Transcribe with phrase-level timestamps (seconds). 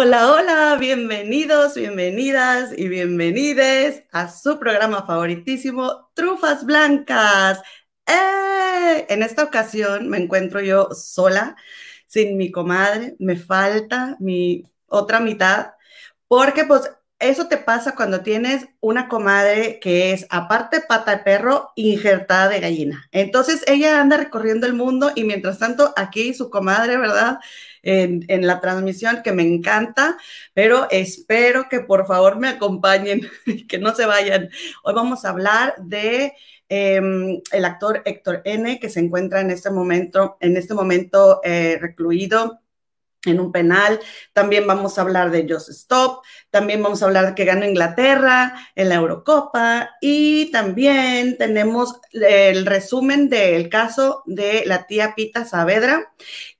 [0.00, 7.60] Hola, hola, bienvenidos, bienvenidas y bienvenides a su programa favoritísimo, Trufas Blancas.
[8.06, 9.06] ¡Eh!
[9.08, 11.56] En esta ocasión me encuentro yo sola,
[12.06, 15.72] sin mi comadre, me falta mi otra mitad,
[16.28, 21.72] porque pues eso te pasa cuando tienes una comadre que es, aparte pata de perro,
[21.74, 23.08] injertada de gallina.
[23.10, 27.38] Entonces ella anda recorriendo el mundo y mientras tanto aquí su comadre, ¿verdad?
[27.82, 30.16] En, la transmisión que me encanta,
[30.54, 33.22] pero espero que por favor me acompañen
[33.68, 34.50] que no se vayan.
[34.84, 36.34] Hoy vamos a hablar de
[36.68, 41.78] em, el actor Héctor N, que se encuentra en este momento, en este momento eh,
[41.80, 42.60] recluido
[43.28, 44.00] en un penal.
[44.32, 46.22] También vamos a hablar de Just Stop.
[46.50, 49.90] También vamos a hablar de que ganó Inglaterra en la Eurocopa.
[50.00, 56.12] Y también tenemos el resumen del caso de la tía Pita Saavedra,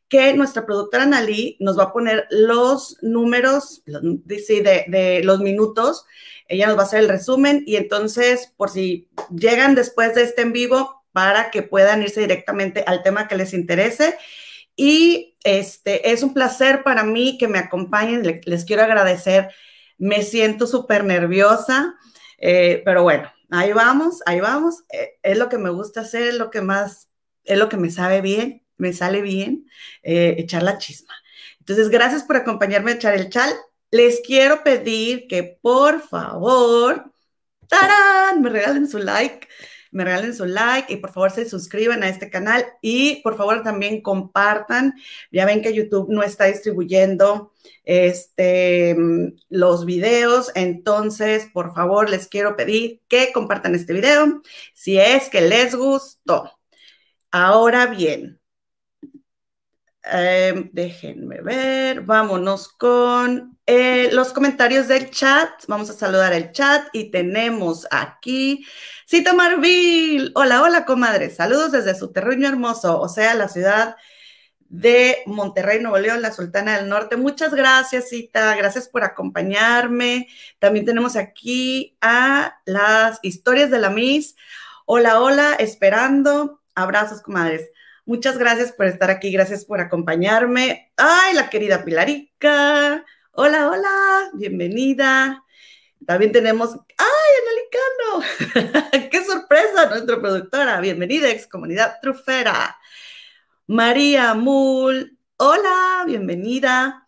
[0.08, 6.06] que nuestra productora Nali nos va a poner los números, de, de los minutos.
[6.47, 10.42] Ella nos va a hacer el resumen y entonces, por si llegan después de este
[10.42, 14.16] en vivo, para que puedan irse directamente al tema que les interese
[14.77, 18.22] y este, es un placer para mí que me acompañen.
[18.44, 19.50] Les, quiero agradecer.
[19.96, 21.94] Me siento súper nerviosa,
[22.38, 24.84] eh, pero bueno, ahí vamos, ahí vamos.
[24.91, 27.08] Eh, es lo que me gusta hacer, es lo que más,
[27.44, 29.66] es lo que me sabe bien, me sale bien,
[30.02, 31.14] eh, echar la chisma.
[31.60, 33.52] Entonces, gracias por acompañarme a echar el chal.
[33.91, 37.10] Les quiero pedir que por favor,
[37.69, 38.42] ¡tarán!
[38.42, 39.48] Me regalen su like
[39.91, 43.62] me regalen su like y por favor se suscriban a este canal y por favor
[43.62, 44.94] también compartan.
[45.31, 47.53] Ya ven que YouTube no está distribuyendo
[47.84, 48.97] este,
[49.48, 54.43] los videos, entonces por favor les quiero pedir que compartan este video
[54.75, 56.53] si es que les gustó.
[57.31, 58.41] Ahora bien,
[60.10, 65.50] Em, déjenme ver, vámonos con eh, los comentarios del chat.
[65.66, 68.64] Vamos a saludar el chat y tenemos aquí
[69.06, 70.32] Cita Marville.
[70.34, 71.28] Hola, hola, comadre.
[71.28, 73.97] Saludos desde su terruño hermoso, o sea, la ciudad
[74.60, 77.16] de Monterrey, Nuevo León, la Sultana del Norte.
[77.16, 78.56] Muchas gracias, Cita.
[78.56, 80.28] Gracias por acompañarme.
[80.58, 84.36] También tenemos aquí a las historias de la Miss.
[84.86, 86.62] Hola, hola, esperando.
[86.74, 87.68] Abrazos, comadres.
[88.08, 90.91] Muchas gracias por estar aquí, gracias por acompañarme.
[90.96, 93.04] Ay, la querida Pilarica.
[93.32, 95.44] Hola, hola, bienvenida.
[96.06, 99.10] También tenemos, ay, Analicano.
[99.10, 100.80] Qué sorpresa, nuestra productora.
[100.80, 102.78] Bienvenida, ex comunidad trufera.
[103.66, 105.18] María Mul.
[105.36, 107.06] Hola, bienvenida.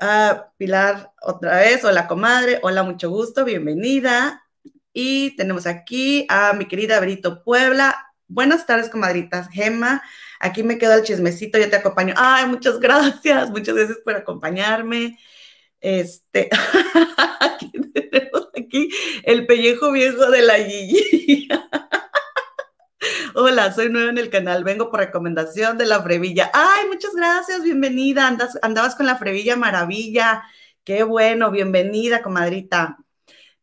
[0.00, 1.84] Ah, Pilar, otra vez.
[1.84, 2.58] Hola, comadre.
[2.64, 3.44] Hola, mucho gusto.
[3.44, 4.44] Bienvenida.
[4.92, 8.13] Y tenemos aquí a mi querida Brito Puebla.
[8.34, 9.48] Buenas tardes, comadritas.
[9.48, 10.02] Gemma,
[10.40, 12.14] aquí me quedo el chismecito, yo te acompaño.
[12.16, 15.16] Ay, muchas gracias, muchas gracias por acompañarme.
[15.80, 16.50] Este,
[17.38, 18.90] aquí tenemos aquí
[19.22, 21.46] el pellejo viejo de la Gigi.
[23.36, 26.50] Hola, soy nueva en el canal, vengo por recomendación de la Frevilla.
[26.52, 28.26] Ay, muchas gracias, bienvenida.
[28.26, 30.42] Andas, andabas con la Frevilla Maravilla.
[30.82, 32.98] Qué bueno, bienvenida, comadrita.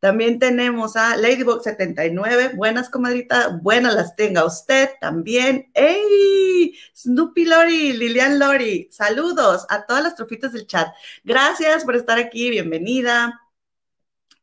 [0.01, 2.56] También tenemos a Ladybug79.
[2.56, 3.59] Buenas, comadrita.
[3.62, 5.69] Buenas las tenga usted también.
[5.75, 6.75] ¡Ey!
[6.97, 8.90] Snoopy Lori, Lilian Lori.
[8.91, 10.91] Saludos a todas las trofitas del chat.
[11.23, 12.50] Gracias por estar aquí.
[12.50, 13.41] Bienvenida.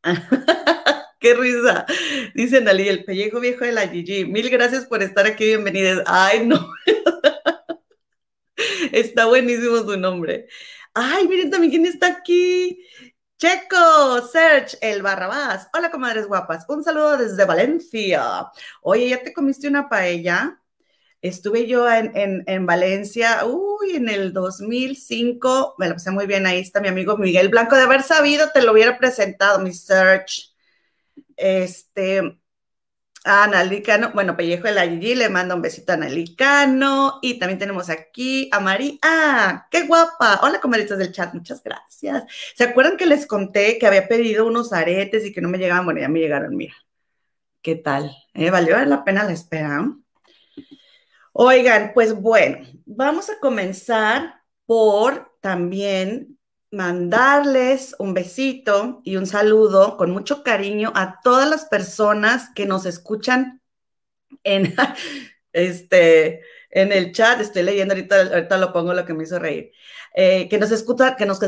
[1.19, 1.87] ¡Qué risa!
[2.37, 4.27] Dice Ali, el pellejo viejo de la Gigi.
[4.27, 5.45] Mil gracias por estar aquí.
[5.45, 6.05] Bienvenidas.
[6.07, 6.71] ¡Ay, no!
[8.93, 10.47] está buenísimo su nombre.
[10.95, 12.85] ¡Ay, miren también quién está aquí!
[13.39, 15.69] Checo, Serge, el Barrabás.
[15.73, 16.65] Hola, comadres guapas.
[16.69, 18.51] Un saludo desde Valencia.
[18.83, 20.61] Oye, ¿ya te comiste una paella?
[21.23, 25.77] Estuve yo en, Valencia, uy, en el 2005.
[25.79, 26.47] Me la pasé muy bien.
[26.47, 27.77] Ahí está mi amigo Miguel Blanco.
[27.77, 30.49] De haber sabido, te lo hubiera presentado, mi Serge.
[31.37, 32.38] Este,
[33.29, 37.19] a Analicano, bueno, Pellejo de la Gigi le manda un besito a Analicano.
[37.21, 38.95] Y también tenemos aquí a María.
[39.03, 39.67] ¡Ah!
[39.71, 40.41] ¡Qué guapa!
[40.43, 42.25] Hola, comadritas del chat, muchas gracias.
[42.57, 45.85] ¿Se acuerdan que les conté que había pedido unos aretes y que no me llegaban?
[45.85, 46.75] Bueno, ya me llegaron, mira.
[47.61, 48.11] ¿Qué tal?
[48.33, 48.49] ¿Eh?
[48.51, 49.87] ¿Valió la pena la espera?
[51.33, 56.38] Oigan, pues bueno, vamos a comenzar por también
[56.71, 62.87] mandarles un besito y un saludo con mucho cariño a todas las personas que nos
[62.87, 63.63] escuchan
[64.45, 64.75] en,
[65.53, 67.41] este, en el chat.
[67.41, 69.73] Estoy leyendo ahorita, ahorita lo pongo lo que me hizo reír.
[70.15, 71.41] Eh, que nos escuchan, que nos,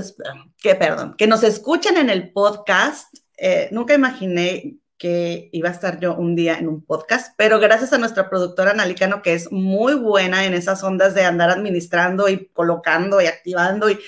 [0.59, 3.15] que, perdón, que nos escuchan en el podcast.
[3.37, 7.95] Eh, nunca imaginé que iba a estar yo un día en un podcast, pero gracias
[7.95, 12.49] a nuestra productora Analicano, que es muy buena en esas ondas de andar administrando y
[12.49, 13.99] colocando y activando y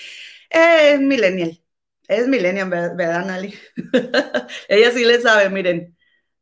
[0.52, 1.62] es millennial.
[2.08, 3.54] Es millennial, ¿verdad, Nali?
[4.68, 5.96] Ella sí le sabe, miren.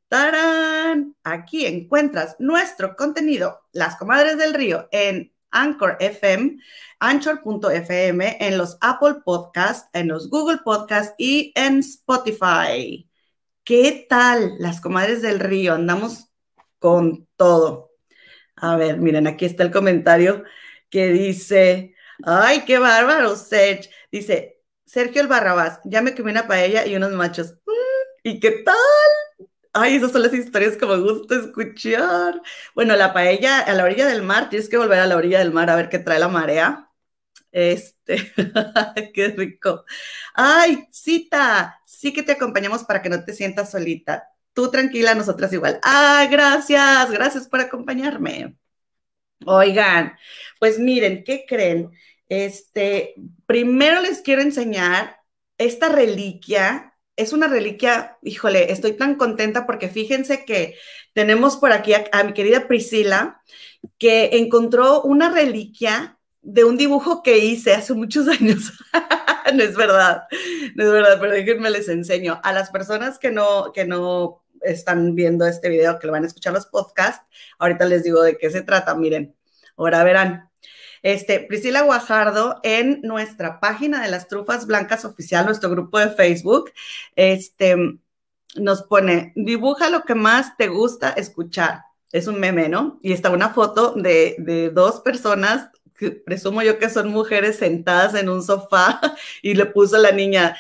[0.09, 1.15] ¡Tarán!
[1.23, 6.59] Aquí encuentras nuestro contenido, Las Comadres del Río, en Anchor FM,
[6.99, 13.09] Anchor.fm, en los Apple Podcasts, en los Google Podcasts y en Spotify.
[13.65, 15.75] ¿Qué tal, las comadres del río?
[15.75, 16.29] Andamos
[16.81, 17.93] con todo.
[18.57, 20.45] A ver, miren, aquí está el comentario
[20.91, 21.95] que dice,
[22.25, 23.91] ay, qué bárbaro, Sergio.
[24.11, 27.55] Dice, Sergio el Barrabás, ya me comí una paella y unos machos.
[27.67, 27.73] Mm,
[28.25, 28.75] ¿Y qué tal?
[29.73, 32.43] Ay, esas son las historias que me gusta escuchar.
[32.75, 35.53] Bueno, la paella a la orilla del mar, tienes que volver a la orilla del
[35.53, 36.91] mar a ver qué trae la marea.
[37.53, 38.33] Este,
[39.15, 39.85] qué rico.
[40.35, 44.29] Ay, cita, sí que te acompañamos para que no te sientas solita.
[44.55, 45.81] Tú tranquila, nosotras igual.
[45.83, 48.57] Ah, gracias, gracias por acompañarme.
[49.47, 50.13] Oigan,
[50.61, 51.91] pues miren, ¿qué creen?
[52.29, 53.15] Este,
[53.47, 55.17] primero les quiero enseñar
[55.59, 56.91] esta reliquia
[57.21, 60.77] es una reliquia, híjole, estoy tan contenta porque fíjense que
[61.13, 63.43] tenemos por aquí a, mi querida Priscila,
[63.99, 68.73] que encontró una reliquia de un dibujo que hice hace muchos años.
[69.55, 70.23] no es verdad,
[70.75, 72.41] no es verdad, pero déjenme les enseño.
[72.43, 76.27] A las personas que no, que no están viendo este video, que lo van a
[76.27, 77.27] escuchar los podcasts,
[77.59, 79.37] ahorita les digo de qué se trata, miren,
[79.77, 80.50] ahora verán.
[81.03, 86.73] Este, Priscila Guajardo en nuestra página de las trufas blancas oficial, nuestro grupo de Facebook,
[87.17, 87.77] este,
[88.57, 91.83] nos pone, dibuja lo que más te gusta escuchar.
[92.13, 92.99] Es un meme, ¿no?
[93.03, 98.15] Y está una foto de, de dos personas que presumo yo que son mujeres sentadas
[98.15, 99.01] en un sofá
[99.43, 100.57] y le puso a la niña,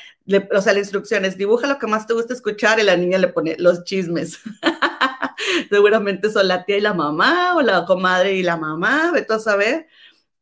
[0.55, 3.19] o sea, la instrucción es dibuja lo que más te gusta escuchar y la niña
[3.19, 4.39] le pone los chismes.
[5.71, 9.39] Seguramente son la tía y la mamá o la comadre y la mamá, vete a
[9.39, 9.89] saber.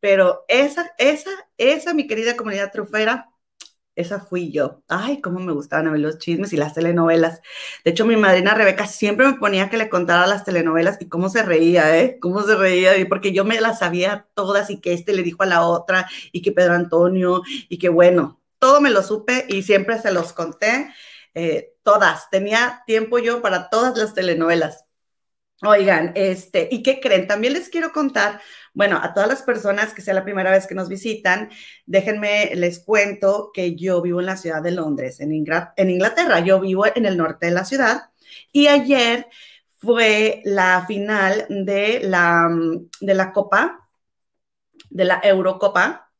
[0.00, 3.30] Pero esa, esa, esa, mi querida comunidad trufera,
[3.98, 4.82] esa fui yo.
[4.88, 7.40] Ay, cómo me gustaban a mí los chismes y las telenovelas.
[7.84, 11.28] De hecho, mi madrina Rebeca siempre me ponía que le contara las telenovelas y cómo
[11.28, 12.18] se reía, ¿eh?
[12.20, 15.46] Cómo se reía, porque yo me las sabía todas y que este le dijo a
[15.46, 20.00] la otra y que Pedro Antonio y que bueno, todo me lo supe y siempre
[20.00, 20.92] se los conté,
[21.34, 22.30] eh, todas.
[22.30, 24.84] Tenía tiempo yo para todas las telenovelas.
[25.62, 27.26] Oigan, este, ¿y qué creen?
[27.26, 28.40] También les quiero contar,
[28.74, 31.50] bueno, a todas las personas que sea la primera vez que nos visitan,
[31.84, 36.40] déjenme, les cuento que yo vivo en la ciudad de Londres, en, en Inglaterra.
[36.40, 38.10] Yo vivo en el norte de la ciudad
[38.52, 39.26] y ayer
[39.78, 42.48] fue la final de la,
[43.00, 43.88] de la Copa,
[44.90, 46.12] de la Eurocopa.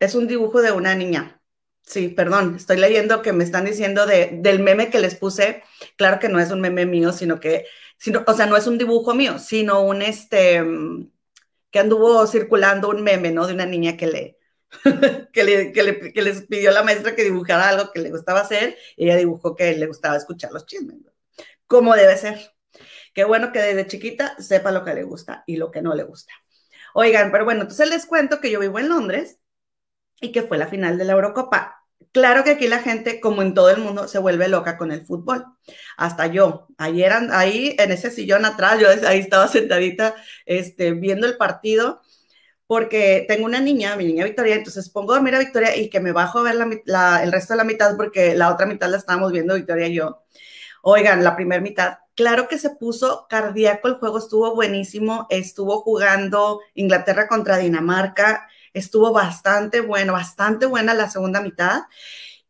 [0.00, 1.40] Es un dibujo de una niña.
[1.84, 5.62] Sí, perdón, estoy leyendo que me están diciendo de, del meme que les puse.
[5.96, 7.66] Claro que no es un meme mío, sino que
[8.26, 10.62] o sea, no es un dibujo mío, sino un, este,
[11.70, 13.46] que anduvo circulando un meme, ¿no?
[13.46, 14.38] De una niña que le,
[15.32, 18.10] que, le, que, le, que les pidió a la maestra que dibujara algo que le
[18.10, 21.10] gustaba hacer y ella dibujó que le gustaba escuchar los chismes, ¿no?
[21.66, 22.54] Como debe ser.
[23.14, 26.04] Qué bueno que desde chiquita sepa lo que le gusta y lo que no le
[26.04, 26.32] gusta.
[26.94, 29.38] Oigan, pero bueno, entonces les cuento que yo vivo en Londres
[30.20, 31.81] y que fue la final de la Eurocopa.
[32.12, 35.04] Claro que aquí la gente, como en todo el mundo, se vuelve loca con el
[35.04, 35.44] fútbol.
[35.96, 36.66] Hasta yo.
[36.78, 40.14] Ayer ahí en ese sillón atrás, yo ahí estaba sentadita
[40.46, 42.00] este, viendo el partido
[42.72, 46.00] porque tengo una niña, mi niña Victoria, entonces pongo a dormir a Victoria y que
[46.00, 49.30] me bajo a ver el resto de la mitad porque la otra mitad la estábamos
[49.30, 50.22] viendo Victoria y yo.
[50.80, 56.60] Oigan, la primera mitad, claro que se puso cardíaco el juego, estuvo buenísimo, estuvo jugando
[56.72, 61.82] Inglaterra contra Dinamarca estuvo bastante bueno, bastante buena la segunda mitad.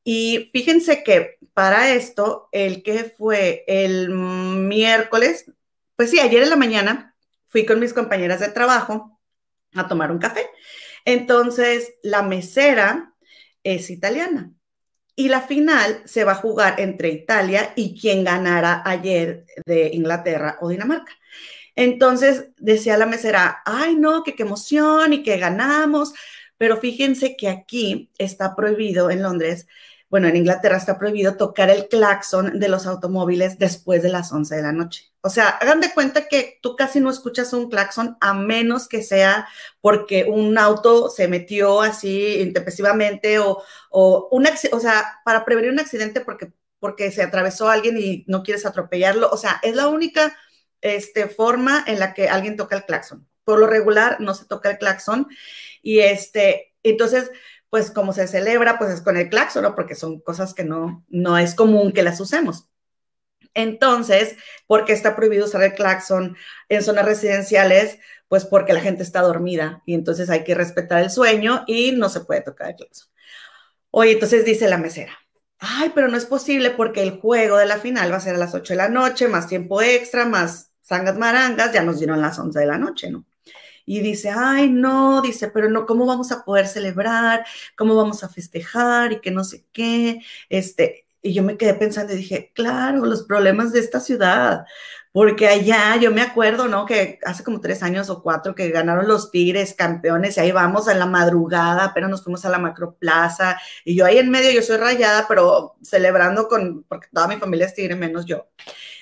[0.05, 5.51] Y fíjense que para esto, el que fue el miércoles,
[5.97, 7.15] pues sí, ayer en la mañana
[7.49, 9.21] fui con mis compañeras de trabajo
[9.75, 10.47] a tomar un café.
[11.05, 13.15] Entonces, la mesera
[13.63, 14.53] es italiana
[15.15, 20.59] y la final se va a jugar entre Italia y quien ganara ayer de Inglaterra
[20.61, 21.13] o Dinamarca.
[21.77, 26.13] Entonces decía la mesera, ay no, que qué emoción y que ganamos,
[26.59, 29.67] pero fíjense que aquí está prohibido en Londres,
[30.13, 34.57] bueno, en Inglaterra está prohibido tocar el claxon de los automóviles después de las 11
[34.57, 35.11] de la noche.
[35.23, 39.03] O sea, hagan de cuenta que tú casi no escuchas un claxon a menos que
[39.03, 39.49] sea
[39.81, 45.81] porque un auto se metió así intempestivamente o, o, un, o sea, para prevenir un
[45.81, 49.31] accidente porque, porque se atravesó alguien y no quieres atropellarlo.
[49.31, 50.37] O sea, es la única
[50.83, 53.27] este, forma en la que alguien toca el claxon.
[53.45, 55.29] Por lo regular no se toca el claxon
[55.81, 57.31] y este, entonces,
[57.71, 59.75] pues como se celebra, pues es con el claxon, ¿no?
[59.75, 62.69] Porque son cosas que no, no es común que las usemos.
[63.55, 64.37] Entonces,
[64.67, 66.37] ¿por qué está prohibido usar el claxon
[66.69, 67.99] en zonas residenciales?
[68.29, 72.09] Pues porque la gente está dormida y entonces hay que respetar el sueño y no
[72.09, 73.09] se puede tocar el claxon.
[73.91, 75.19] Oye, entonces dice la mesera,
[75.59, 78.39] ay, pero no es posible porque el juego de la final va a ser a
[78.39, 82.39] las 8 de la noche, más tiempo extra, más sangas marangas, ya nos dieron las
[82.39, 83.25] 11 de la noche, ¿no?
[83.87, 87.47] Y dice, ay, no, dice, pero no, ¿cómo vamos a poder celebrar?
[87.77, 89.13] ¿Cómo vamos a festejar?
[89.13, 90.21] Y que no sé qué.
[90.51, 94.67] Este, y yo me quedé pensando y dije, claro, los problemas de esta ciudad.
[95.13, 96.85] Porque allá yo me acuerdo, ¿no?
[96.87, 100.89] Que hace como tres años o cuatro que ganaron los Tigres campeones y ahí vamos
[100.89, 104.63] a la madrugada, pero nos fuimos a la macroplaza y yo ahí en medio, yo
[104.63, 108.47] soy rayada, pero celebrando con, porque toda mi familia es Tigre menos yo.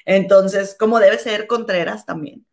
[0.05, 2.47] Entonces, como debe ser Contreras también.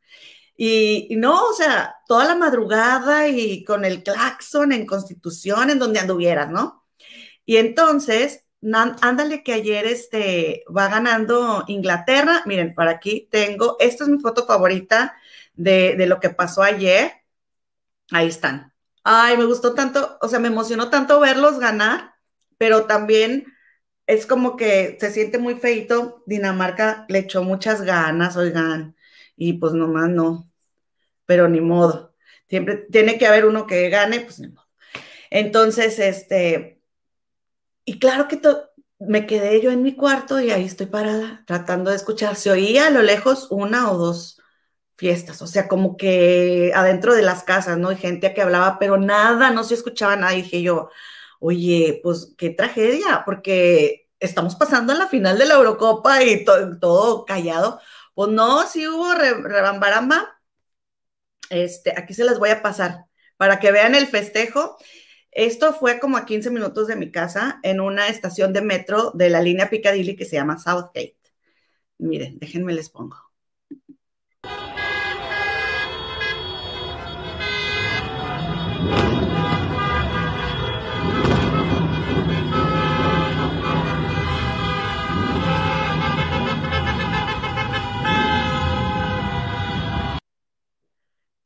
[0.58, 6.00] Y, no, o sea, toda la madrugada y con el claxon en Constitución, en donde
[6.00, 6.86] anduvieras, ¿no?
[7.46, 8.48] Y entonces
[9.02, 12.44] ándale que ayer este, va ganando Inglaterra.
[12.46, 15.16] Miren, por aquí tengo, esta es mi foto favorita
[15.54, 17.12] de, de, lo que pasó ayer.
[18.12, 18.74] Ahí están.
[19.04, 22.16] Ay, me gustó tanto, o sea, me emocionó tanto verlos ganar,
[22.58, 23.46] pero también
[24.08, 26.24] es como que se siente muy feito.
[26.26, 28.96] Dinamarca le echó muchas ganas, oigan,
[29.36, 30.50] y pues nomás no,
[31.26, 32.16] pero ni modo.
[32.50, 34.68] Siempre tiene que haber uno que gane, pues ni modo.
[35.30, 36.82] Entonces, este,
[37.86, 38.40] y claro que
[39.00, 42.36] me quedé yo en mi cuarto y ahí estoy parada tratando de escuchar.
[42.36, 44.42] Se oía a lo lejos una o dos
[44.96, 47.90] fiestas, o sea, como que adentro de las casas, ¿no?
[47.90, 50.34] Hay gente que hablaba, pero nada, no se escuchaba nada.
[50.34, 50.90] Y dije yo,
[51.40, 57.26] oye, pues qué tragedia, porque estamos pasando a la final de la Eurocopa y todo
[57.26, 57.80] callado.
[58.14, 60.40] Pues no, sí hubo rebambaramba.
[61.50, 63.06] Este, aquí se las voy a pasar
[63.38, 64.78] para que vean el festejo.
[65.32, 69.30] Esto fue como a 15 minutos de mi casa en una estación de metro de
[69.30, 71.18] la línea Piccadilly que se llama Southgate.
[72.00, 73.27] Miren, déjenme les pongo.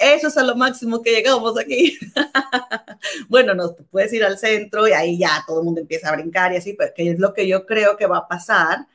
[0.02, 2.00] Eso es a lo máximo que llegamos aquí.
[3.30, 6.54] bueno, no, puedes ir al centro y ahí ya todo el mundo empieza a brincar
[6.54, 8.88] y así, pero que es lo que yo creo que va a pasar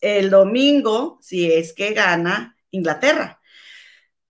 [0.00, 3.40] el domingo si es que gana Inglaterra.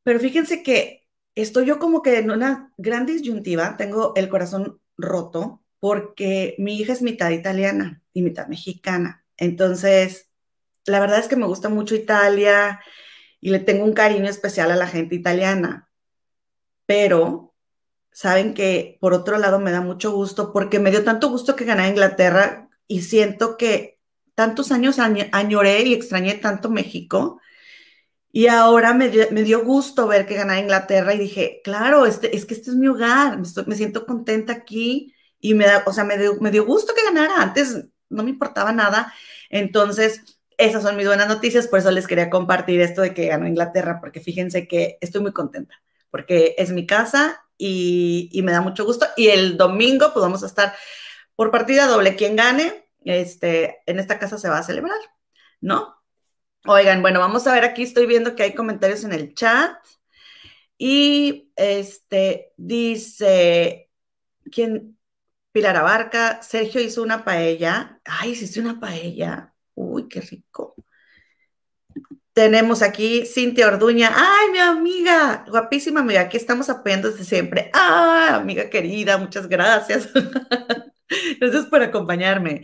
[0.02, 5.62] Pero fíjense que estoy yo como que en una gran disyuntiva, tengo el corazón roto
[5.80, 9.24] porque mi hija es mitad italiana y mitad mexicana.
[9.38, 10.30] Entonces,
[10.86, 12.80] la verdad es que me gusta mucho Italia
[13.40, 15.88] y le tengo un cariño especial a la gente italiana
[16.92, 17.54] pero
[18.10, 21.64] saben que por otro lado me da mucho gusto porque me dio tanto gusto que
[21.64, 23.98] gané Inglaterra y siento que
[24.34, 27.40] tantos años añoré y extrañé tanto México
[28.30, 32.52] y ahora me dio, gusto ver que ganaba Inglaterra y dije, claro, este, es que
[32.52, 36.34] este es mi hogar, me, siento contenta aquí y me da, o sea, me dio,
[36.42, 39.14] me dio gusto que ganara, antes no me importaba nada,
[39.48, 43.46] entonces esas son mis buenas noticias, por eso les quería compartir esto de que ganó
[43.46, 45.82] Inglaterra, porque fíjense que estoy muy contenta
[46.12, 49.06] porque es mi casa y, me da mucho gusto.
[49.16, 50.74] Y el domingo pues vamos a estar
[51.34, 52.16] por partida doble.
[52.16, 54.98] Quien gane, este, en esta casa se va a celebrar,
[55.60, 55.96] ¿no?
[56.66, 59.76] Oigan, bueno, vamos a ver, aquí estoy viendo que hay comentarios en el chat.
[60.76, 63.90] Y este dice,
[64.50, 64.98] ¿quién?
[65.52, 68.00] Pilar Abarca, Sergio hizo una paella.
[68.04, 69.54] Ay, hiciste una paella.
[69.74, 70.74] Uy, qué rico.
[72.32, 74.10] Tenemos aquí Cintia Orduña.
[74.14, 75.44] ¡Ay, mi amiga!
[75.48, 76.22] Guapísima amiga.
[76.22, 77.70] Aquí estamos apoyando desde siempre.
[77.74, 79.18] ¡Ay, amiga querida!
[79.18, 80.08] Muchas gracias.
[81.40, 82.62] gracias por acompañarme.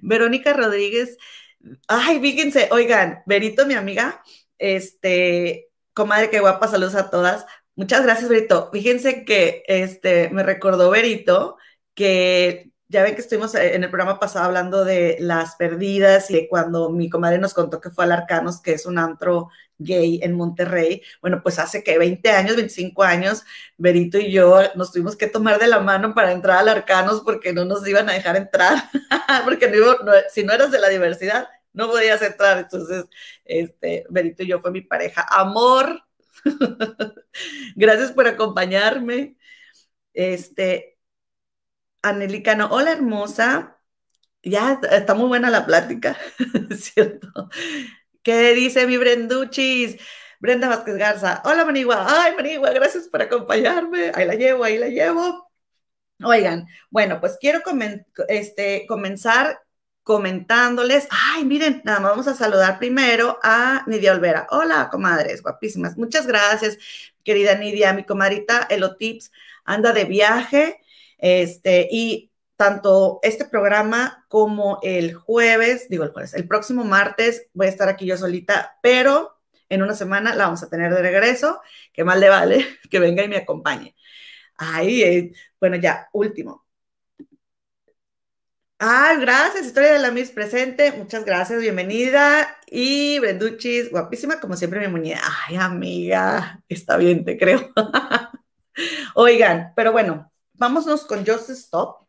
[0.00, 1.18] Verónica Rodríguez.
[1.88, 4.22] Ay, fíjense, oigan, Berito, mi amiga,
[4.58, 7.44] este, comadre, qué guapa, saludos a todas.
[7.76, 8.70] Muchas gracias, Berito.
[8.72, 11.56] Fíjense que este, me recordó Berito
[11.94, 16.48] que ya ven que estuvimos eh, en el programa pasado hablando de las perdidas y
[16.48, 20.34] cuando mi comadre nos contó que fue al Arcanos, que es un antro gay en
[20.34, 21.00] Monterrey.
[21.22, 23.44] Bueno, pues hace que 20 años, 25 años,
[23.78, 27.52] Berito y yo nos tuvimos que tomar de la mano para entrar al Arcanos porque
[27.52, 28.90] no nos iban a dejar entrar,
[29.44, 29.72] porque
[30.30, 32.58] si no eras de la diversidad, no podías entrar.
[32.58, 33.04] Entonces,
[33.44, 35.24] este, Berito y yo fue mi pareja.
[35.30, 36.02] Amor,
[37.76, 39.36] gracias por acompañarme.
[40.12, 40.89] Este,
[42.02, 43.76] Anelicano, hola hermosa.
[44.42, 46.16] Ya está muy buena la plática,
[46.78, 47.50] ¿cierto?
[48.22, 49.98] ¿Qué dice mi Brenduchis?
[50.40, 54.88] Brenda Vázquez Garza, hola Manigua, ay Manigua, gracias por acompañarme, ahí la llevo, ahí la
[54.88, 55.50] llevo.
[56.24, 57.60] Oigan, bueno, pues quiero
[58.28, 59.60] este, comenzar
[60.02, 64.46] comentándoles, ay, miren, nada más vamos a saludar primero a Nidia Olvera.
[64.50, 65.98] Hola, comadres, guapísimas.
[65.98, 66.78] Muchas gracias,
[67.22, 69.30] querida Nidia, mi comadrita Elotips
[69.66, 70.80] anda de viaje
[71.20, 77.66] este, y tanto este programa como el jueves, digo el jueves, el próximo martes voy
[77.66, 81.60] a estar aquí yo solita, pero en una semana la vamos a tener de regreso,
[81.92, 83.94] que mal le vale que venga y me acompañe.
[84.56, 86.66] Ay, eh, bueno, ya, último.
[88.82, 90.92] Ah, gracias, Historia de la Miss presente.
[90.92, 92.58] Muchas gracias, bienvenida.
[92.66, 95.20] Y Brenduchis, guapísima como siempre, mi muñeca.
[95.48, 97.70] Ay, amiga, está bien, te creo.
[99.14, 100.29] Oigan, pero bueno,
[100.60, 102.06] vámonos con Just Stop.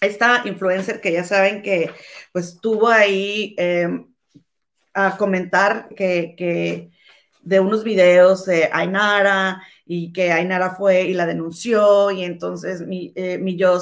[0.00, 1.90] Esta influencer que ya saben que
[2.32, 4.06] pues tuvo ahí em,
[4.94, 6.90] a comentar que,
[7.42, 13.12] de unos videos de Ainara y que Ainara fue y la denunció y entonces mi,
[13.16, 13.38] eh,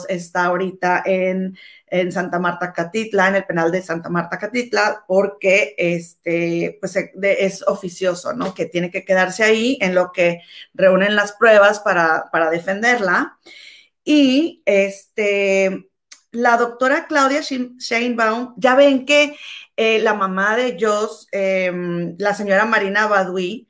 [0.09, 5.75] está ahorita en, en, Santa Marta Catitla, en el penal de Santa Marta Catitla, porque
[5.79, 8.53] este, pues e, es oficioso, ¿no?
[8.55, 10.41] Que tiene que quedarse ahí en lo que
[10.75, 13.39] reúnen las pruebas para, para defenderla.
[14.09, 15.91] Y este,
[16.31, 19.37] la doctora Claudia Sheinbaum, ya ven que
[19.77, 23.69] eh, la mamá de Joss, em, la señora Marina Badui,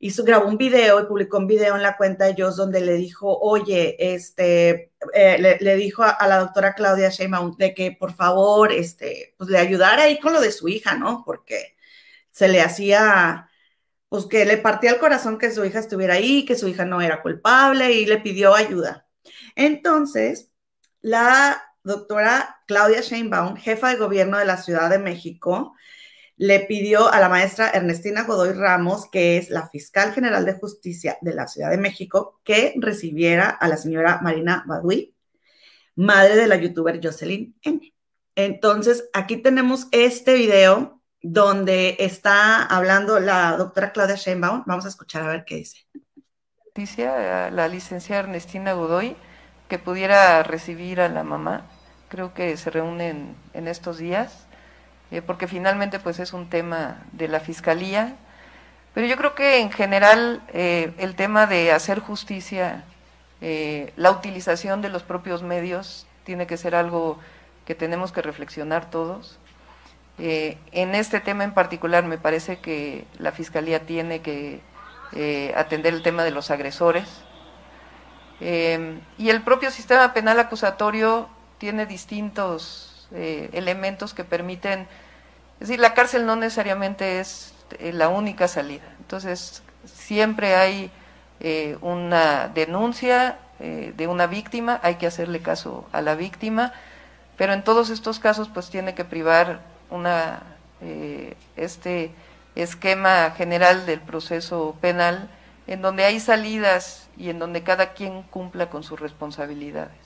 [0.00, 2.94] hizo, grabó un video y publicó un video en la cuenta de ellos donde le
[2.94, 8.72] dijo, oye, este, eh, le, dijo a, la doctora Claudia Sheinbaum de que por favor,
[8.72, 11.22] este, pues le ayudara ahí con lo de su hija, ¿no?
[11.24, 11.76] Porque
[12.32, 13.48] se le hacía,
[14.08, 17.00] pues que le partía el corazón que su hija estuviera ahí, que su hija no
[17.02, 19.07] era culpable y le pidió ayuda.
[19.56, 20.50] Entonces,
[21.00, 25.74] la doctora Claudia Sheinbaum, jefa de gobierno de la Ciudad de México,
[26.36, 31.18] le pidió a la maestra Ernestina Godoy Ramos, que es la fiscal general de justicia
[31.20, 35.16] de la Ciudad de México, que recibiera a la señora Marina Badui,
[35.96, 37.92] madre de la youtuber Jocelyn N.
[38.36, 44.62] Entonces, aquí tenemos este video donde está hablando la doctora Claudia Sheinbaum.
[44.64, 45.78] Vamos a escuchar a ver qué dice.
[46.78, 49.16] Justicia, la licenciada Ernestina Godoy,
[49.68, 51.62] que pudiera recibir a la mamá.
[52.08, 54.46] Creo que se reúnen en estos días
[55.10, 58.14] eh, porque finalmente pues es un tema de la Fiscalía,
[58.94, 62.84] pero yo creo que en general eh, el tema de hacer justicia,
[63.40, 67.18] eh, la utilización de los propios medios tiene que ser algo
[67.66, 69.40] que tenemos que reflexionar todos.
[70.18, 74.60] en este tema en particular me parece que la Fiscalía tiene que
[75.56, 77.08] atender el tema de los agresores.
[78.40, 84.80] y el propio sistema penal acusatorio tiene distintos eh, elementos que permiten,
[85.60, 88.84] es decir, la cárcel no necesariamente es eh, la única salida.
[88.98, 90.90] Entonces, siempre hay
[91.40, 96.72] eh, una denuncia de una víctima, hay que hacerle caso a la víctima,
[97.36, 100.44] pero en todos estos casos pues tiene que privar una
[101.56, 102.12] este
[102.62, 105.30] esquema general del proceso penal
[105.66, 109.98] en donde hay salidas y en donde cada quien cumpla con sus responsabilidades.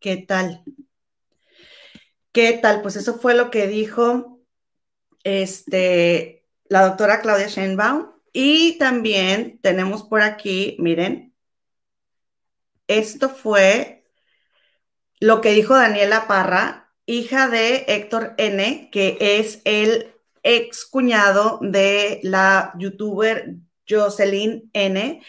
[0.00, 0.62] ¿Qué tal?
[2.32, 2.82] ¿Qué tal?
[2.82, 4.38] Pues eso fue lo que dijo
[5.24, 8.12] este, la doctora Claudia Schenbaum.
[8.32, 11.34] Y también tenemos por aquí, miren,
[12.86, 14.04] esto fue
[15.18, 20.14] lo que dijo Daniela Parra, hija de Héctor N., que es el
[20.48, 23.56] ex cuñado de la youtuber
[23.88, 25.22] Jocelyn N.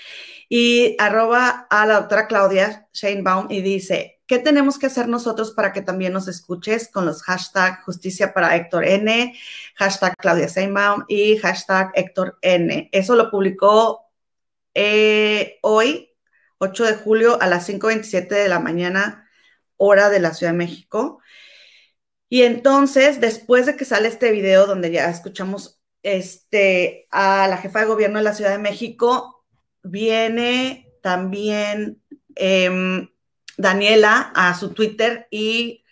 [0.48, 5.74] Y arroba a la doctora Claudia Sheinbaum y dice, ¿Qué tenemos que hacer nosotros para
[5.74, 9.36] que también nos escuches con los hashtag justicia para Héctor N,
[9.74, 12.90] hashtag Claudia Seinbaum y hashtag Héctor N?
[12.92, 14.06] Eso lo publicó
[14.76, 16.12] eh, hoy,
[16.60, 19.28] 8 de julio, a las 5.27 de la mañana,
[19.78, 21.22] hora de la Ciudad de México.
[22.30, 27.80] Y entonces, después de que sale este video donde ya escuchamos este, a la jefa
[27.82, 29.46] de gobierno de la Ciudad de México,
[29.84, 32.02] viene también...
[32.36, 33.10] Em,
[33.60, 35.84] Daniela a su Twitter y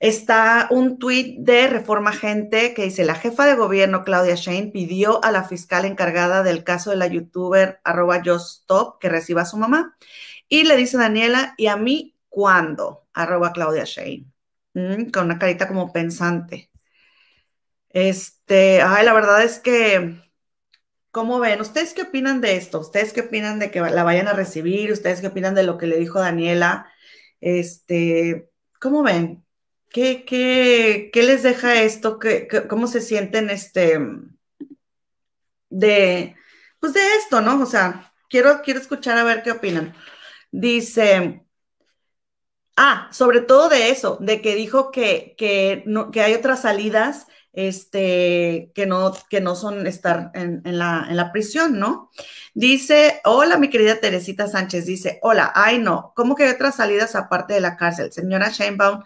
[0.00, 5.24] está un tuit de Reforma Gente que dice, la jefa de gobierno Claudia Shane pidió
[5.24, 8.20] a la fiscal encargada del caso de la youtuber arroba
[9.00, 9.96] que reciba a su mamá.
[10.48, 13.06] Y le dice Daniela, ¿y a mí cuándo?
[13.12, 14.31] Arroba Claudia Shane.
[14.74, 16.70] Con una carita como pensante.
[17.90, 20.22] Este, ay, la verdad es que
[21.12, 21.60] ¿Cómo ven?
[21.60, 22.80] ¿Ustedes qué opinan de esto?
[22.80, 24.90] ¿Ustedes qué opinan de que la vayan a recibir?
[24.90, 26.90] ¿Ustedes qué opinan de lo que le dijo Daniela?
[27.40, 29.44] Este, ¿cómo ven?
[29.90, 32.18] ¿Qué, qué, qué les deja esto?
[32.18, 33.98] ¿Qué, cómo se sienten este
[35.68, 36.36] de
[36.80, 37.62] pues de esto, ¿no?
[37.62, 39.94] O sea, quiero, quiero escuchar a ver qué opinan.
[40.50, 41.44] Dice,
[42.76, 47.26] ah, sobre todo de eso, de que dijo que, que, no, que hay otras salidas
[47.52, 52.10] este, que no, que no son estar en, la, en la prisión, ¿no?
[52.54, 57.14] Dice, hola, mi querida Teresita Sánchez, dice, hola, ay no, ¿cómo que hay otras salidas
[57.14, 58.12] aparte de la cárcel?
[58.12, 59.02] Señora Sheinbaum,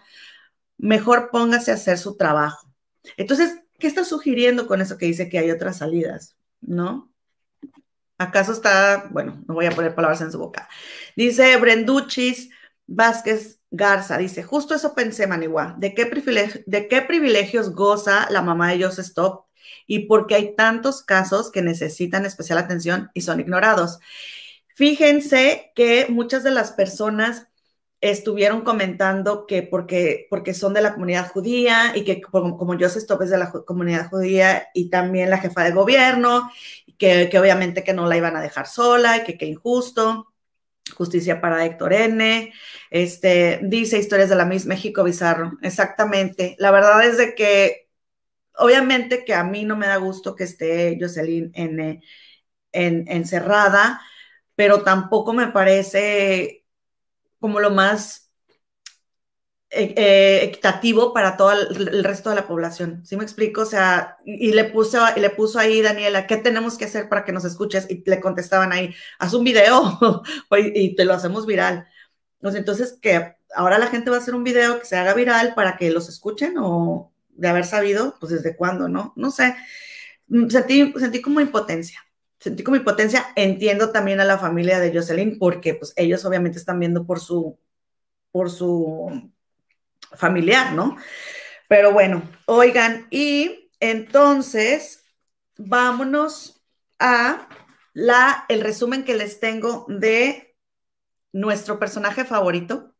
[0.77, 2.71] mejor póngase a hacer su trabajo.
[3.17, 6.37] Entonces, ¿qué está sugiriendo con eso que dice que hay otras salidas?
[6.61, 7.11] ¿No?
[8.17, 10.67] ¿Acaso está, bueno, no voy a poner palabras en su boca?
[11.15, 12.49] Dice Brenduchis
[12.87, 16.05] Vázquez Garza, dice, justo eso pensé, Manigua, ¿de qué,
[16.65, 19.45] ¿de qué privilegios goza la mamá de Joseph Stop
[19.85, 23.99] y por qué hay tantos casos que necesitan especial atención y son ignorados?
[24.75, 27.47] Fíjense que muchas de las personas
[27.99, 32.97] estuvieron comentando que porque, porque son de la comunidad judía y que como, como Joseph
[33.03, 36.49] Stop es de la comunidad judía y también la jefa de gobierno,
[36.97, 40.27] que, que obviamente que no la iban a dejar sola y que qué injusto.
[40.91, 42.53] Justicia para Héctor N.
[42.89, 45.53] Este, dice Historias de la Miss México Bizarro.
[45.61, 46.55] Exactamente.
[46.59, 47.89] La verdad es de que,
[48.55, 51.51] obviamente que a mí no me da gusto que esté Jocelyn.
[51.53, 52.01] En,
[53.07, 54.01] encerrada,
[54.55, 56.65] pero tampoco me parece
[57.39, 58.26] como lo más
[59.69, 63.05] eh, eh, equitativo para todo el, resto de la población.
[63.05, 63.61] ¿Sí me explico?
[63.61, 67.25] O sea, y, le puso, y le puso ahí, Daniela, ¿qué tenemos que hacer para
[67.25, 67.85] que nos escuches?
[67.89, 70.23] Y le contestaban ahí, haz un video
[70.73, 71.87] y te lo hacemos viral.
[72.41, 75.77] Entonces, que ahora la gente va a hacer un video que se haga viral para
[75.77, 79.13] que los escuchen o de haber sabido, pues desde cuándo, ¿no?
[79.17, 79.55] No sé.
[80.27, 81.99] Mm, sentí, sentí como impotencia.
[82.39, 83.25] Sentí como impotencia.
[83.35, 87.59] Entiendo también a la familia de Jocelyn porque pues ellos obviamente están viendo por su,
[88.31, 89.31] por su
[90.15, 90.97] familiar, ¿no?
[91.67, 95.03] Pero bueno, oigan, y entonces
[95.57, 96.61] vámonos
[96.99, 97.47] a
[97.93, 100.55] la, el resumen que les tengo de
[101.31, 102.95] nuestro personaje favorito.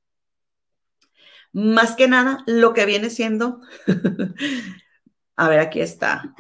[1.54, 3.62] Más que nada, lo que viene siendo.
[5.36, 6.36] a ver, aquí está.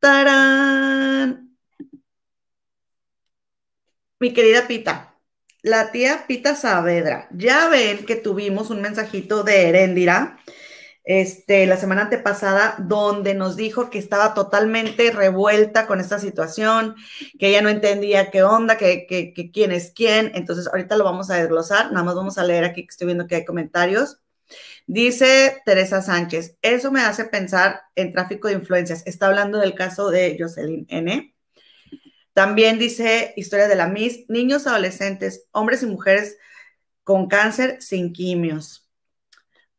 [0.00, 1.56] ¡Tarán!
[4.20, 5.17] Mi querida Pita,
[5.62, 7.28] la tía Pita Saavedra.
[7.32, 10.38] Ya ven que tuvimos un mensajito de Heréndira
[11.08, 16.96] este, la semana antepasada donde nos dijo que estaba totalmente revuelta con esta situación,
[17.38, 20.30] que ella no entendía qué onda, que, que, quién es quién.
[20.34, 21.92] Entonces, ahorita lo vamos a desglosar.
[21.92, 24.20] Nada más vamos a leer aquí que estoy viendo que hay comentarios.
[24.86, 29.02] Dice Teresa Sánchez, eso me hace pensar en tráfico de influencias.
[29.06, 31.34] Está hablando del caso de Jocelyn N.
[32.38, 36.38] También dice Historia de la Miss, niños, adolescentes, hombres y mujeres
[37.02, 38.88] con cáncer sin quimios.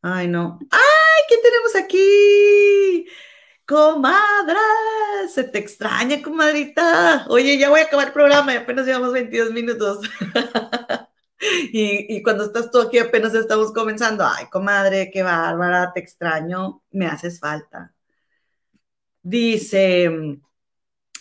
[0.02, 0.58] Ay, no.
[0.70, 1.22] ¡Ay!
[1.26, 3.06] ¿Qué tenemos aquí?
[3.66, 4.60] Comadra,
[5.32, 7.24] se te extraña, comadrita.
[7.30, 10.00] Oye, ya voy a acabar el programa y apenas llevamos 22 minutos.
[11.72, 14.22] y, y, cuando estás tú aquí apenas estamos comenzando.
[14.26, 17.94] Ay, comadre, qué bárbara, te extraño, me haces falta.
[19.22, 20.40] Dice,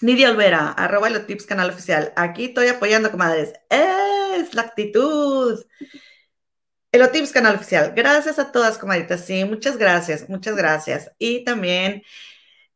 [0.01, 2.13] Nidia Olvera, arroba los canal oficial.
[2.15, 3.53] Aquí estoy apoyando, comadres.
[3.69, 5.63] Es la actitud.
[6.91, 7.93] Elotips Canal Oficial.
[7.95, 9.23] Gracias a todas, comadritas.
[9.25, 11.11] Sí, muchas gracias, muchas gracias.
[11.19, 12.03] Y también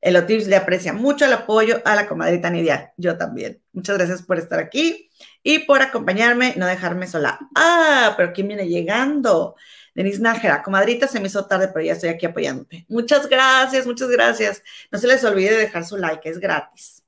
[0.02, 2.94] Elotips le aprecia mucho el apoyo a la comadrita Nidia.
[2.98, 3.62] Yo también.
[3.72, 5.10] Muchas gracias por estar aquí
[5.42, 7.40] y por acompañarme, no dejarme sola.
[7.56, 9.56] Ah, pero ¿quién viene llegando?
[9.96, 12.86] Denise Nájera, comadrita, se me hizo tarde, pero ya estoy aquí apoyándote.
[12.90, 14.64] Muchas gracias, muchas gracias.
[14.92, 17.03] No se les olvide dejar su like, es gratis.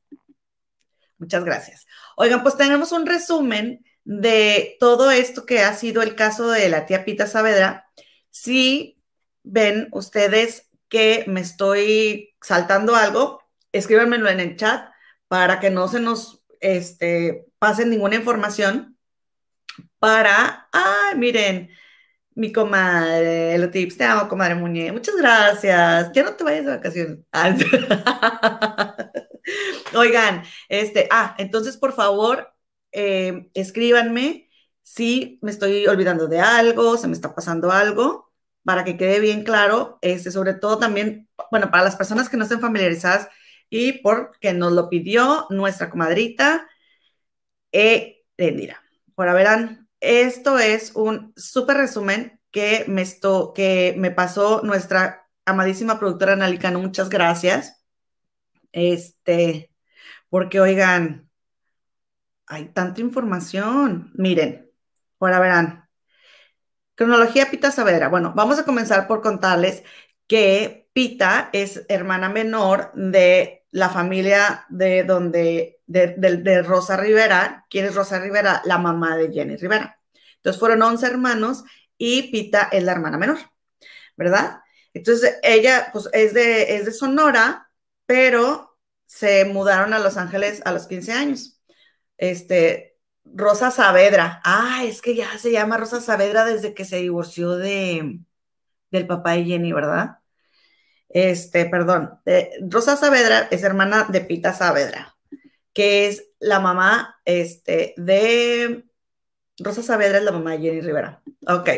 [1.18, 1.88] Muchas gracias.
[2.18, 6.86] Oigan, pues tenemos un resumen de todo esto que ha sido el caso de la
[6.86, 7.90] tía Pita Saavedra.
[8.30, 9.02] Si
[9.44, 14.90] ven ustedes que me estoy saltando algo, escríbanmelo en el chat
[15.28, 18.98] para que no se nos este, pase ninguna información.
[20.00, 21.70] Para, ay, miren,
[22.36, 24.92] mi comadre, los tips, te amo, comadre Muñe.
[24.92, 26.12] Muchas gracias.
[26.14, 27.20] Ya no te vayas de vacaciones.
[29.94, 32.54] Oigan, este, ah, entonces por favor,
[32.92, 34.50] eh, escríbanme
[34.84, 38.32] si me estoy olvidando de algo, se me está pasando algo,
[38.64, 42.44] para que quede bien claro, este, sobre todo también, bueno, para las personas que no
[42.44, 43.28] estén familiarizadas
[43.70, 46.68] y porque nos lo pidió nuestra comadrita,
[47.72, 48.82] eh, Rendira.
[49.18, 56.00] Ahora verán, esto es un súper resumen que me, esto, que me pasó nuestra amadísima
[56.00, 56.80] productora Analicano.
[56.80, 57.84] Muchas gracias.
[58.72, 59.72] Este,
[60.30, 61.30] porque oigan,
[62.48, 64.12] hay tanta información.
[64.16, 64.72] Miren,
[65.20, 65.90] ahora verán.
[66.96, 68.08] Cronología Pita Saavedra.
[68.10, 69.84] Bueno, vamos a comenzar por contarles
[70.28, 77.66] que Pita es hermana menor de la familia de donde, de, Rosa Rivera.
[77.70, 78.62] ¿Quién es Rosa Rivera?
[78.66, 80.00] La mamá de Jenny Rivera.
[80.38, 81.64] Entonces fueron 11 hermanos
[81.98, 83.40] y Pita es la hermana menor,
[84.16, 84.62] ¿verdad?
[84.94, 87.70] Entonces, ella, pues, es de, es de Sonora,
[88.06, 88.75] pero
[89.06, 91.62] se mudaron a Los Ángeles a los 15 años.
[92.18, 94.42] Este, Rosa Saavedra.
[94.44, 98.20] Ah, es que ya se llama Rosa Saavedra desde que se divorció de,
[98.92, 100.20] del papá de Jenny, ¿verdad?
[101.10, 102.20] Este, perdón.
[102.70, 105.16] Rosa Saavedra es hermana de Pita Saavedra,
[105.74, 108.86] que es la mamá este, de
[109.60, 111.22] Rosa Saavedra, es la mamá de Jenny Rivera.
[111.48, 111.70] Ok.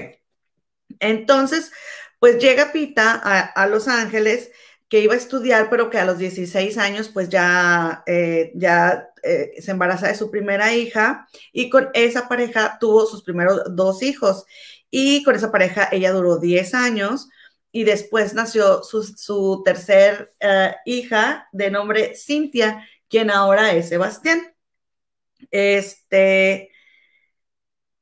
[0.99, 1.71] Entonces,
[2.19, 4.51] pues llega Pita a, Los Ángeles,
[4.89, 9.61] que iba a estudiar, pero que a los 16 años, pues ya, eh, ya eh,
[9.61, 14.45] se embaraza de su primera hija y con esa pareja tuvo sus primeros dos hijos.
[14.89, 17.27] Y con esa pareja ella duró 10 años
[17.71, 24.55] y después nació su, tercer eh, hija de nombre Cintia, quien ahora es Sebastián.
[25.51, 26.71] Este,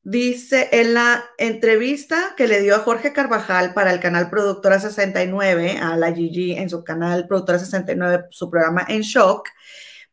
[0.07, 5.79] Dice en la entrevista que le dio a Jorge Carvajal para el canal Productora 69,
[5.81, 9.49] a la Gigi en su canal Productora 69, su programa En Shock,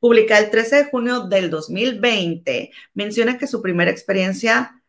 [0.01, 4.83] publicada el 13 de junio del 2020, menciona que su primera experiencia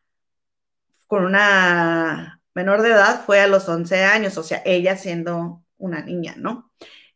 [1.07, 6.01] con una menor de edad fue a los 11 años, o sea, ella siendo una
[6.01, 6.71] niña, ¿no?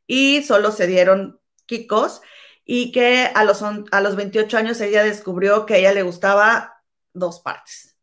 [0.06, 2.20] Y solo se dieron kikos
[2.66, 6.77] y que a los, a los 28 años ella descubrió que a ella le gustaba
[7.18, 7.96] dos partes.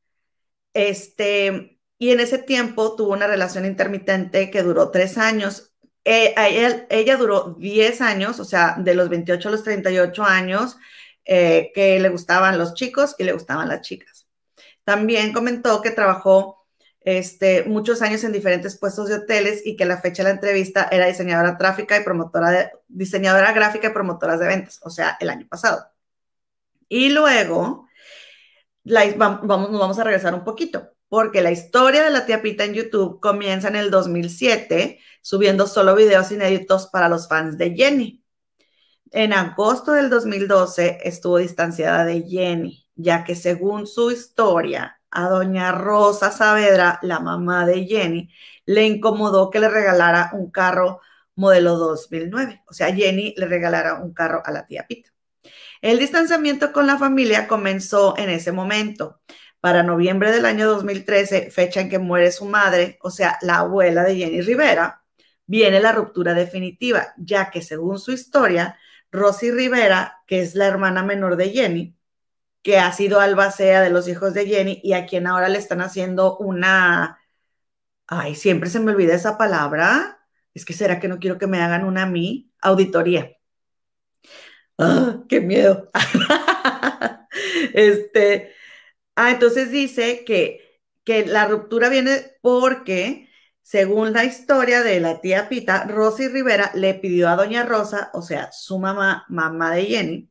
[0.73, 5.73] Este, y en ese tiempo tuvo una relación intermitente que duró tres años.
[6.05, 6.35] Eh,
[6.91, 10.77] ella, duró 10 años, o sea, de los 28 a los 38 años,
[11.25, 14.27] eh, que le gustaban los chicos y le gustaban las chicas.
[14.85, 16.67] También comentó que trabajó
[17.01, 20.89] este, muchos años en diferentes puestos de hoteles y que la fecha de la entrevista
[20.91, 25.31] era diseñadora gráfica y promotora de, diseñadora gráfica y promotoras de ventas, o sea, el
[25.31, 25.87] año pasado.
[26.89, 27.84] Y luego
[29.17, 32.75] vamos, nos vamos a regresar un poquito, porque la historia de la tía Pita en
[32.75, 38.25] YouTube comienza en el 2007, subiendo solo videos inéditos para los fans de Jenny.
[39.11, 45.71] En agosto del 2012 estuvo distanciada de Jenny, ya que según su historia, a doña
[45.73, 48.29] Rosa Saavedra, la mamá de Jenny,
[48.67, 51.01] le incomodó que le regalara un carro
[51.37, 52.65] modelo 2009.
[52.69, 55.14] O sea, Jenny le regalara un carro a la tía Pita.
[55.85, 59.21] El distanciamiento con la familia comenzó en ese momento.
[59.61, 64.03] Para noviembre del año 2013, fecha en que muere su madre, o sea, la abuela
[64.03, 65.05] de Jenny Rivera,
[65.45, 68.79] viene la ruptura definitiva, ya que según su historia,
[69.13, 71.99] Rosy Rivera, que es la hermana menor de Jenny,
[72.63, 75.83] que ha sido albacea de los hijos de Jenny y a quien ahora le están
[75.83, 77.21] haciendo una...
[78.07, 80.27] Ay, siempre se me olvida esa palabra.
[80.55, 82.51] Es que será que no quiero que me hagan una a mí.
[82.63, 83.37] Auditoría.
[84.79, 85.91] ¡Ah, qué miedo!
[87.75, 88.53] este,
[89.17, 93.29] ah, entonces dice que, que la ruptura viene porque,
[93.63, 98.23] según la historia de la tía Pita, Rosy Rivera le pidió a doña Rosa, o
[98.23, 100.31] sea, su mamá, mamá de Jenny,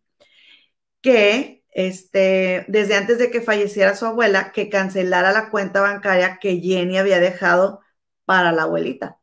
[1.01, 6.59] que este, desde antes de que falleciera su abuela, que cancelara la cuenta bancaria que
[6.61, 7.81] Jenny había dejado
[8.25, 9.19] para la abuelita.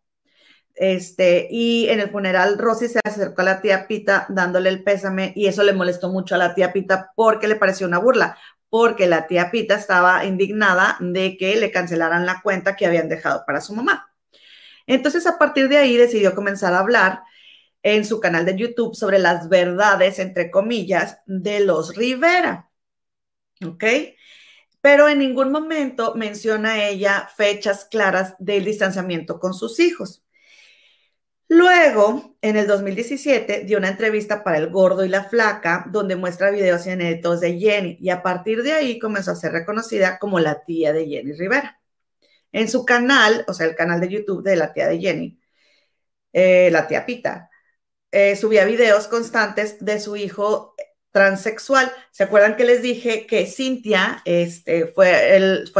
[0.80, 5.34] Este, y en el funeral Rosy se acercó a la tía Pita dándole el pésame
[5.36, 8.38] y eso le molestó mucho a la tía Pita porque le pareció una burla,
[8.70, 13.44] porque la tía Pita estaba indignada de que le cancelaran la cuenta que habían dejado
[13.46, 14.10] para su mamá.
[14.86, 17.24] Entonces a partir de ahí decidió comenzar a hablar
[17.82, 22.70] en su canal de YouTube sobre las verdades, entre comillas, de los Rivera.
[23.66, 23.84] ¿Ok?
[24.80, 30.24] Pero en ningún momento menciona ella fechas claras del distanciamiento con sus hijos.
[31.52, 36.52] Luego, en el 2017, dio una entrevista para El Gordo y la Flaca, donde muestra
[36.52, 40.64] videos inéditos de Jenny, y a partir de ahí comenzó a ser reconocida como la
[40.64, 41.80] tía de Jenny Rivera.
[42.52, 45.40] En su canal, o sea, el canal de YouTube de la tía de Jenny,
[46.32, 47.50] eh, la tía Pita,
[48.12, 50.76] eh, subía videos constantes de su hijo
[51.10, 51.92] transexual.
[52.12, 55.72] ¿Se acuerdan que les dije que Cintia este, fue el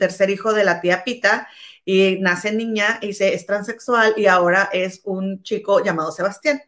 [0.00, 1.48] tercer hijo de la tía Pita
[1.84, 6.62] y nace niña y se, es transexual y ahora es un chico llamado Sebastián.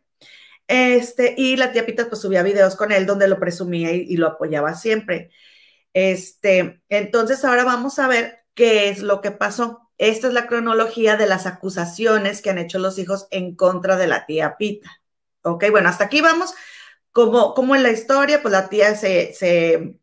[0.68, 4.28] Este, y la tía Pita pues subía videos con él donde lo presumía y, lo
[4.28, 5.30] apoyaba siempre.
[5.92, 9.90] Este, entonces ahora vamos a ver qué es lo que pasó.
[9.98, 14.06] Esta es la cronología de las acusaciones que han hecho los hijos en contra de
[14.08, 15.00] la tía Pita.
[15.42, 16.54] Ok, bueno, hasta aquí vamos.
[17.12, 19.96] Como, como en la historia, pues la tía se, se,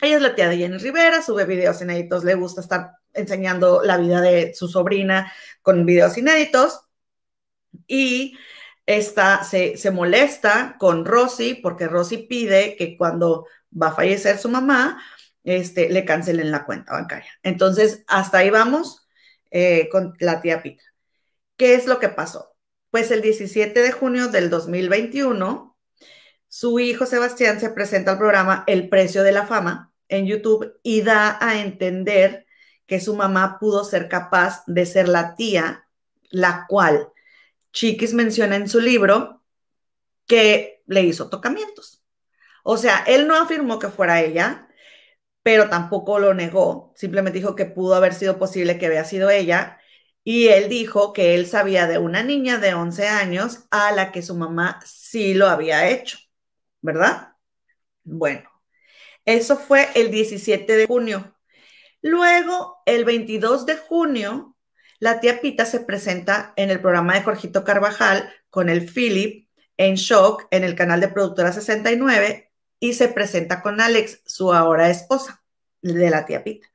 [0.00, 3.98] ella es la tía de Jenny Rivera, sube videos inéditos, le gusta estar enseñando la
[3.98, 6.80] vida de su sobrina con videos inéditos
[7.86, 8.36] y
[8.86, 13.46] esta se, se molesta con Rosy porque Rosy pide que cuando
[13.80, 15.00] va a fallecer su mamá,
[15.44, 17.30] este, le cancelen la cuenta bancaria.
[17.42, 19.06] Entonces, hasta ahí vamos
[19.50, 20.84] eh, con la tía Pita.
[21.62, 22.56] ¿qué es lo que pasó?
[22.90, 25.71] Pues el 17 de junio del 2021,
[26.54, 31.00] su hijo Sebastián se presenta al programa El Precio de la Fama en YouTube y
[31.00, 32.44] da a entender
[32.84, 35.88] que su mamá pudo ser capaz de ser la tía,
[36.28, 37.08] la cual
[37.72, 39.42] Chiquis menciona en su libro
[40.26, 42.04] que le hizo tocamientos.
[42.64, 44.68] O sea, él no afirmó que fuera ella,
[45.42, 49.78] pero tampoco lo negó, simplemente dijo que pudo haber sido posible que había sido ella.
[50.22, 54.20] Y él dijo que él sabía de una niña de 11 años a la que
[54.20, 56.18] su mamá sí lo había hecho,
[56.82, 57.34] ¿verdad?
[58.04, 58.50] Bueno,
[59.24, 61.36] eso fue el 17 de junio.
[62.02, 64.56] Luego, el 22 de junio,
[64.98, 69.94] la tía Pita se presenta en el programa de Jorgito Carvajal con el Philip en
[69.94, 75.42] shock en el canal de Productora 69 y se presenta con Alex, su ahora esposa
[75.80, 76.68] de la tía Pita.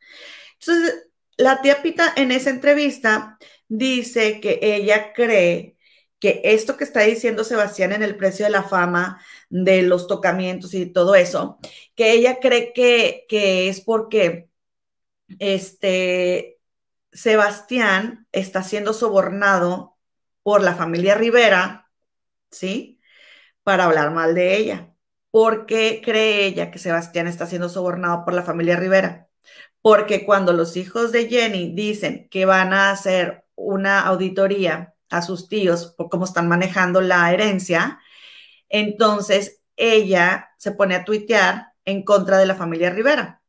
[0.60, 5.77] Entonces, la tía Pita en esa entrevista dice que ella cree
[6.20, 10.74] que esto que está diciendo Sebastián en el precio de la fama, de los tocamientos
[10.74, 11.60] y todo eso,
[11.96, 14.50] que ella cree que, que es porque
[15.40, 16.60] este,
[17.12, 19.98] Sebastián está siendo sobornado
[20.44, 21.90] por la familia Rivera,
[22.52, 23.00] ¿sí?
[23.64, 24.94] Para hablar mal de ella.
[25.32, 29.30] ¿Por qué cree ella que Sebastián está siendo sobornado por la familia Rivera?
[29.82, 35.48] Porque cuando los hijos de Jenny dicen que van a hacer una auditoría a sus
[35.48, 38.00] tíos por cómo están manejando la herencia,
[38.70, 43.42] entonces ella se pone a tuitear en contra de la familia Rivera.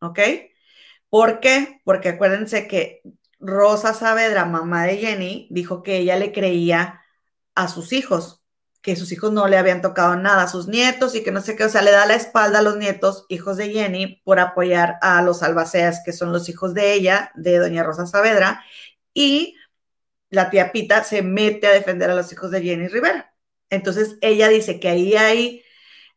[0.00, 0.18] ¿Ok?
[1.08, 1.80] ¿Por qué?
[1.84, 3.02] Porque acuérdense que
[3.38, 7.00] Rosa Saavedra, mamá de Jenny, dijo que ella le creía
[7.54, 8.42] a sus hijos,
[8.82, 11.56] que sus hijos no le habían tocado nada a sus nietos y que no sé
[11.56, 14.98] qué, o sea, le da la espalda a los nietos, hijos de Jenny, por apoyar
[15.00, 18.62] a los albaceas, que son los hijos de ella, de doña Rosa Saavedra,
[19.14, 19.56] y
[20.34, 23.34] la tía Pita se mete a defender a los hijos de Jenny Rivera.
[23.70, 25.62] Entonces ella dice que ahí hay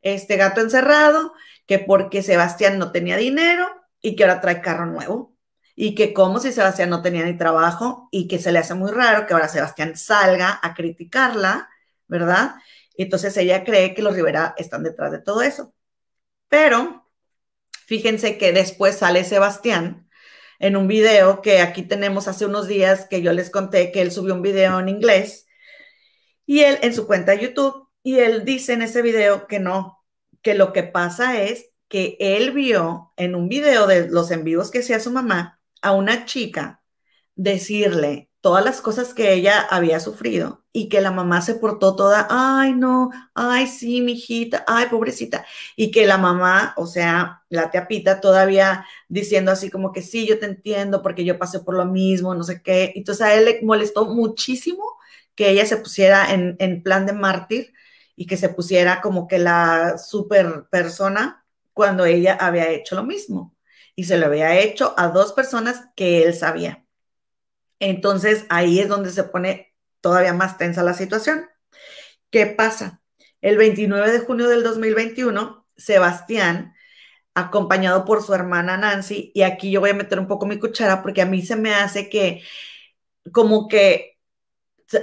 [0.01, 1.33] este gato encerrado,
[1.65, 3.67] que porque Sebastián no tenía dinero
[4.01, 5.35] y que ahora trae carro nuevo
[5.75, 8.91] y que como si Sebastián no tenía ni trabajo y que se le hace muy
[8.91, 11.69] raro que ahora Sebastián salga a criticarla
[12.07, 12.55] ¿verdad?
[12.97, 15.73] Entonces ella cree que los Rivera están detrás de todo eso.
[16.47, 17.09] Pero
[17.85, 20.06] fíjense que después sale Sebastián
[20.59, 24.11] en un video que aquí tenemos hace unos días que yo les conté que él
[24.11, 25.47] subió un video en inglés
[26.45, 30.03] y él en su cuenta de YouTube y él dice en ese video que no,
[30.41, 34.71] que lo que pasa es que él vio en un video de los en vivos
[34.71, 36.83] que hacía su mamá a una chica
[37.35, 42.27] decirle todas las cosas que ella había sufrido y que la mamá se portó toda,
[42.29, 47.69] ay no, ay sí, mi hijita, ay pobrecita, y que la mamá, o sea, la
[47.71, 51.75] tía Pita todavía diciendo así como que sí, yo te entiendo porque yo pasé por
[51.75, 54.81] lo mismo, no sé qué, entonces a él le molestó muchísimo
[55.35, 57.73] que ella se pusiera en, en plan de mártir
[58.15, 63.53] y que se pusiera como que la super persona cuando ella había hecho lo mismo.
[63.95, 66.86] Y se lo había hecho a dos personas que él sabía.
[67.79, 71.47] Entonces ahí es donde se pone todavía más tensa la situación.
[72.29, 73.01] ¿Qué pasa?
[73.41, 76.73] El 29 de junio del 2021, Sebastián,
[77.35, 81.03] acompañado por su hermana Nancy, y aquí yo voy a meter un poco mi cuchara
[81.03, 82.41] porque a mí se me hace que
[83.31, 84.17] como que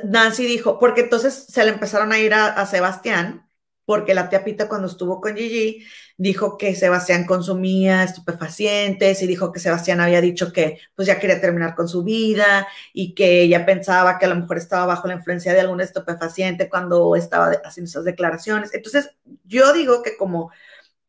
[0.04, 3.43] Nancy dijo, porque entonces se le empezaron a ir a, a Sebastián
[3.84, 5.84] porque la tía Pita cuando estuvo con Gigi
[6.16, 11.40] dijo que Sebastián consumía estupefacientes y dijo que Sebastián había dicho que pues ya quería
[11.40, 15.14] terminar con su vida y que ella pensaba que a lo mejor estaba bajo la
[15.14, 18.72] influencia de algún estupefaciente cuando estaba haciendo esas declaraciones.
[18.74, 19.10] Entonces,
[19.44, 20.50] yo digo que como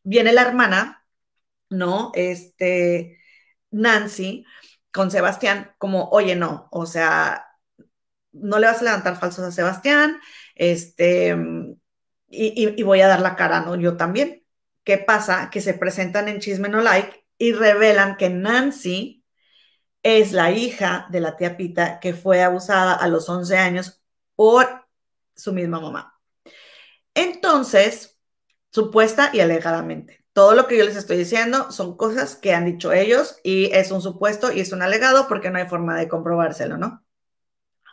[0.04, 1.06] viene la hermana,
[1.70, 2.12] ¿no?
[2.16, 3.20] Este,
[3.72, 4.46] Nancy
[4.92, 7.46] con Sebastián, como, oye, no, o sea,
[8.32, 10.20] no le vas a levantar falsos a Sebastián,
[10.56, 11.36] este
[12.36, 13.76] y, voy a dar la cara, ¿no?
[13.76, 14.44] Yo también.
[14.84, 15.50] ¿Qué pasa?
[15.50, 19.24] Que se presentan en Chisme No Like y revelan que Nancy
[20.04, 24.04] es la hija de la tía Pita que fue abusada a los 11 años
[24.36, 24.86] por
[25.36, 26.20] su misma mamá.
[27.16, 28.20] Entonces,
[28.70, 30.26] supuesta y alegadamente.
[30.34, 33.90] Todo lo que yo les estoy diciendo son cosas que han dicho ellos y es
[33.92, 37.04] un supuesto y es un alegado porque no hay forma de comprobárselo, ¿no?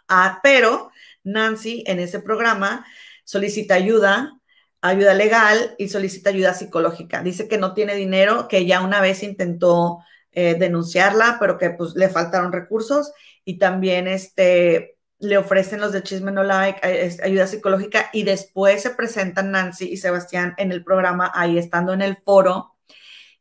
[0.09, 0.91] Ah, pero
[1.23, 2.85] Nancy en ese programa
[3.33, 4.39] solicita ayuda,
[4.83, 7.23] ayuda legal y solicita ayuda psicológica.
[7.23, 10.01] Dice que no tiene dinero, que ya una vez intentó
[10.33, 13.11] eh, denunciarla, pero que pues le faltaron recursos
[13.47, 18.83] y también este, le ofrecen los de Chisme No Like eh, ayuda psicológica y después
[18.83, 22.77] se presentan Nancy y Sebastián en el programa, ahí estando en el foro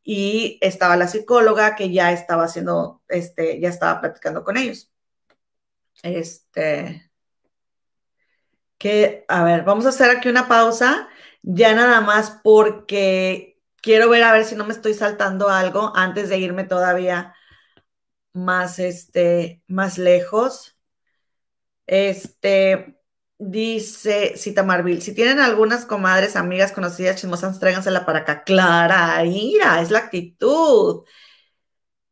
[0.04, 4.90] y estaba la psicóloga que ya estaba haciendo, este, ya estaba platicando con ellos.
[6.02, 7.11] Este,
[8.82, 11.08] que, a ver, vamos a hacer aquí una pausa,
[11.44, 16.30] ya nada más porque quiero ver a ver si no me estoy saltando algo antes
[16.30, 17.36] de irme todavía
[18.34, 20.78] más, este, más lejos.
[21.86, 22.98] Este,
[23.38, 28.44] dice Cita Marvil, si tienen algunas comadres, amigas, conocidas, chismosas, tráigansela para acá.
[28.44, 31.04] Clara, ira, es la actitud.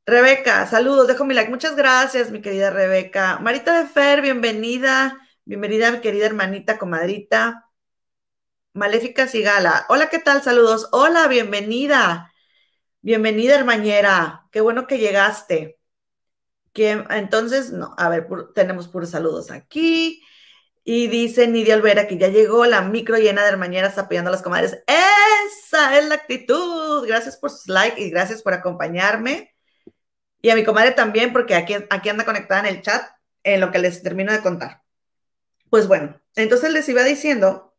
[0.05, 1.49] Rebeca, saludos, dejo mi like.
[1.49, 3.39] Muchas gracias, mi querida Rebeca.
[3.39, 5.17] Marita de Fer, bienvenida.
[5.49, 7.71] Bienvenida, querida hermanita, comadrita.
[8.73, 9.87] Maléfica Sigala.
[9.89, 10.43] Hola, ¿qué tal?
[10.43, 10.89] Saludos.
[10.91, 12.31] Hola, bienvenida.
[13.01, 14.47] Bienvenida, hermañera.
[14.51, 15.79] Qué bueno que llegaste.
[16.75, 20.21] entonces, no, a ver, tenemos puros saludos aquí.
[20.83, 24.43] Y dice Nidia Olvera que ya llegó la micro llena de hermañeras apoyando a las
[24.43, 24.77] comadres.
[24.85, 27.07] Esa es la actitud.
[27.07, 29.55] Gracias por sus likes y gracias por acompañarme.
[30.43, 33.01] Y a mi comadre también, porque aquí, aquí anda conectada en el chat
[33.41, 34.83] en lo que les termino de contar.
[35.69, 37.75] Pues bueno, entonces les iba diciendo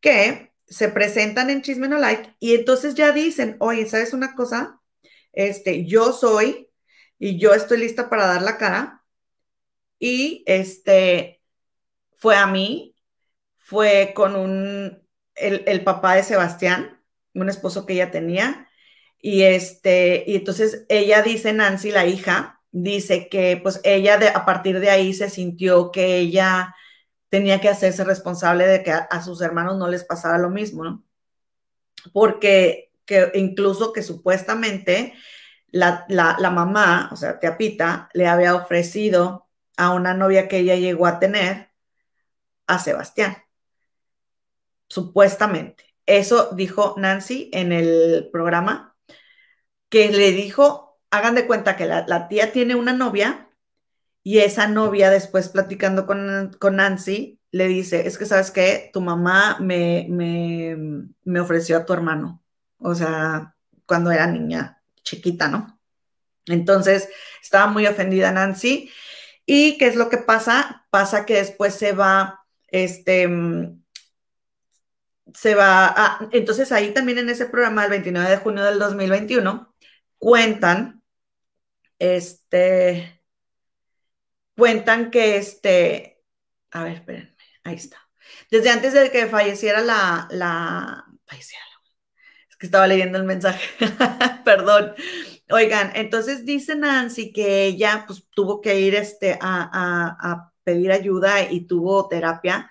[0.00, 4.80] que se presentan en Chisme No Like y entonces ya dicen, oye, ¿sabes una cosa?
[5.32, 6.70] Este, yo soy
[7.18, 9.04] y yo estoy lista para dar la cara.
[9.98, 11.42] Y este,
[12.16, 12.96] fue a mí,
[13.58, 15.02] fue con un,
[15.34, 17.02] el, el papá de Sebastián,
[17.34, 18.68] un esposo que ella tenía,
[19.20, 24.44] y este, y entonces ella dice, Nancy, la hija, dice que pues ella de, a
[24.44, 26.74] partir de ahí se sintió que ella
[27.34, 31.02] tenía que hacerse responsable de que a, sus hermanos no les pasara lo mismo, ¿no?
[32.12, 35.14] Porque que incluso que supuestamente
[35.72, 40.76] la, la, la mamá, o sea, Pita, le había ofrecido a una novia que ella
[40.76, 41.70] llegó a tener
[42.68, 43.36] a Sebastián.
[44.86, 45.92] Supuestamente.
[46.06, 48.94] Eso dijo Nancy en el programa
[49.88, 53.43] que le dijo, hagan de cuenta que la, tía tiene una novia
[54.26, 59.58] y esa novia después platicando con, Nancy le dice, es que sabes que tu mamá
[59.60, 62.42] me, me, ofreció a tu hermano,
[62.78, 63.54] o sea,
[63.86, 65.78] cuando era niña chiquita, ¿no?
[66.46, 67.08] Entonces
[67.42, 68.90] estaba muy ofendida Nancy.
[69.46, 70.86] ¿Y qué es lo que pasa?
[70.90, 73.28] Pasa que después se va, este,
[75.34, 79.74] se va, entonces ahí también en ese programa del 29 de junio del 2021,
[80.18, 81.02] cuentan,
[81.98, 83.13] este,
[84.56, 86.22] cuentan que este,
[86.70, 87.98] a ver, espérenme, ahí está.
[88.50, 91.64] Desde antes de que falleciera la, la, falleciera,
[92.48, 93.66] es que estaba leyendo el mensaje,
[94.44, 94.94] perdón.
[95.50, 101.50] Oigan, entonces dice Nancy que ella pues tuvo que ir este, a, a pedir ayuda
[101.50, 102.70] y tuvo terapia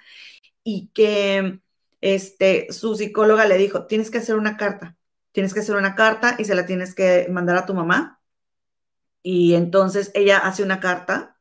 [0.63, 1.59] y que
[2.01, 4.97] este, su psicóloga le dijo, tienes que hacer una carta
[5.33, 8.21] tienes que hacer una carta y se la tienes que mandar a tu mamá.
[9.21, 11.32] Y entonces ella hace una carta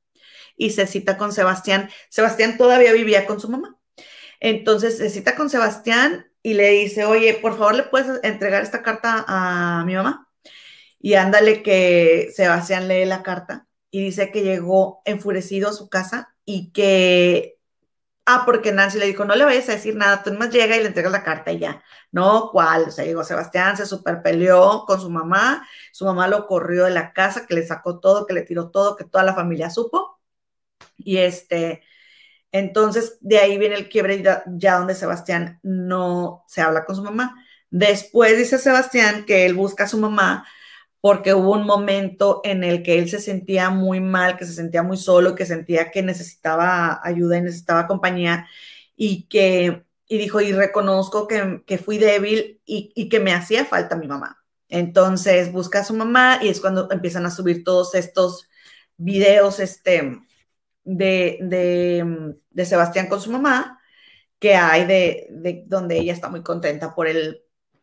[0.64, 1.90] y se cita con Sebastián.
[2.08, 3.78] Sebastián todavía vivía con su mamá.
[4.40, 8.82] Entonces se cita con Sebastián y le dice, oye, por favor, ¿le puedes entregar esta
[8.82, 10.28] carta a mi mamá?
[11.00, 16.34] Y ándale que Sebastián lee la carta y dice que llegó enfurecido a su casa
[16.44, 17.58] y que
[18.24, 20.80] Ah, porque Nancy le dijo, no le vayas a decir nada, tú nomás llega y
[20.80, 21.82] le entregas la carta y ya.
[22.12, 22.84] No, ¿cuál?
[22.84, 26.92] O sea, llegó Sebastián, se super peleó con su mamá, su mamá lo corrió de
[26.92, 30.20] la casa, que le sacó todo, que le tiró todo, que toda la familia supo.
[30.96, 31.82] Y este,
[32.52, 37.34] entonces de ahí viene el quiebre ya, donde Sebastián no se habla con su mamá.
[37.70, 40.46] Después dice Sebastián que él busca a su mamá
[41.00, 44.82] porque hubo un momento en el que él se sentía muy mal, que se sentía
[44.82, 48.46] muy solo, que sentía que necesitaba ayuda y necesitaba compañía
[48.96, 54.06] y que y dijo, y reconozco que, fui débil y, que me hacía falta mi
[54.06, 54.44] mamá.
[54.68, 58.46] Entonces busca a su mamá y es cuando empiezan a subir todos estos
[58.98, 60.20] videos este,
[60.84, 61.38] de,
[62.50, 63.80] de, Sebastián con su mamá
[64.38, 67.42] que hay de, de, donde ella está muy contenta por el,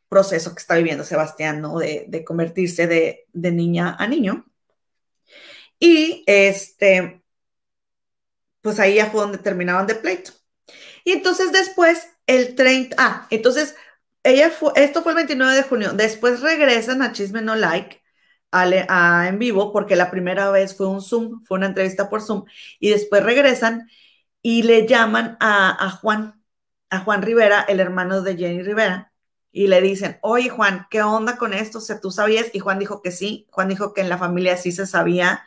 [0.10, 1.78] proceso que está viviendo Sebastián, ¿no?
[1.80, 4.46] De, convertirse de, niña a niño.
[5.80, 7.24] Y este,
[8.62, 10.32] pues ahí ya fue donde terminaban de pleito.
[11.06, 13.76] Y entonces después, el 30, ah, entonces
[14.24, 17.99] ella fue, esto fue el 29 de junio, después regresan a Chisme No Like,
[18.52, 22.46] a, en vivo, porque la primera vez fue un Zoom, fue una entrevista por Zoom,
[22.80, 23.90] y después regresan
[24.42, 26.42] y le llaman a, a Juan,
[26.90, 29.14] a Juan Rivera, el hermano de Jenny Rivera,
[29.52, 31.80] y le dicen, oye Juan, ¿qué onda con esto?
[31.80, 32.48] O sea, ¿tú sabías?
[32.54, 35.44] Y Juan dijo que sí, Juan dijo que en la familia sí se sabía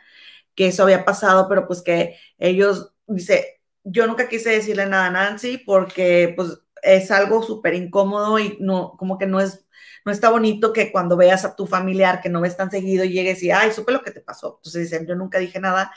[0.55, 5.11] que eso había pasado, pero pues que ellos, dice, yo nunca quise decirle nada a
[5.11, 9.62] Nancy porque pues es algo súper incómodo y no, como que no es,
[10.05, 13.41] no está bonito que cuando veas a tu familiar que no ves tan seguido llegues
[13.43, 14.55] y, ay, supe lo que te pasó.
[14.57, 15.93] Entonces dicen, yo nunca dije nada,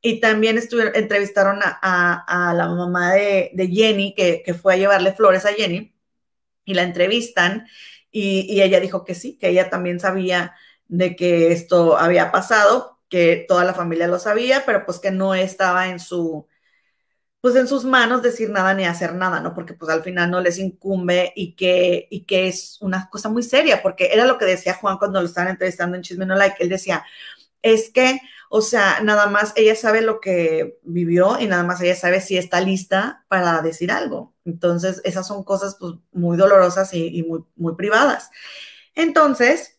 [0.00, 0.60] y también
[0.94, 5.94] entrevistaron a, la mamá de, Jenny, que, que, fue a llevarle flores a Jenny,
[6.64, 7.66] y la entrevistan,
[8.10, 10.54] y, y, ella dijo que sí, que ella también sabía
[10.88, 15.34] de que esto había pasado, que toda la familia lo sabía, pero pues que no
[15.34, 16.46] estaba en su,
[17.44, 19.52] pues en sus manos decir nada ni hacer nada, ¿no?
[19.52, 23.42] Porque pues al final no les incumbe y que, y que es una cosa muy
[23.42, 26.56] seria, porque era lo que decía Juan cuando lo estaban entrevistando en Chisme No Like,
[26.60, 27.04] él decía,
[27.60, 28.18] es que,
[28.48, 32.38] o sea, nada más ella sabe lo que vivió y nada más ella sabe si
[32.38, 34.32] está lista para decir algo.
[34.46, 38.30] Entonces, esas son cosas pues muy dolorosas y, muy, muy privadas.
[38.94, 39.78] Entonces,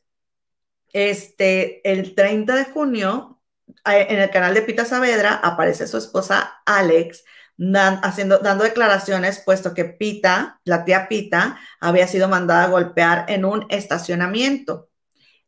[0.94, 3.42] este, el 30 de junio,
[3.88, 7.24] eh, en el canal de Pita Saavedra aparece su esposa Alex,
[7.58, 13.66] dando declaraciones, puesto que Pita, la tía Pita, había sido mandada a golpear en un
[13.70, 14.90] estacionamiento.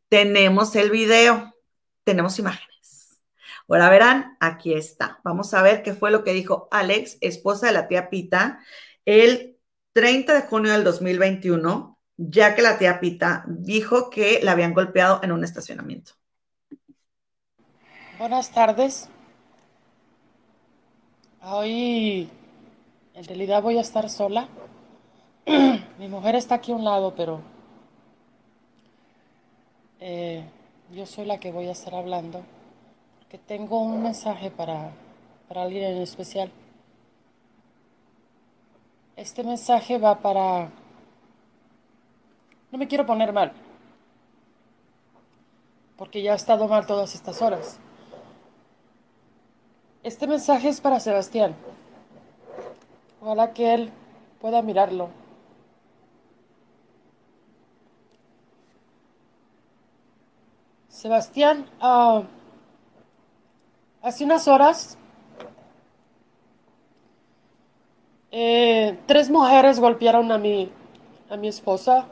[0.08, 1.54] Tenemos el video,
[2.04, 3.20] tenemos imágenes.
[3.68, 5.20] Ahora verán, aquí está.
[5.24, 8.60] Vamos a ver qué fue lo que dijo Alex, esposa de la tía Pita,
[9.04, 9.58] el
[9.92, 15.20] 30 de junio del 2021, ya que la tía Pita dijo que la habían golpeado
[15.22, 16.12] en un estacionamiento.
[18.18, 19.08] Buenas tardes.
[21.50, 22.28] Hoy
[23.14, 24.48] en realidad voy a estar sola.
[25.98, 27.40] Mi mujer está aquí a un lado, pero
[29.98, 30.44] eh,
[30.92, 32.42] yo soy la que voy a estar hablando.
[33.20, 34.90] Porque tengo un mensaje para,
[35.48, 36.50] para alguien en especial.
[39.16, 40.70] Este mensaje va para...
[42.70, 43.52] No me quiero poner mal.
[45.96, 47.80] Porque ya he estado mal todas estas horas.
[50.02, 51.56] Este mensaje es para Sebastián.
[53.20, 53.90] Ojalá que él
[54.40, 55.08] pueda mirarlo.
[60.88, 62.22] Sebastián, ah,
[64.02, 64.98] hace unas horas,
[68.30, 70.70] eh, tres mujeres golpearon a mi,
[71.28, 72.06] a mi esposa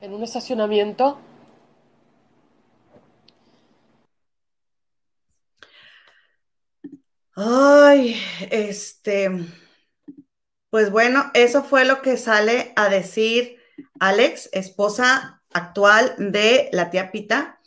[0.00, 1.18] en un estacionamiento.
[7.44, 8.16] Ay,
[8.50, 9.28] este,
[10.70, 13.56] pues bueno, eso fue lo que sale a decir
[13.98, 17.58] Alex, esposa actual de la tía Pita.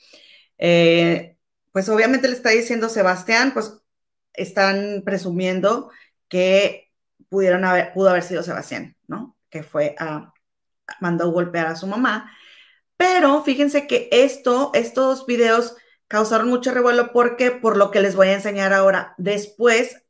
[0.58, 1.36] Eh,
[1.74, 3.74] pues obviamente le está diciendo Sebastián, pues
[4.32, 5.92] están presumiendo
[6.30, 6.90] que
[7.28, 9.36] pudieron haber, pudo haber sido Sebastián, ¿no?
[9.50, 10.34] Que fue a,
[11.02, 12.32] mandó golpear a su mamá.
[12.96, 15.76] Pero fíjense que esto, estos videos
[16.08, 17.12] causaron mucho revuelo.
[17.12, 20.04] Porque, por lo que les voy a enseñar ahora, después,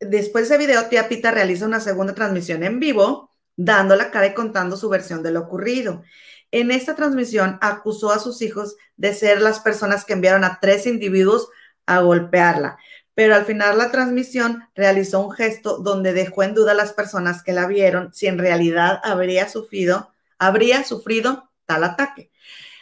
[0.00, 4.26] después de ese video, tía Pita realiza una segunda transmisión en vivo, dando la cara
[4.26, 6.02] y contando su versión de lo ocurrido.
[6.50, 10.86] En esta transmisión acusó a sus hijos de ser las personas que enviaron a tres
[10.86, 11.48] individuos
[11.86, 12.78] a golpearla,
[13.14, 17.42] pero al final la transmisión realizó un gesto donde dejó en duda a las personas
[17.42, 22.30] que la vieron si en realidad habría sufrido, habría sufrido tal ataque.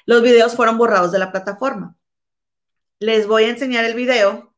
[0.05, 1.97] Los videos fueron borrados de la plataforma
[3.01, 4.55] les voy a enseñar el video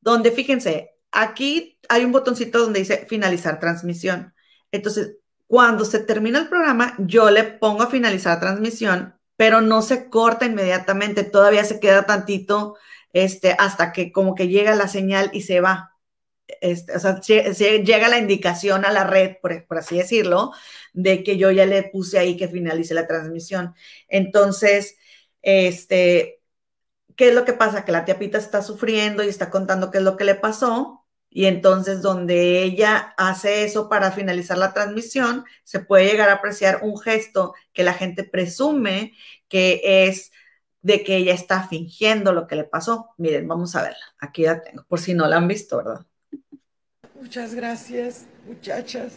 [0.00, 4.34] donde fíjense, aquí hay un botoncito donde dice finalizar transmisión.
[4.70, 10.10] Entonces, cuando se termina el programa, yo le pongo a finalizar transmisión, pero no se
[10.10, 12.76] corta inmediatamente, todavía se queda tantito
[13.12, 15.92] este, hasta que como que llega la señal y se va.
[16.60, 20.52] Este, o sea, llega la indicación a la red, por, por, así decirlo,
[20.92, 23.74] de que yo ya le puse ahí que finalice la transmisión.
[24.08, 24.96] Entonces,
[25.40, 26.33] este,
[27.16, 27.84] ¿qué es lo que pasa?
[27.84, 31.04] Que la tía Pita está sufriendo y está contando qué es lo que le pasó.
[31.30, 36.80] Y entonces donde ella hace eso para finalizar la transmisión, se puede llegar a apreciar
[36.82, 39.14] un gesto que la gente presume
[39.48, 40.30] que es
[40.82, 43.10] de que ella está fingiendo lo que le pasó.
[43.16, 44.14] Miren, vamos a verla.
[44.18, 46.06] Aquí la tengo, por si no la han visto, ¿verdad?
[47.20, 49.14] Muchas gracias, muchachas.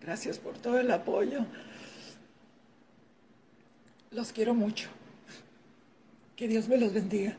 [0.00, 1.44] Gracias por todo el apoyo.
[4.10, 4.88] Los quiero mucho.
[6.38, 7.36] Que Dios me los bendiga.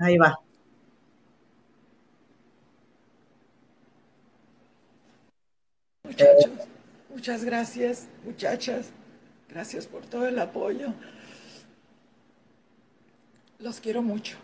[0.00, 0.36] Ahí va.
[6.02, 6.50] Muchachos,
[7.08, 8.90] muchas gracias, muchachas.
[9.48, 10.92] Gracias por todo el apoyo.
[13.60, 14.36] Los quiero mucho.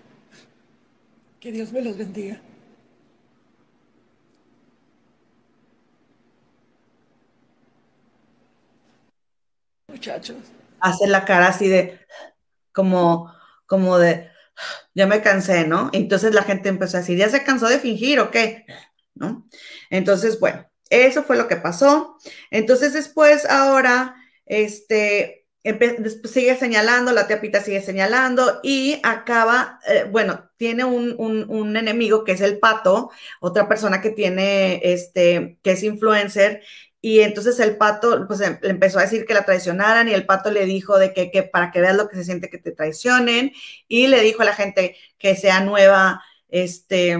[1.41, 2.41] Que Dios me los bendiga.
[9.89, 10.37] Muchachos.
[10.79, 11.99] Hace la cara así de
[12.79, 13.35] como,
[13.66, 14.31] como de,
[14.95, 15.91] ya me cansé, ¿no?
[15.93, 18.66] Entonces la gente empezó a decir, ¿ya se cansó de fingir o qué?
[19.16, 19.45] ¿No?
[19.91, 22.16] Entonces, bueno, eso fue lo que pasó.
[22.53, 24.14] Entonces después, ahora,
[24.47, 25.49] este,
[26.33, 32.22] sigue señalando, la tía Pita sigue señalando y acaba, eh, bueno, tiene un, un, enemigo
[32.22, 33.11] que es el pato,
[33.41, 36.62] otra persona que tiene, este, que es influencer.
[37.01, 40.26] Y entonces el pato, pues em, le empezó a decir que la traicionaran y el
[40.26, 42.72] pato le dijo de que, que para que veas lo que se siente que te
[42.72, 43.53] traicionen
[43.86, 47.16] y le dijo a la gente que sea nueva, este,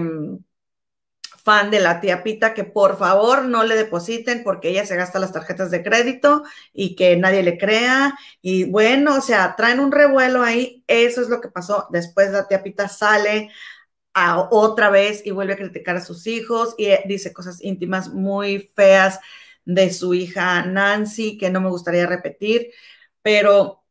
[1.43, 5.19] fan de la tía Pita que por favor no le depositen porque ella se gasta
[5.19, 8.15] las tarjetas de crédito y que nadie le crea.
[8.41, 10.83] Y bueno, o sea, traen un revuelo ahí.
[10.87, 11.87] Eso es lo que pasó.
[11.91, 13.49] Después la tía Pita sale
[14.13, 18.09] a otra vez y vuelve a criticar a sus hijos y eh, dice cosas íntimas
[18.09, 19.19] muy feas
[19.73, 22.71] de su hija Nancy que no me gustaría repetir,
[23.21, 23.83] pero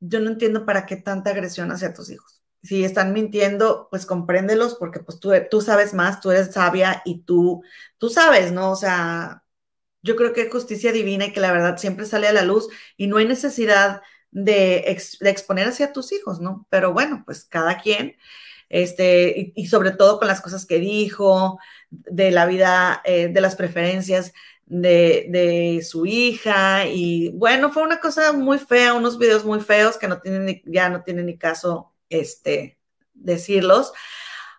[0.00, 4.74] yo no entiendo para qué tanta agresión hacia tus hijos si están mintiendo, pues compréndelos
[4.76, 7.62] porque pues tú, tú sabes más, tú eres sabia y tú,
[7.98, 8.70] tú sabes, ¿no?
[8.70, 9.44] O sea,
[10.02, 12.68] yo creo que es justicia divina y que la verdad siempre sale a la luz
[12.96, 14.78] y no hay necesidad de,
[15.20, 16.66] exponer hacia tus hijos, ¿no?
[16.70, 18.16] Pero bueno, pues cada quien,
[18.70, 21.58] este, y, sobre todo con las cosas que dijo,
[21.90, 24.32] de la vida, eh, de las preferencias
[24.66, 30.08] de, su hija y bueno, fue una cosa muy fea, unos videos muy feos que
[30.08, 32.78] no tienen ya no tienen ni caso este,
[33.12, 33.92] decirlos.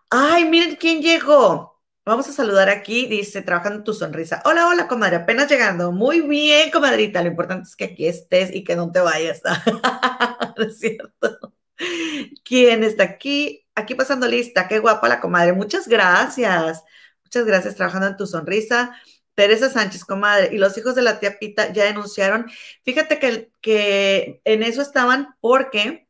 [0.10, 1.82] Ay, miren quién llegó.
[2.06, 4.42] Vamos a saludar aquí, dice, trabajando tu sonrisa.
[4.46, 5.92] Hola, hola, comadre, apenas llegando.
[5.92, 7.22] Muy bien, comadrita.
[7.24, 9.42] Lo importante es que aquí estés y que no te vayas.
[12.44, 13.66] ¿Quién está aquí?
[13.74, 14.68] Aquí pasando lista.
[14.68, 15.54] Qué guapa la comadre.
[15.54, 16.84] Muchas gracias.
[17.24, 18.96] Muchas gracias, trabajando en tu sonrisa.
[19.36, 22.48] Teresa Sánchez, comadre, y los hijos de la tía Pita ya denunciaron.
[22.84, 26.08] Fíjate que, en eso estaban porque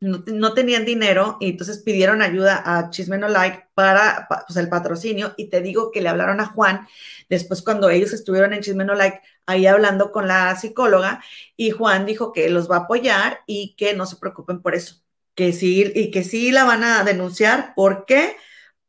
[0.00, 5.34] no, tenían dinero y entonces pidieron ayuda a Chisme No Like para pues, el patrocinio
[5.36, 6.88] y te digo que le hablaron a Juan
[7.28, 11.22] después cuando ellos estuvieron en Chisme No Like ahí hablando con la psicóloga
[11.54, 15.02] y Juan dijo que los va a apoyar y que no se preocupen por eso,
[15.34, 18.36] que sí y que sí la van a denunciar, ¿por qué?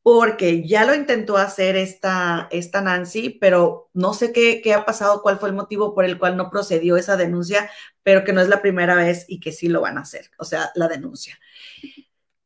[0.03, 5.21] Porque ya lo intentó hacer esta, esta Nancy, pero no sé qué, qué, ha pasado,
[5.21, 7.69] cuál fue el motivo por el cual no procedió esa denuncia,
[8.03, 10.45] pero que no es la primera vez y que sí lo van a hacer, o
[10.45, 11.37] sea, la denuncia.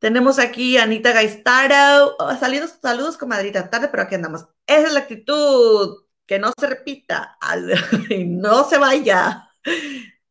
[0.05, 2.15] Tenemos aquí a Anita Gaistaro.
[2.19, 3.71] Oh, saludos, saludos, comadrita.
[3.71, 4.45] Tarde, pero aquí andamos.
[4.67, 6.03] Esa es la actitud.
[6.27, 7.39] Que no se repita.
[8.09, 9.49] y no se vaya.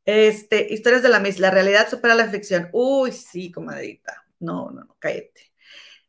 [0.04, 1.48] Este, historias de la misma.
[1.48, 2.68] La realidad supera la ficción.
[2.72, 4.24] Uy, sí, comadrita.
[4.38, 5.53] No, no, no, cállate.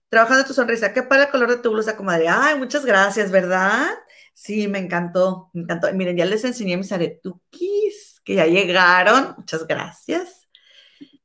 [0.10, 0.94] Trabajando tu sonrisa.
[0.94, 2.28] ¿Qué para el color de tu blusa, comadre?
[2.30, 3.88] Ay, muchas gracias, ¿verdad?
[4.34, 5.92] Sí, me encantó, me encantó.
[5.94, 9.36] Miren, ya les enseñé mis aretuquis que ya llegaron.
[9.38, 10.48] Muchas gracias.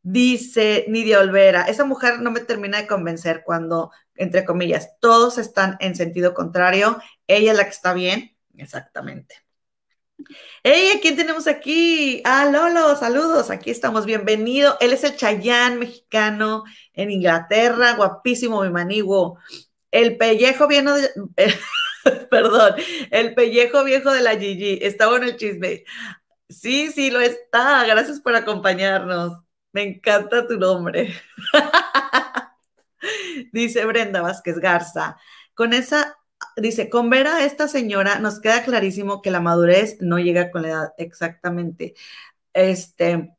[0.02, 5.76] Dice Nidia Olvera, esa mujer no me termina de convencer cuando, entre comillas, todos están
[5.80, 6.98] en sentido contrario.
[7.26, 8.36] Ella es la que está bien.
[8.56, 9.36] Exactamente.
[10.62, 12.22] Hey, ¿quién tenemos aquí?
[12.24, 14.76] Ah, Lolo, saludos, aquí estamos, bienvenido.
[14.80, 19.38] Él es el Chayán mexicano en Inglaterra, guapísimo, mi maniguo.
[19.90, 21.10] El pellejo viejo de,
[22.30, 22.74] perdón,
[23.10, 25.84] el pellejo viejo de la Gigi, está bueno el chisme.
[26.48, 29.32] Sí, sí, lo está, gracias por acompañarnos.
[29.72, 31.14] Me encanta tu nombre.
[33.52, 35.16] Dice Brenda Vázquez Garza,
[35.54, 36.16] con esa
[36.56, 40.62] dice, con ver a esta señora nos queda clarísimo que la madurez no llega con
[40.62, 41.94] la edad, exactamente.
[42.52, 43.36] Este,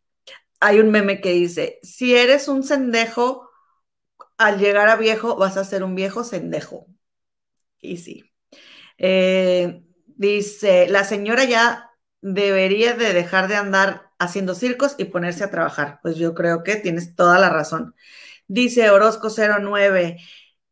[0.59, 3.49] hay un meme que dice, si eres un sendejo,
[4.37, 6.87] al llegar a viejo vas a ser un viejo sendejo.
[7.79, 8.31] Y sí.
[8.97, 11.91] Eh, dice, la señora ya
[12.21, 15.99] debería de dejar de andar haciendo circos y ponerse a trabajar.
[16.03, 17.95] Pues yo creo que tienes toda la razón.
[18.47, 20.17] Dice Orozco 09,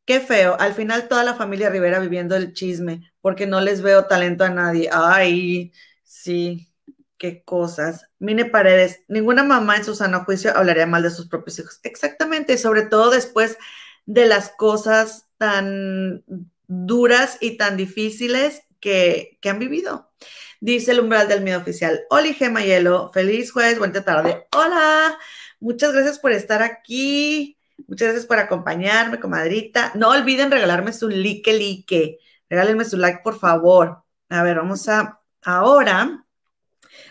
[0.10, 0.60] Qué feo.
[0.60, 4.49] Al final toda la familia Rivera viviendo el chisme, porque no les veo talento a
[4.49, 4.89] nadie.
[4.91, 6.74] Ay, sí,
[7.20, 8.07] qué cosas.
[8.18, 11.80] Mine Paredes, ninguna mamá en su sano juicio hablaría mal de sus propios hijos.
[11.84, 13.60] Exactamente, sobre todo después
[14.07, 16.24] de las cosas tan
[16.66, 20.12] duras y tan difíciles que, han vivido.
[20.60, 22.01] Dice el umbral del miedo oficial.
[22.10, 24.47] Oli Gemayelo, feliz jueves, buena tarde.
[24.57, 25.20] Hola,
[25.60, 27.59] muchas gracias por estar aquí.
[27.88, 29.92] Muchas gracias por acompañarme, comadrita.
[29.96, 32.20] No olviden regalarme su like, like.
[32.50, 34.04] Regálenme su like, por favor.
[34.30, 36.26] A ver, vamos a ahora.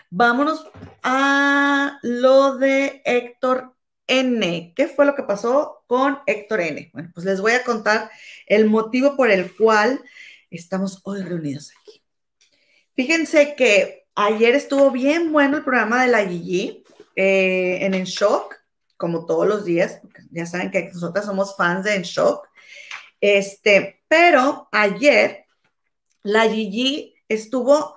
[0.09, 0.65] Vámonos
[1.03, 3.75] a lo de Héctor
[4.07, 4.73] N.
[4.75, 6.89] ¿Qué fue lo que pasó con Héctor N?
[6.93, 8.09] Bueno, pues les voy a contar
[8.45, 10.01] el motivo por el cual
[10.49, 12.03] estamos hoy reunidos aquí.
[12.95, 16.83] Fíjense que ayer estuvo bien bueno el programa de la Gigi
[17.15, 18.59] eh, en En Shock
[18.99, 22.47] como todos los días, ya saben que nosotros somos fans de En Shock.
[23.21, 25.45] Este, pero ayer
[26.23, 27.95] la Gigi estuvo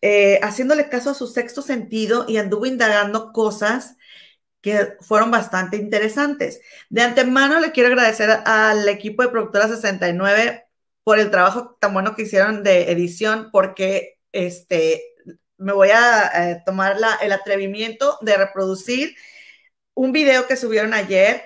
[0.00, 3.96] eh, haciéndole caso a su sexto sentido y anduvo indagando cosas
[4.60, 6.60] que fueron bastante interesantes.
[6.88, 10.64] De antemano le quiero agradecer al equipo de Productora 69
[11.04, 15.02] por el trabajo tan bueno que hicieron de edición, porque este,
[15.58, 19.14] me voy a eh, tomar la, el atrevimiento de reproducir
[19.94, 21.44] un video que subieron ayer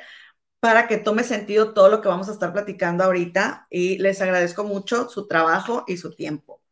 [0.61, 4.65] para que tome sentido todo lo que vamos a estar platicando ahorita y les agradezco
[4.65, 6.63] mucho su trabajo y su tiempo.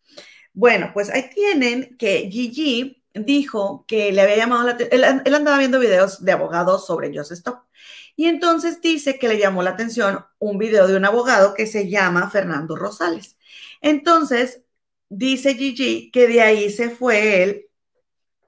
[0.53, 5.59] Bueno, pues ahí tienen que Gigi dijo que le había llamado la atención, él, andaba
[5.59, 7.61] viendo videos de abogados sobre Joseph Stop.
[8.17, 11.89] Y entonces dice que le llamó la atención un video de un abogado que se
[11.89, 13.37] llama Fernando Rosales.
[13.83, 14.63] Entonces,
[15.09, 17.67] dice Gigi que de ahí se fue él,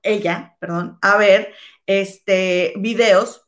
[0.02, 1.54] ella, perdón, a ver
[1.86, 3.47] este, videos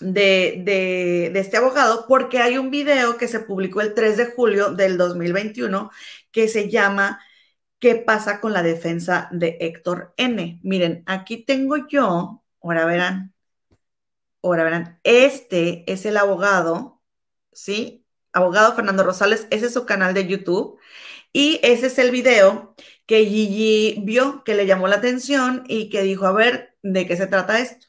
[0.00, 4.26] de, de, de, este abogado, porque hay un video que se publicó el 3 de
[4.26, 5.90] julio del 2021
[6.30, 7.20] que se llama
[7.78, 10.60] ¿Qué pasa con la defensa de Héctor N?
[10.62, 13.34] Miren, aquí tengo yo, ahora verán,
[14.42, 17.02] ahora verán, este es el abogado,
[17.52, 18.04] ¿sí?
[18.32, 20.78] Abogado Fernando Rosales, ese es su canal de YouTube
[21.32, 22.74] y ese es el video
[23.06, 27.16] que Gigi vio, que le llamó la atención y que dijo, a ver, ¿de qué
[27.16, 27.86] se trata esto?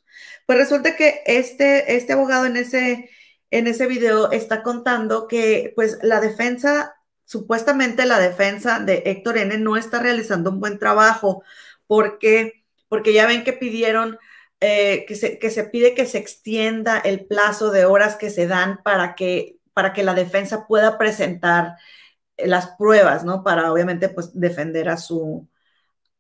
[0.47, 3.11] Pues resulta que este, este abogado en ese,
[3.51, 9.57] en ese video está contando que pues la defensa supuestamente la defensa de Héctor N
[9.59, 11.43] no está realizando un buen trabajo
[11.85, 14.17] porque, porque ya ven que pidieron,
[14.61, 18.47] eh, que, se, que se pide que se extienda el plazo de horas que se
[18.47, 21.75] dan para que, para que la defensa pueda presentar
[22.37, 23.43] las pruebas, ¿no?
[23.43, 25.47] Para obviamente pues defender a su,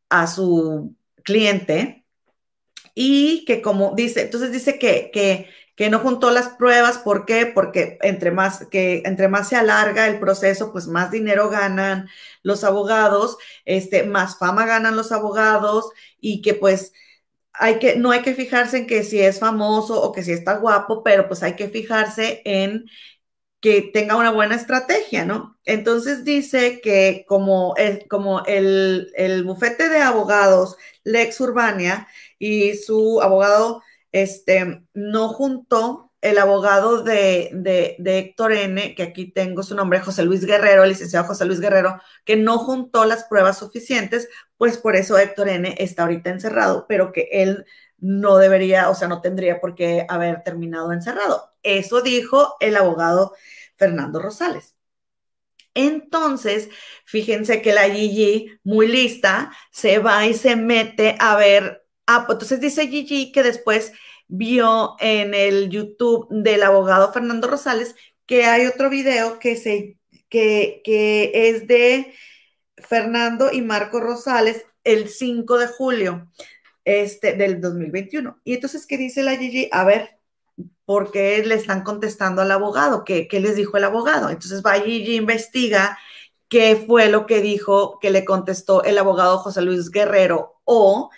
[0.09, 2.05] a su cliente.
[2.99, 7.45] Y que como dice, entonces dice que, que que no juntó las pruebas, ¿por qué?
[7.45, 12.09] Porque entre más, que entre más se alarga el proceso, pues más dinero ganan
[12.41, 15.85] los abogados, este, más fama ganan los abogados
[16.19, 16.93] y que pues
[17.53, 20.57] hay que, no hay que fijarse en que si es famoso o que si está
[20.57, 22.85] guapo, pero pues hay que fijarse en
[23.59, 25.57] que tenga una buena estrategia, ¿no?
[25.65, 32.07] Entonces dice que como el, como el, el bufete de abogados Lex Urbania
[32.39, 33.81] y su abogado
[34.11, 40.23] este, no juntó el abogado de, de, Héctor N., que aquí tengo su nombre, José
[40.23, 44.27] Luis Guerrero, el licenciado José Luis Guerrero, que no juntó las pruebas suficientes,
[44.57, 45.75] pues por eso Héctor N.
[45.77, 47.65] está ahorita encerrado, pero que él
[47.99, 51.53] no debería, o sea, no tendría por qué haber terminado encerrado.
[51.63, 53.33] Eso dijo el abogado
[53.75, 54.75] Fernando Rosales.
[55.73, 56.69] Entonces,
[57.05, 62.37] fíjense que la Gigi, muy lista, se va y se mete a ver Ah, pues
[62.37, 63.91] entonces dice Gigi que después
[64.27, 67.95] vio en el YouTube del abogado Fernando Rosales
[68.25, 69.97] que hay otro video que, se,
[70.29, 72.13] que, que es de
[72.77, 76.27] Fernando y Marco Rosales el 5 de julio
[76.85, 78.39] este, del 2021.
[78.43, 79.69] Y entonces, ¿qué dice la Gigi?
[79.71, 80.19] A ver,
[80.85, 83.03] ¿por qué le están contestando al abogado?
[83.03, 84.29] ¿Qué, qué les dijo el abogado?
[84.29, 85.97] Entonces va Gigi, investiga
[86.49, 91.09] qué fue lo que dijo, que le contestó el abogado José Luis Guerrero o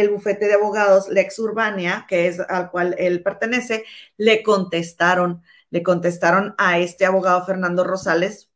[0.00, 3.84] el bufete de abogados Lex Urbania, que es al cual él pertenece,
[4.16, 8.50] le contestaron, le contestaron a este abogado Fernando Rosales.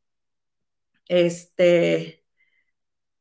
[1.08, 2.24] Este,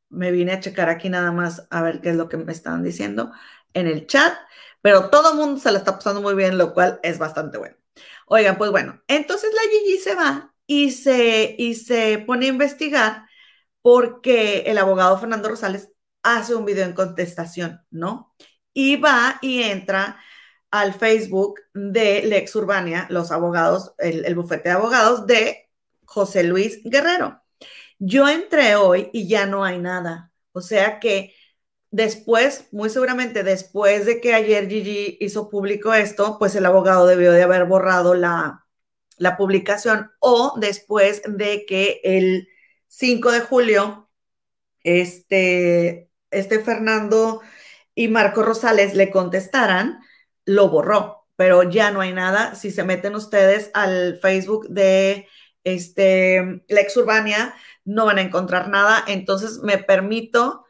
[0.08, 2.82] me vine a checar aquí nada más a ver qué es lo que me estaban
[2.82, 3.32] diciendo
[3.74, 4.34] en el chat,
[4.82, 7.76] pero todo el mundo se la está pasando muy bien, lo cual es bastante bueno.
[8.26, 13.26] Oigan, pues bueno, entonces la Gigi se va y se, y se pone a investigar
[13.82, 15.91] porque el abogado Fernando Rosales
[16.22, 18.34] hace un video en contestación, ¿no?
[18.72, 20.18] Y va y entra
[20.70, 25.70] al Facebook de Lex Urbania, los abogados, el, bufete de abogados de
[26.04, 27.42] José Luis Guerrero.
[27.98, 30.32] Yo entré hoy y ya no hay nada.
[30.52, 31.34] O sea que
[31.90, 37.32] después, muy seguramente después de que ayer Gigi hizo público esto, pues el abogado debió
[37.32, 38.66] de haber borrado la,
[39.18, 42.48] la publicación o después de que el
[42.88, 44.10] 5 de julio
[44.84, 47.40] este, este Fernando
[47.94, 50.00] y Marco Rosales le contestaran,
[50.44, 52.54] lo borró, pero ya no hay nada.
[52.54, 55.28] Si se meten ustedes al Facebook de
[55.64, 57.54] este Lex Urbania,
[57.84, 59.04] no van a encontrar nada.
[59.06, 60.64] Entonces me permito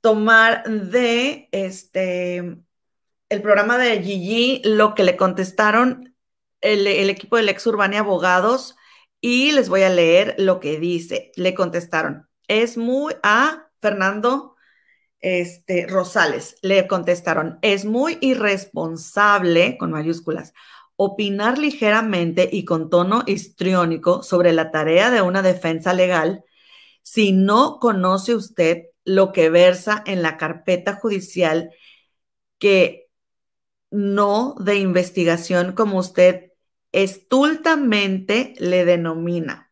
[0.00, 2.58] tomar de este
[3.28, 6.16] el programa de Gigi lo que le contestaron
[6.60, 8.76] el, el equipo de Lex Urbania Abogados
[9.20, 11.32] y les voy a leer lo que dice.
[11.36, 12.28] Le contestaron.
[12.48, 14.56] Es muy a Fernando
[15.20, 16.56] este, Rosales.
[16.62, 20.52] Le contestaron, es muy irresponsable, con mayúsculas,
[20.96, 26.44] opinar ligeramente y con tono histriónico sobre la tarea de una defensa legal
[27.02, 31.70] si no conoce usted lo que versa en la carpeta judicial
[32.58, 33.08] que
[33.90, 36.52] no de investigación como usted
[36.92, 39.69] estultamente le denomina.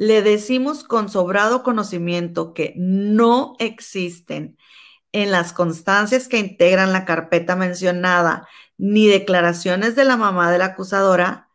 [0.00, 4.56] Le decimos con sobrado conocimiento que no existen
[5.12, 8.48] en las constancias que integran la carpeta mencionada
[8.78, 11.50] ni declaraciones de la mamá de la acusadora,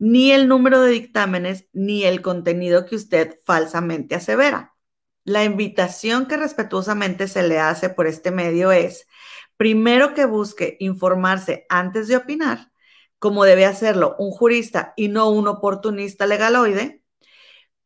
[0.00, 4.74] ni el número de dictámenes, ni el contenido que usted falsamente asevera.
[5.22, 9.06] La invitación que respetuosamente se le hace por este medio es,
[9.56, 12.72] primero que busque informarse antes de opinar,
[13.20, 17.03] como debe hacerlo un jurista y no un oportunista legaloide,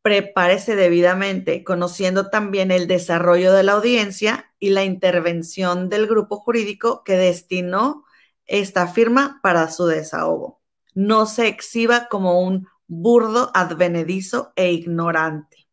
[0.01, 7.03] prepárese debidamente, conociendo también el desarrollo de la audiencia y la intervención del grupo jurídico
[7.03, 8.05] que destinó
[8.45, 10.61] esta firma para su desahogo.
[10.93, 15.67] No se exhiba como un burdo, advenedizo e ignorante.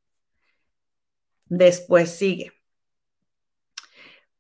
[1.47, 2.53] Después sigue.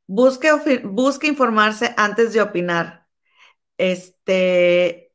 [0.06, 0.50] Busque,
[0.84, 3.06] busque informarse antes de opinar.
[3.78, 5.12] Este,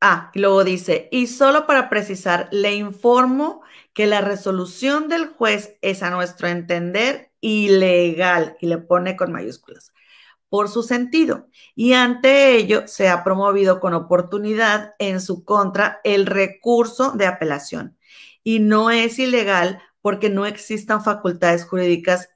[0.00, 3.62] ah, y luego dice, y solo para precisar, le informo
[3.92, 9.92] que la resolución del juez es a nuestro entender ilegal, y le pone con mayúsculas,
[10.48, 11.48] por su sentido.
[11.74, 17.98] Y ante ello se ha promovido con oportunidad en su contra el recurso de apelación.
[18.44, 22.30] Y no es ilegal porque no existan facultades jurídicas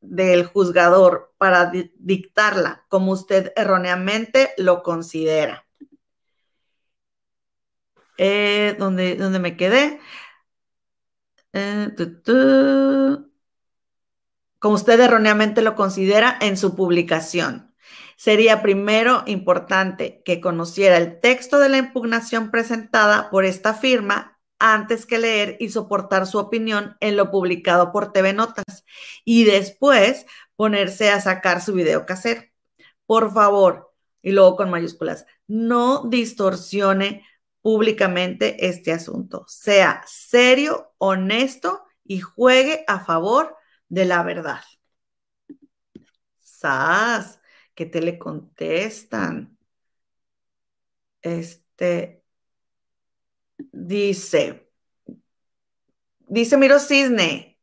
[0.00, 5.66] del juzgador para dictarla, como usted erróneamente lo considera.
[8.18, 9.98] Eh, ¿dónde, me quedé?
[11.52, 11.88] Eh,
[14.58, 17.74] como usted erróneamente lo considera en su publicación.
[18.16, 25.06] Sería primero importante que conociera el texto de la impugnación presentada por esta firma antes
[25.06, 28.84] que leer y soportar su opinión en lo publicado por TV Notas
[29.24, 32.42] y después ponerse a sacar su video casero.
[33.06, 37.26] Por favor, y luego con mayúsculas, no distorsione
[37.62, 39.46] públicamente este asunto.
[39.48, 43.56] Sea serio, honesto y juegue a favor
[43.88, 44.60] de la verdad.
[46.38, 47.40] Sas,
[47.74, 49.56] que te le contestan.
[51.22, 52.20] Este,
[53.72, 54.68] Dice,
[56.28, 57.58] dice Miro Cisne,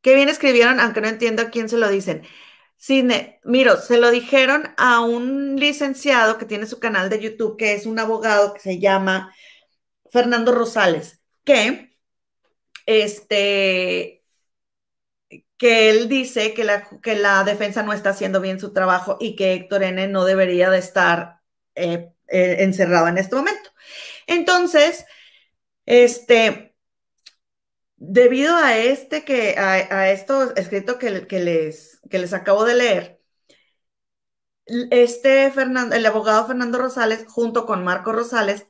[0.00, 2.22] qué bien escribieron, aunque no entiendo a quién se lo dicen.
[2.78, 7.74] Cisne, Miro, se lo dijeron a un licenciado que tiene su canal de YouTube, que
[7.74, 9.34] es un abogado que se llama
[10.10, 11.91] Fernando Rosales, que
[12.86, 14.22] este
[15.62, 19.36] que él dice que la, que la defensa no está haciendo bien su trabajo y
[19.36, 21.40] que Héctor N no debería de estar
[21.76, 23.70] eh, eh, encerrado en este momento.
[24.26, 25.06] Entonces,
[25.86, 26.74] este,
[27.96, 33.22] debido a este que, a, esto escrito que, que, les, que les acabo de leer,
[34.66, 38.66] este Fernando, el abogado Fernando Rosales, junto con Marco Rosales,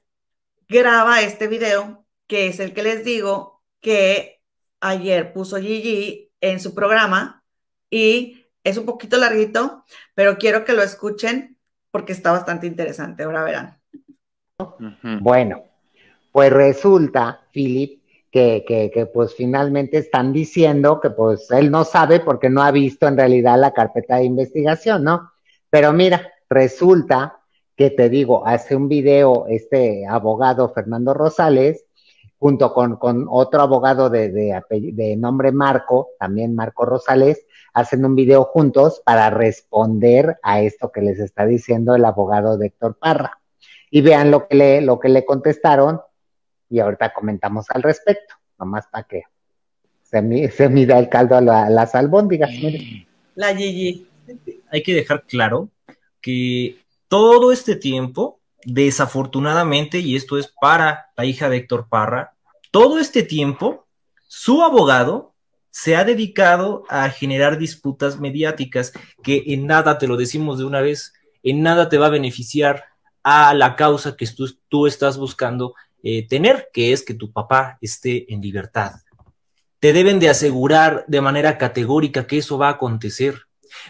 [0.68, 3.51] graba este video, que es el que les digo
[3.82, 4.40] que
[4.80, 7.44] ayer puso Gigi en su programa
[7.90, 11.58] y es un poquito larguito, pero quiero que lo escuchen
[11.90, 13.24] porque está bastante interesante.
[13.24, 13.78] Ahora verán.
[15.20, 15.64] Bueno,
[16.30, 22.48] pues resulta, Philip, que, que, pues finalmente están diciendo que pues él no sabe porque
[22.48, 25.32] no ha visto en realidad la carpeta de investigación, ¿no?
[25.68, 27.40] Pero mira, resulta
[27.76, 31.84] que te digo, hace un video este abogado Fernando Rosales,
[32.42, 38.16] junto con, con otro abogado de, de, de, nombre Marco, también Marco Rosales, hacen un
[38.16, 43.38] video juntos para responder a esto que les está diciendo el abogado de Héctor Parra.
[43.92, 46.00] Y vean lo que le, lo que le contestaron
[46.68, 49.22] y ahorita comentamos al respecto, nomás para que
[50.02, 52.50] se, se mida el caldo a la, las albóndigas.
[53.36, 54.08] La Gigi.
[54.68, 55.68] Hay que dejar claro
[56.20, 56.76] que
[57.06, 62.34] todo este tiempo, desafortunadamente, y esto es para la hija de Héctor Parra,
[62.70, 63.86] todo este tiempo,
[64.28, 65.34] su abogado
[65.70, 68.92] se ha dedicado a generar disputas mediáticas
[69.22, 72.84] que en nada, te lo decimos de una vez, en nada te va a beneficiar
[73.22, 77.78] a la causa que tú, tú estás buscando eh, tener, que es que tu papá
[77.80, 78.92] esté en libertad.
[79.78, 83.42] Te deben de asegurar de manera categórica que eso va a acontecer.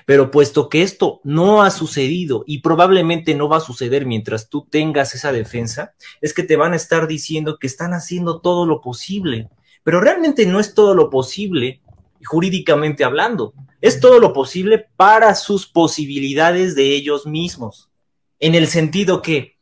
[0.07, 4.66] Pero puesto que esto no ha sucedido y probablemente no va a suceder mientras tú
[4.70, 8.80] tengas esa defensa, es que te van a estar diciendo que están haciendo todo lo
[8.80, 9.49] posible.
[9.83, 11.80] Pero realmente no es todo lo posible
[12.24, 13.55] jurídicamente hablando.
[13.80, 17.91] Es todo lo posible para sus posibilidades de ellos mismos.
[18.39, 19.53] En el sentido que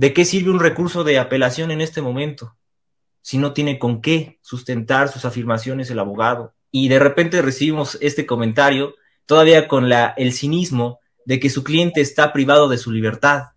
[0.00, 2.56] ¿De qué sirve un recurso de apelación en este momento?
[3.20, 6.54] Si no tiene con qué sustentar sus afirmaciones el abogado.
[6.72, 8.94] y de repente recibimos este comentario,
[9.30, 13.50] todavía con la, el cinismo de que su cliente está privado de su libertad,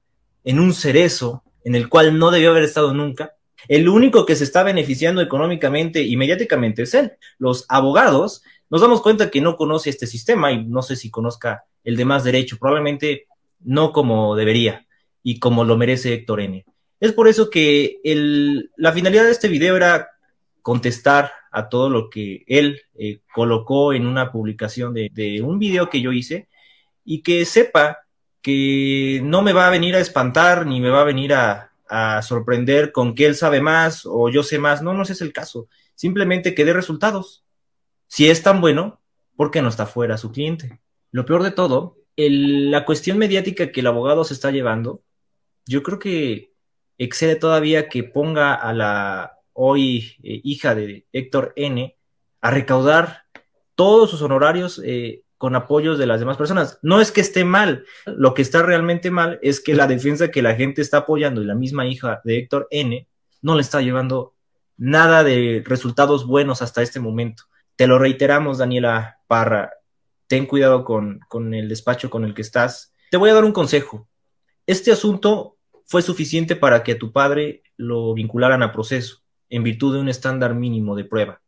[0.43, 3.34] en un cerezo en el cual no debió haber estado nunca.
[3.67, 7.13] El único que se está beneficiando económicamente y mediáticamente es él.
[7.39, 11.63] Los abogados nos damos cuenta que no conoce este sistema y no sé si conozca
[11.84, 13.26] el de más derecho, probablemente
[13.59, 14.86] no como debería
[15.24, 16.65] y como lo merece Héctor N.
[16.99, 17.99] Es por eso que
[18.78, 20.09] la finalidad de este video era
[20.64, 26.01] contestar a todo lo que él eh, colocó en una publicación de, un video que
[26.01, 26.49] yo hice
[27.05, 27.99] y que sepa
[28.41, 31.70] que no me va a venir a espantar ni me va a venir a,
[32.24, 34.82] sorprender con que él sabe más o yo sé más.
[34.82, 35.68] No, no ese es el caso.
[35.93, 37.45] Simplemente que dé resultados.
[38.07, 38.99] Si es tan bueno,
[39.36, 40.80] ¿por qué no está fuera su cliente?
[41.11, 45.03] Lo peor de todo, la cuestión mediática que el abogado se está llevando,
[45.68, 46.53] yo creo que
[46.97, 51.95] excede todavía que ponga a la hoy eh, hija de Héctor N
[52.41, 53.24] a recaudar
[53.76, 56.80] todos sus honorarios eh, con apoyos de las demás personas.
[56.82, 60.41] No es que esté mal, lo que está realmente mal es que la defensa que
[60.41, 63.08] la gente está apoyando y la misma hija de Héctor N
[63.41, 64.36] no le está llevando
[64.78, 67.43] nada de resultados buenos hasta este momento.
[67.76, 69.72] Te lo reiteramos, Daniela Parra,
[70.28, 72.93] ten cuidado con, con el despacho con el que estás.
[73.12, 74.08] Te voy a dar un consejo.
[74.66, 79.22] Este asunto fue suficiente para que a tu padre lo vincularan a proceso
[79.54, 81.41] en virtud de un estándar mínimo de prueba.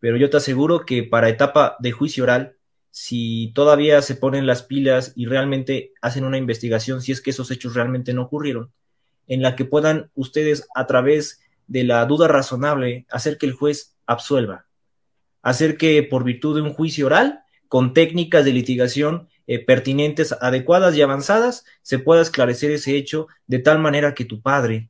[0.00, 2.56] Pero yo te aseguro que para etapa de juicio oral
[2.98, 7.50] si todavía se ponen las pilas y realmente hacen una investigación, si es que esos
[7.50, 8.72] hechos realmente no ocurrieron,
[9.26, 13.94] en la que puedan ustedes a través de la duda razonable hacer que el juez
[14.06, 14.64] absuelva,
[15.42, 20.96] hacer que por virtud de un juicio oral, con técnicas de litigación eh, pertinentes, adecuadas
[20.96, 24.88] y avanzadas, se pueda esclarecer ese hecho de tal manera que tu padre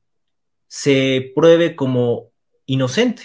[0.68, 2.30] se pruebe como
[2.66, 3.22] inocente.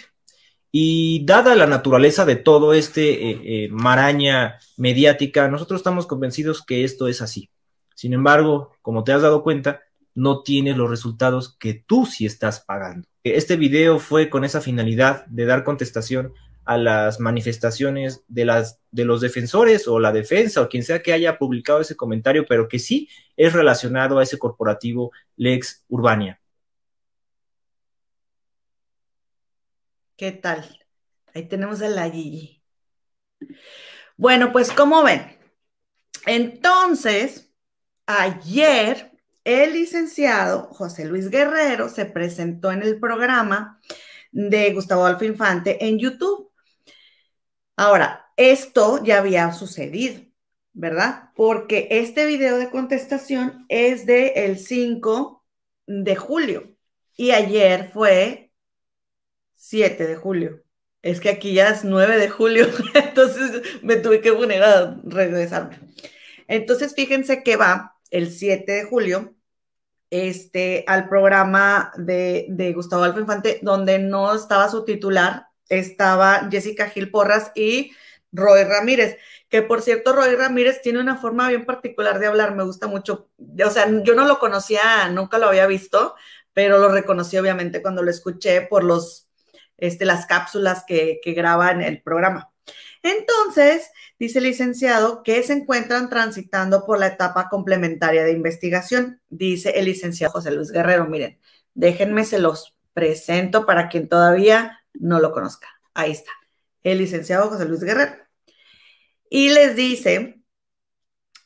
[0.72, 6.86] Y dada la naturaleza de todo este eh, eh, maraña mediática, nosotros estamos convencidos que
[6.86, 7.50] esto es así.
[7.94, 9.82] Sin embargo, como te has dado cuenta,
[10.16, 13.08] no tienes los resultados que tú sí estás pagando.
[13.24, 16.34] Este video fue con esa finalidad de dar contestación
[16.66, 21.14] a las manifestaciones de, las, de los defensores o la defensa o quien sea que
[21.14, 26.41] haya publicado ese comentario, pero que sí es relacionado a ese corporativo Lex Urbania.
[30.22, 30.64] ¿Qué tal?
[31.34, 32.12] Ahí tenemos a la.
[34.18, 35.36] Bueno, pues como ven,
[36.28, 37.52] entonces,
[38.06, 39.14] ayer
[39.44, 43.82] el licenciado José Luis Guerrero se presentó en el programa
[44.32, 46.52] de Gustavo Adolfo Infante en YouTube.
[47.76, 50.22] Ahora, esto ya había sucedido,
[50.74, 51.32] ¿verdad?
[51.36, 55.44] Porque este video de contestación es del el 5
[55.88, 56.76] de julio
[57.18, 58.51] y ayer fue
[59.62, 60.64] 7 de julio.
[61.04, 65.80] Es que aquí ya es 9 de julio, entonces me tuve que poner a regresarme.
[66.48, 69.36] Entonces, fíjense que va el 7 de julio
[70.10, 76.90] este, al programa de, de Gustavo Alfa Infante, donde no estaba su titular, estaba Jessica
[76.90, 77.92] Gil Porras y
[78.32, 82.64] Roy Ramírez, que por cierto, Roy Ramírez tiene una forma bien particular de hablar, me
[82.64, 83.30] gusta mucho.
[83.64, 86.16] O sea, yo no lo conocía, nunca lo había visto,
[86.52, 89.31] pero lo reconocí obviamente cuando lo escuché por los
[89.82, 92.52] este, las cápsulas que, que graba en el programa.
[93.04, 99.72] Entonces, dice el licenciado que se encuentran transitando por la etapa complementaria de investigación, dice
[99.72, 101.08] el licenciado José Luis Guerrero.
[101.08, 101.40] Miren,
[101.74, 105.68] déjenme se los presento para quien todavía no lo conozca.
[105.94, 106.32] Ahí está,
[106.84, 108.14] el licenciado José Luis Guerrero.
[109.30, 110.42] Y les dice,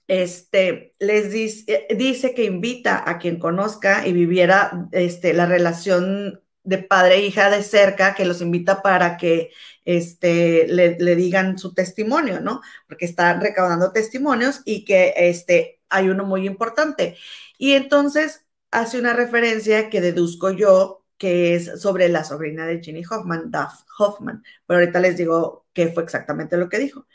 [0.07, 6.80] este, les dice, dice que invita a quien conozca y viviera este, la relación de
[6.80, 9.51] padre e hija de cerca que los invita para que
[9.86, 12.61] este, le, digan su testimonio, ¿no?
[12.88, 17.18] Porque están recaudando testimonios y que este, hay uno muy importante.
[17.57, 23.03] Y entonces hace una referencia que deduzco yo que es sobre la sobrina de Ginny
[23.09, 27.07] Hoffman, Duff Hoffman, pero ahorita les digo qué fue exactamente lo que dijo.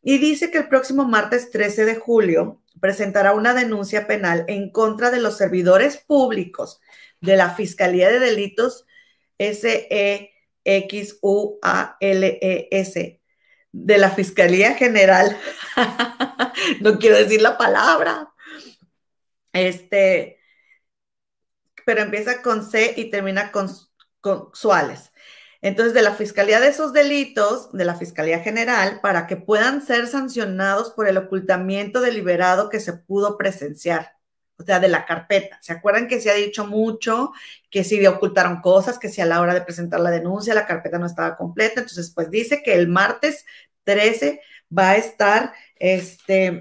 [0.00, 5.10] Y dice que el próximo martes 13 de julio presentará una denuncia penal en contra
[5.10, 6.80] de los servidores públicos
[7.20, 8.86] de la Fiscalía de Delitos
[9.38, 10.32] S-E-X-U-A-L-E-S,
[13.72, 15.36] de la Fiscalía General.
[16.80, 18.32] no quiero decir la palabra.
[19.52, 20.40] Este,
[21.86, 23.68] pero empieza con C y termina con,
[24.20, 25.12] con Suárez.
[25.60, 30.06] Entonces, de la Fiscalía de esos delitos, de la Fiscalía General, para que puedan ser
[30.06, 34.17] sancionados por el ocultamiento deliberado que se pudo presenciar
[34.58, 35.58] o sea, de la carpeta.
[35.62, 37.32] ¿Se acuerdan que se ha dicho mucho
[37.70, 40.98] que si ocultaron cosas, que si a la hora de presentar la denuncia la carpeta
[40.98, 41.80] no estaba completa?
[41.80, 43.44] Entonces, pues dice que el martes
[43.84, 44.40] 13
[44.76, 46.60] va a estar, este,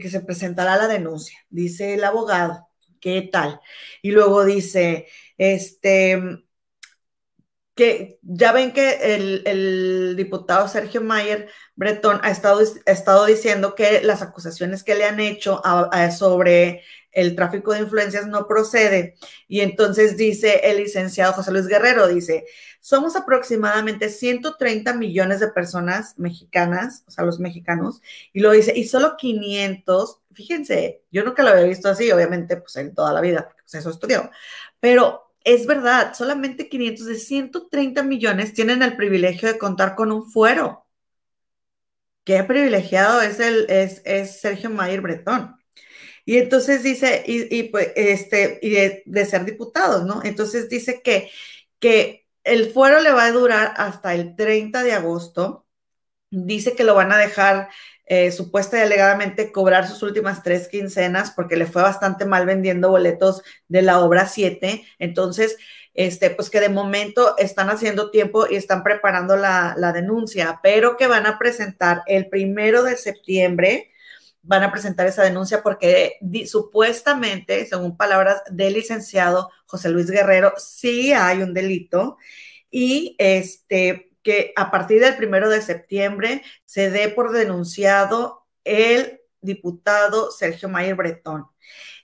[0.00, 2.68] que se presentará la denuncia, dice el abogado.
[3.00, 3.60] ¿Qué tal?
[4.00, 6.43] Y luego dice, este,
[7.74, 14.22] que ya ven que el, diputado Sergio Mayer Bretón ha estado, estado, diciendo que las
[14.22, 15.60] acusaciones que le han hecho
[16.16, 19.16] sobre el tráfico de influencias no procede.
[19.48, 22.44] Y entonces dice el licenciado José Luis Guerrero, dice,
[22.80, 28.02] somos aproximadamente 130 millones de personas mexicanas, o sea, los mexicanos,
[28.32, 32.76] y lo dice, y solo 500, fíjense, yo nunca lo había visto así, obviamente, pues
[32.76, 34.30] en toda la vida, porque pues, eso estudió,
[34.80, 40.30] pero es verdad, solamente 500 de 130 millones tienen el privilegio de contar con un
[40.30, 40.86] fuero.
[42.24, 45.56] Qué privilegiado es, el, es, Sergio Mayer Bretón.
[46.24, 48.70] Y entonces dice, y, pues, este, y
[49.04, 50.22] de, ser diputados, ¿no?
[50.24, 51.30] Entonces dice que,
[51.78, 55.66] que el fuero le va a durar hasta el 30 de agosto.
[56.30, 57.68] Dice que lo van a dejar
[58.06, 62.90] eh, supuesta y alegadamente cobrar sus últimas tres quincenas porque le fue bastante mal vendiendo
[62.90, 64.84] boletos de la obra 7.
[64.98, 65.56] Entonces,
[65.94, 70.96] este, pues que de momento están haciendo tiempo y están preparando la, la denuncia, pero
[70.96, 73.90] que van a presentar el primero de septiembre
[74.44, 81.12] van a presentar esa denuncia porque supuestamente, según palabras del licenciado José Luis Guerrero, sí
[81.12, 82.18] hay un delito
[82.70, 90.32] y este que a partir del primero de septiembre se dé por denunciado el diputado
[90.32, 91.46] Sergio Mayer Bretón.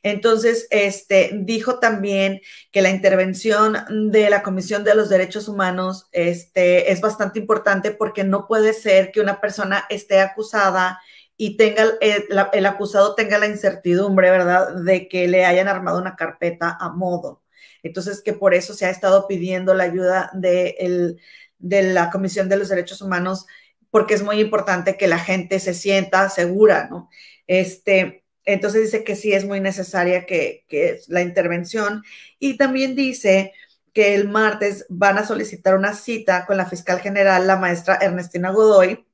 [0.03, 2.41] Entonces, este, dijo también
[2.71, 3.77] que la intervención
[4.13, 9.11] de la Comisión de los Derechos Humanos este, es bastante importante porque no puede ser
[9.11, 11.01] que una persona esté acusada
[11.37, 16.17] y tenga el, el acusado tenga la incertidumbre, ¿verdad?, de que le hayan armado una
[16.17, 17.43] carpeta a modo.
[17.83, 21.17] Entonces, que por eso se ha estado pidiendo la ayuda de,
[21.61, 23.47] de la Comisión de los Derechos Humanos,
[23.91, 27.09] porque es muy importante que la gente se sienta segura, ¿no?
[27.47, 32.03] Este, entonces dice que sí es muy necesaria que, que la intervención
[32.39, 33.53] y también dice
[33.93, 38.51] que el martes van a solicitar una cita con la fiscal general, la maestra Ernestina
[38.51, 39.05] Godoy,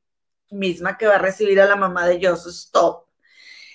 [0.50, 3.06] misma que va a recibir a la mamá de Joseph Stop.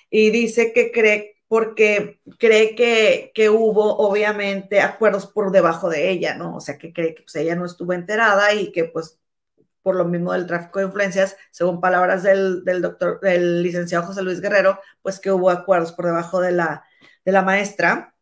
[0.10, 6.34] Y dice que cree porque cree que, que, hubo obviamente acuerdos por debajo de ella,
[6.34, 6.56] ¿no?
[6.56, 9.20] O sea, que cree que pues, ella no estuvo enterada y que pues
[9.82, 14.22] por lo mismo del tráfico de influencias, según palabras del, del doctor, del licenciado José
[14.22, 16.86] Luis Guerrero, pues que hubo acuerdos por debajo de la,
[17.26, 18.16] de la maestra.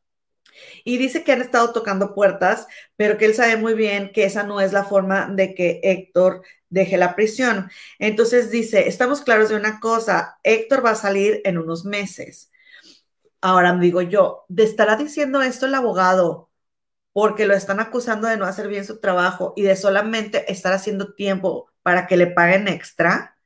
[0.84, 2.66] Y dice que han estado tocando puertas,
[2.96, 6.42] pero que él sabe muy bien que esa no es la forma de que Héctor
[6.70, 7.70] deje la prisión.
[8.00, 12.49] Entonces dice, estamos claros de una cosa, Héctor va a salir en unos meses
[13.42, 16.50] Ahora digo yo, ¿de estará diciendo esto el abogado
[17.14, 21.14] porque lo están acusando de no hacer bien su trabajo y de solamente estar haciendo
[21.16, 23.38] tiempo para que le paguen extra?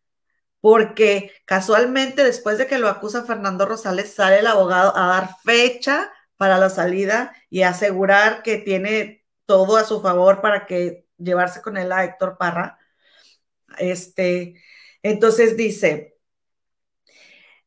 [0.62, 6.12] Porque casualmente después de que lo acusa Fernando Rosales, sale el abogado a dar fecha
[6.38, 11.78] para la salida y asegurar que tiene todo a su favor para que llevarse con
[11.78, 12.80] él a Héctor Parra.
[13.78, 14.62] Este,
[15.02, 16.13] entonces dice,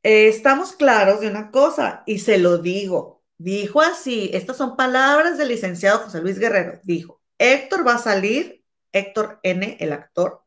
[0.07, 3.25] eh, estamos claros de una cosa y se lo digo.
[3.39, 6.79] Dijo así, estas son palabras del licenciado José Luis Guerrero.
[6.85, 8.63] Dijo, Héctor va a salir,
[8.93, 10.45] Héctor N, el actor,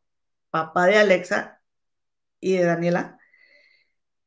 [0.49, 1.61] papá de Alexa
[2.39, 3.19] y de Daniela.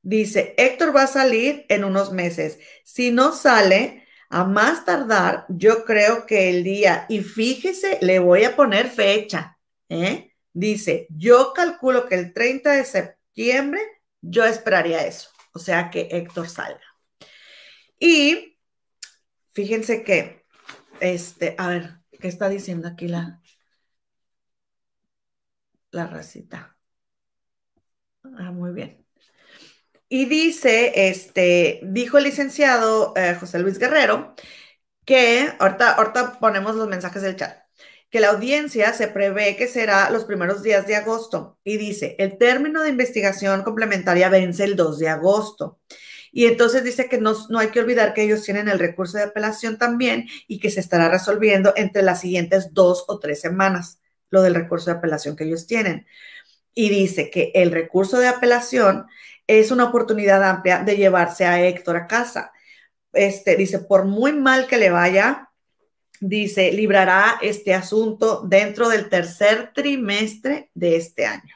[0.02, 2.58] Dice, Héctor va a salir en unos meses.
[2.84, 8.44] Si no sale, a más tardar, yo creo que el día, y fíjese, le voy
[8.44, 9.58] a poner fecha.
[9.88, 10.34] ¿eh?
[10.52, 13.80] Dice, yo calculo que el 30 de septiembre
[14.22, 16.80] yo esperaría eso, o sea, que Héctor salga.
[17.98, 18.58] Y
[19.52, 20.44] fíjense que,
[21.00, 23.42] este, a ver, ¿qué está diciendo aquí la,
[25.90, 26.76] la racita?
[28.24, 29.04] Ah, muy bien.
[30.08, 34.34] Y dice, este, dijo el licenciado eh, José Luis Guerrero,
[35.04, 37.61] que ahorita, ahorita ponemos los mensajes del chat
[38.12, 42.36] que la audiencia se prevé que será los primeros días de agosto y dice, el
[42.36, 45.80] término de investigación complementaria vence el 2 de agosto.
[46.30, 49.24] Y entonces dice que no, no hay que olvidar que ellos tienen el recurso de
[49.24, 53.98] apelación también y que se estará resolviendo entre las siguientes dos o tres semanas,
[54.28, 56.06] lo del recurso de apelación que ellos tienen.
[56.74, 59.06] Y dice que el recurso de apelación
[59.46, 62.52] es una oportunidad amplia de llevarse a Héctor a casa.
[63.14, 65.51] Este, dice, por muy mal que le vaya,
[66.22, 71.54] dice, librará este asunto dentro del tercer trimestre de este año.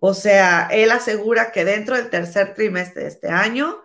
[0.00, 3.78] O sea, él asegura que dentro del tercer trimestre de este año,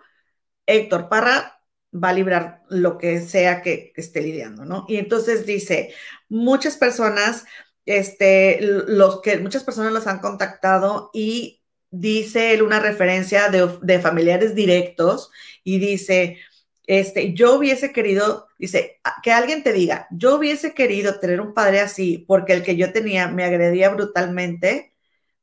[0.66, 1.60] Héctor Parra
[1.92, 4.84] va a librar lo que sea que, esté lidiando, ¿no?
[4.88, 5.94] Y entonces dice,
[6.28, 7.44] muchas personas
[7.86, 14.54] este, los que muchas personas los han contactado y dice él una referencia de, familiares
[14.54, 15.30] directos
[15.62, 16.38] y dice,
[16.86, 21.80] este, yo hubiese querido, dice, que alguien te diga, yo hubiese querido tener un padre
[21.80, 24.94] así porque el que yo tenía me agredía brutalmente,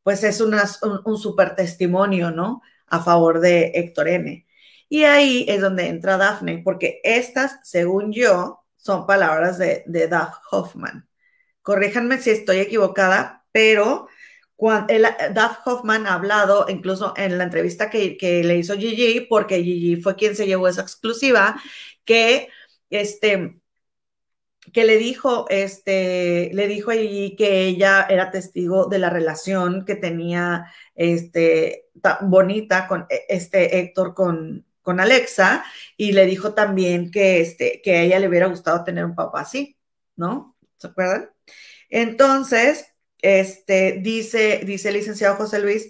[0.03, 0.55] pues es un,
[1.05, 2.61] un super testimonio, ¿no?
[2.87, 4.45] A favor de Héctor N.
[4.89, 10.35] Y ahí es donde entra Daphne, porque estas, según yo, son palabras de, de Duff
[10.51, 11.07] Hoffman.
[11.61, 14.07] Corríjanme si estoy equivocada, pero
[14.61, 18.15] cuando el, Duff Hoffman ha hablado, incluso en la entrevista que,
[18.45, 21.59] le hizo Gigi, porque Gigi fue quien se llevó esa exclusiva,
[22.05, 22.47] que
[22.91, 23.59] este
[24.71, 29.95] le dijo, este, le dijo a Gigi que ella era testigo de la relación que
[29.95, 31.89] tenía, este,
[32.21, 35.65] bonita con e, este Héctor con, con Alexa,
[35.97, 39.41] y le dijo también que, este, que a ella le hubiera gustado tener un papá
[39.41, 39.75] así,
[40.15, 40.55] ¿no?
[40.77, 41.31] ¿Se acuerdan?
[41.89, 42.90] Entonces,
[43.21, 45.89] este, dice, dice el licenciado José Luis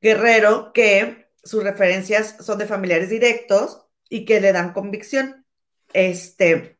[0.00, 5.46] Guerrero que sus referencias son de familiares directos y que le dan convicción.
[5.92, 6.78] Este,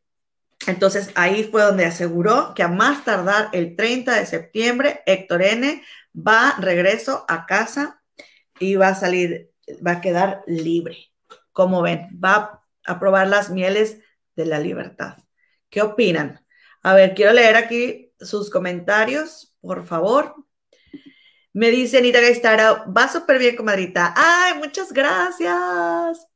[0.67, 5.83] entonces ahí fue donde aseguró que a más tardar el 30 de septiembre, Héctor N
[6.15, 8.01] va regreso a casa
[8.59, 9.51] y va a salir,
[9.85, 11.11] va a quedar libre.
[11.51, 13.99] Como ven, va a probar las mieles
[14.35, 15.17] de la libertad.
[15.69, 16.45] ¿Qué opinan?
[16.83, 20.35] A ver, quiero leer aquí sus comentarios, por favor.
[21.53, 24.13] Me dice Anita Gaistara, va súper bien, comadrita.
[24.15, 26.27] ¡Ay, muchas gracias!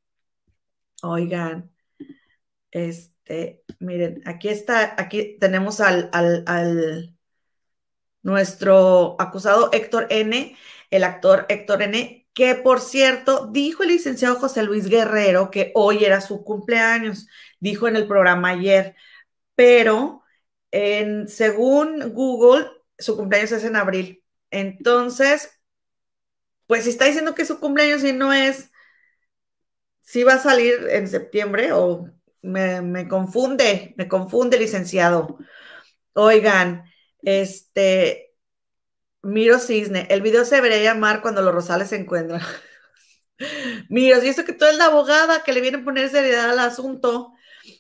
[1.02, 1.72] Oigan,
[2.72, 7.16] este, miren, aquí está, aquí tenemos al, al, al
[8.24, 10.58] nuestro acusado Héctor N.,
[10.90, 16.04] el actor Héctor N., que por cierto, dijo el licenciado José Luis Guerrero que hoy
[16.04, 17.28] era su cumpleaños,
[17.62, 18.96] dijo en el programa ayer,
[19.56, 20.25] pero
[20.72, 22.68] en, según Google,
[22.98, 24.24] su cumpleaños es en abril.
[24.52, 25.52] Entonces,
[26.68, 28.72] pues si está diciendo que su cumpleaños y no es,
[30.02, 32.10] si va a salir en septiembre o
[32.42, 35.38] me, confunde, me confunde, licenciado.
[36.14, 36.86] Oigan,
[37.22, 38.36] este,
[39.22, 42.42] Miro Cisne, el video se debería llamar cuando los Rosales se encuentran.
[43.90, 46.60] Miro, si eso que tú eres la abogada que le viene a poner seriedad al
[46.60, 47.35] asunto,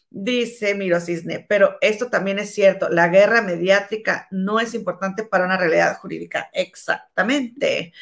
[0.10, 5.45] Dice Miro Cisne, pero esto también es cierto, la guerra mediática no es importante para
[5.45, 6.49] una realidad jurídica.
[6.53, 7.94] Exactamente.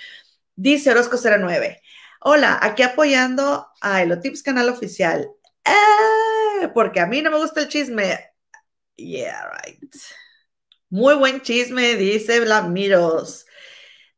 [0.55, 1.81] Dice Orozco 09.
[2.21, 5.29] Hola, aquí apoyando a Elotips Canal Oficial.
[5.65, 8.19] Eh, porque a mí no me gusta el chisme.
[8.95, 9.93] Yeah, right.
[10.89, 12.39] Muy buen chisme, dice
[12.69, 13.45] Miros.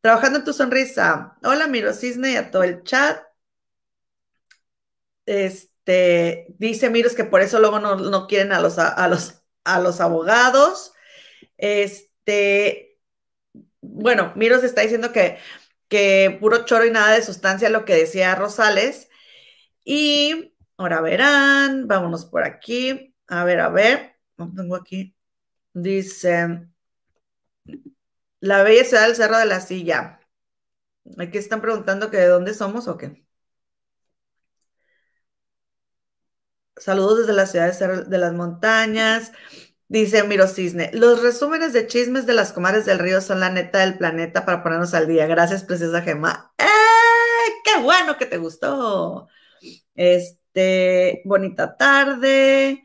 [0.01, 1.37] Trabajando en tu sonrisa.
[1.43, 3.23] Hola, Miro Cisne y a todo el chat.
[5.25, 9.79] Este este, dice Miros que por eso luego no, quieren a los, a, los, a
[9.79, 10.93] los abogados.
[11.57, 12.97] Este,
[13.81, 15.37] bueno, Miros está diciendo que,
[15.87, 19.09] que puro choro y nada de sustancia lo que decía Rosales.
[19.83, 23.15] Y ahora verán, vámonos por aquí.
[23.27, 25.15] A ver, a ver, no tengo aquí.
[25.73, 26.67] Dice,
[28.39, 30.19] la bella ciudad del Cerro de la Silla.
[31.19, 33.24] Aquí están preguntando que de dónde somos o qué.
[36.77, 39.31] Saludos desde la ciudad de las montañas.
[39.87, 43.79] Dice Miro Cisne, los resúmenes de chismes de las comadres del río son la neta
[43.79, 45.27] del planeta para ponernos al día.
[45.27, 46.53] Gracias, preciosa Gema.
[46.57, 46.65] ¡Eh!
[47.63, 49.27] ¡Qué bueno que te gustó!
[49.93, 52.83] Este, bonita tarde.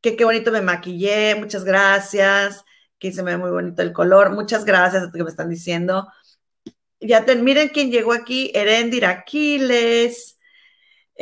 [0.00, 1.34] Que qué bonito me maquillé.
[1.34, 2.64] Muchas gracias.
[2.98, 4.30] Que se me ve muy bonito el color.
[4.30, 6.08] Muchas gracias a que me están diciendo.
[7.00, 8.52] Ya te, miren quién llegó aquí.
[8.54, 10.38] Erendir Aquiles.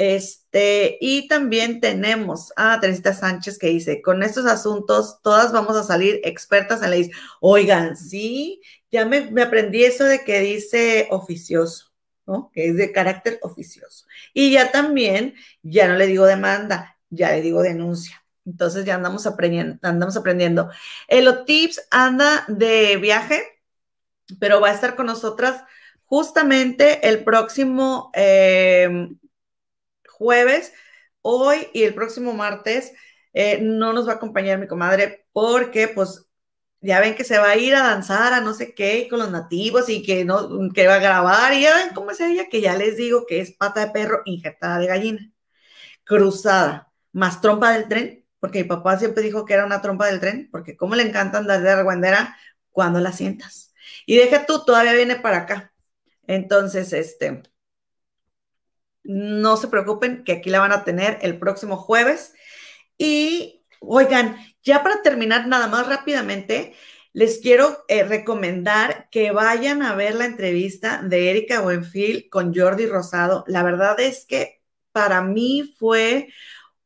[0.03, 5.83] Este, y también tenemos a Teresita Sánchez que dice, con estos asuntos todas vamos a
[5.83, 7.11] salir expertas en leyes.
[7.39, 11.93] Oigan, sí, ya me, aprendí eso de que dice oficioso,
[12.27, 12.51] ¿no?
[12.55, 14.07] Que es de carácter oficioso.
[14.33, 18.25] Y ya también, ya no le digo demanda, ya le digo denuncia.
[18.47, 20.71] Entonces ya andamos aprendiendo, andamos aprendiendo.
[21.09, 23.43] El Tips anda de viaje,
[24.39, 25.63] pero va a estar con nosotras
[26.07, 29.11] justamente el próximo eh,
[30.21, 30.73] jueves,
[31.23, 32.93] hoy y el próximo martes
[33.33, 36.27] eh, no nos va a acompañar mi comadre porque pues
[36.83, 39.31] ya ven que se va a ir a danzar a no sé qué con los
[39.31, 42.61] nativos y que no que va a grabar y ya ven cómo es ella que
[42.61, 45.33] ya les digo que es pata de perro injertada de gallina
[46.05, 50.21] cruzada más trompa del tren porque mi papá siempre dijo que era una trompa del
[50.21, 52.37] tren porque como le encanta andar de argüendera
[52.73, 53.73] cuando la sientas.
[54.07, 55.73] Y deja tú todavía viene para acá.
[56.27, 57.43] Entonces este
[59.03, 62.35] no se preocupen que aquí la van a tener el próximo jueves.
[62.99, 66.75] Y oigan, ya para terminar nada más rápidamente,
[67.13, 72.87] les quiero eh, recomendar que vayan a ver la entrevista de Erika Buenfil con Jordi
[72.87, 73.45] Rosado.
[73.49, 74.63] La verdad es que
[74.93, 76.29] para mí fue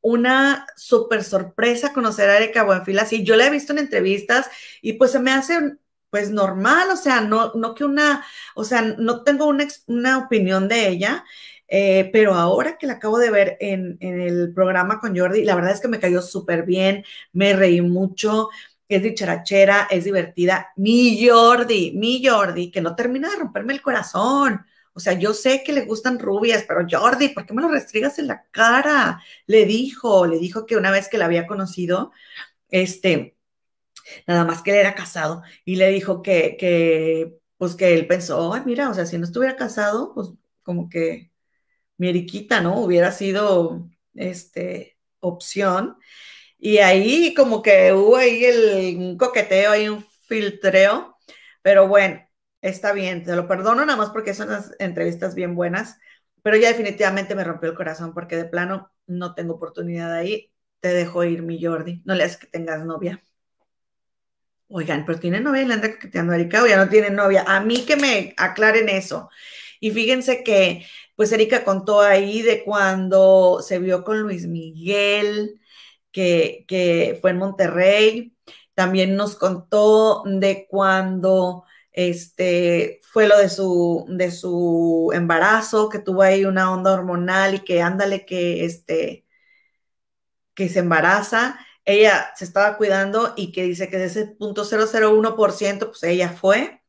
[0.00, 3.24] una súper sorpresa conocer a Erika Buenfil así.
[3.24, 4.50] Yo la he visto en entrevistas
[4.82, 5.76] y pues se me hace
[6.10, 8.24] pues normal, o sea, no, no que una,
[8.54, 11.24] o sea, no tengo una, una opinión de ella,
[11.68, 15.72] eh, pero ahora que la acabo de ver en, el programa con Jordi, la verdad
[15.72, 18.50] es que me cayó súper bien, me reí mucho,
[18.88, 20.72] es dicharachera, es divertida.
[20.76, 24.64] Mi Jordi, mi Jordi, que no termina de romperme el corazón.
[24.92, 28.18] O sea, yo sé que le gustan rubias, pero Jordi, ¿por qué me lo restrigas
[28.18, 29.20] en la cara?
[29.46, 32.12] Le dijo, le dijo que una vez que la había conocido,
[32.70, 33.36] este,
[34.26, 38.52] nada más que él era casado, y le dijo que, que pues que él pensó,
[38.54, 40.30] ay, mira, o sea, si no estuviera casado, pues
[40.62, 41.32] como que
[41.96, 42.80] mi Eriquita, ¿no?
[42.80, 45.96] Hubiera sido, este, opción.
[46.58, 51.16] Y ahí como que hubo ahí el, un coqueteo, ahí un filtreo,
[51.62, 52.20] pero bueno,
[52.62, 55.98] está bien, te lo perdono nada más porque son unas entrevistas bien buenas,
[56.42, 60.52] pero ya definitivamente me rompió el corazón porque de plano no tengo oportunidad ahí.
[60.80, 62.02] Te dejo ir, mi Jordi.
[62.04, 63.22] No le haces que tengas novia.
[64.68, 67.44] Oigan, pero tiene novia y le anda coqueteando a Erika o ya no tiene novia.
[67.46, 69.30] A mí que me aclaren eso.
[69.80, 70.86] Y fíjense que,
[71.16, 75.60] pues Erika contó ahí de cuando se vio con Luis Miguel,
[76.12, 78.36] que, que fue en Monterrey.
[78.74, 86.22] También nos contó de cuando este, fue lo de su, de su embarazo, que tuvo
[86.22, 89.24] ahí una onda hormonal y que ándale que, este,
[90.54, 91.58] que se embaraza.
[91.84, 96.82] Ella se estaba cuidando y que dice que de ese punto 001%, pues ella fue.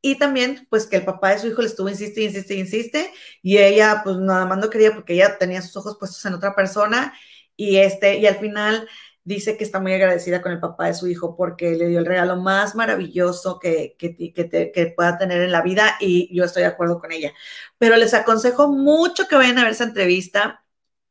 [0.00, 3.12] Y también, pues que el papá de su hijo le estuvo insiste, insiste, insiste,
[3.42, 6.54] y ella, pues nada más no quería porque ella tenía sus ojos puestos en otra
[6.54, 7.12] persona,
[7.56, 8.88] y este, y al final
[9.28, 12.06] dice que está muy agradecida con el papá de su hijo porque le dio el
[12.06, 16.68] regalo más maravilloso que, que, que, pueda tener en la vida y yo estoy de
[16.68, 17.32] acuerdo con ella.
[17.76, 20.64] Pero les aconsejo mucho que vayan a ver esa entrevista.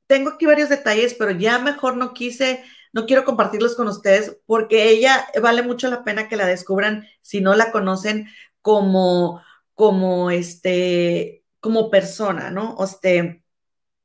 [0.07, 4.89] Tengo aquí varios detalles, pero ya mejor no quise, no quiero compartirlos con ustedes porque
[4.89, 8.27] ella vale mucho la pena que la descubran si no la conocen
[8.67, 9.41] como,
[9.75, 12.75] como este, como persona, ¿no?
[12.83, 13.45] Este,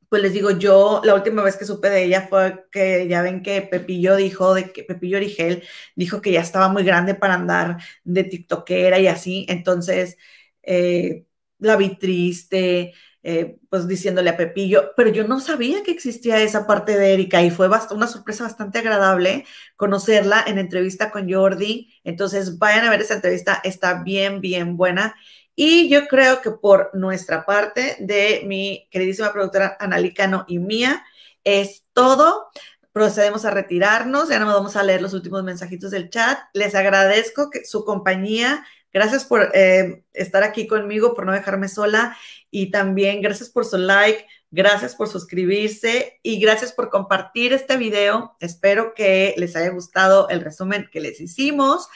[0.09, 3.43] pues les digo, yo la última vez que supe de ella fue que ya ven
[3.43, 5.65] que Pepillo dijo, de que Pepillo Origel
[5.97, 10.17] dijo que ya estaba muy grande para andar de tiktokera y así, entonces
[10.63, 11.27] eh,
[11.59, 16.67] la vi triste, eh, pues diciéndole a Pepillo, pero yo no sabía que existía esa
[16.67, 19.45] parte de Erika y fue una sorpresa bastante agradable
[19.77, 25.15] conocerla en entrevista con Jordi, entonces vayan a ver esa entrevista, está bien, bien buena
[25.55, 31.05] y yo creo que por nuestra parte, de mi queridísima productora Analicano y mía,
[31.45, 32.49] es todo.
[32.93, 36.39] Procedemos a retirarnos, ya no vamos a leer los últimos mensajitos del chat.
[36.55, 38.65] Les agradezco que, su compañía.
[38.93, 42.17] Gracias por eh, estar aquí conmigo, por no dejarme sola.
[42.51, 48.37] Y también gracias por su like, gracias por suscribirse y gracias por compartir este video.
[48.41, 51.89] Espero que les haya gustado el resumen que les hicimos.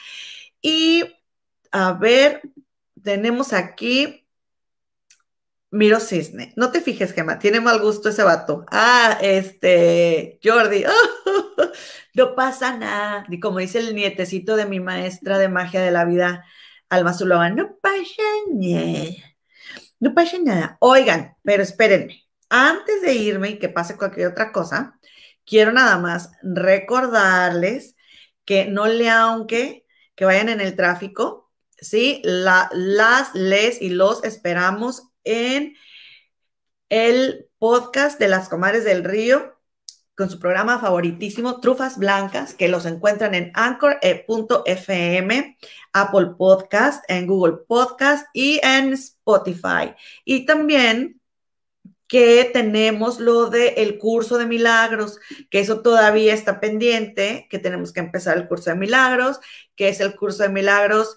[0.61, 1.03] Y
[1.71, 2.41] a ver,
[3.03, 4.27] tenemos aquí
[5.69, 6.53] Miro Cisne.
[6.55, 8.65] No te fijes, Gemma, tiene mal gusto ese vato.
[8.71, 10.83] Ah, este, Jordi,
[12.13, 13.25] no pasa nada.
[13.29, 16.45] Y como dice el nietecito de mi maestra de magia de la vida,
[16.89, 19.09] Alma Zuloa, no pasa nada.
[19.99, 20.77] No pasa nada.
[20.79, 22.23] Oigan, pero espérenme.
[22.49, 24.99] Antes de irme y que pase cualquier otra cosa,
[25.45, 27.95] quiero nada más recordarles
[28.45, 29.85] que no le aunque
[30.15, 32.21] que vayan en el tráfico, ¿sí?
[32.23, 35.75] La, las, les y los esperamos en
[36.89, 39.56] el podcast de las comadres del río
[40.17, 45.57] con su programa favoritísimo, Trufas Blancas, que los encuentran en anchor.fm,
[45.93, 49.93] Apple Podcast, en Google Podcast y en Spotify.
[50.25, 51.21] Y también
[52.07, 55.19] que tenemos lo del el curso de milagros,
[55.51, 59.39] que eso todavía está pendiente, que tenemos que empezar el curso de milagros,
[59.75, 61.15] que es el curso de milagros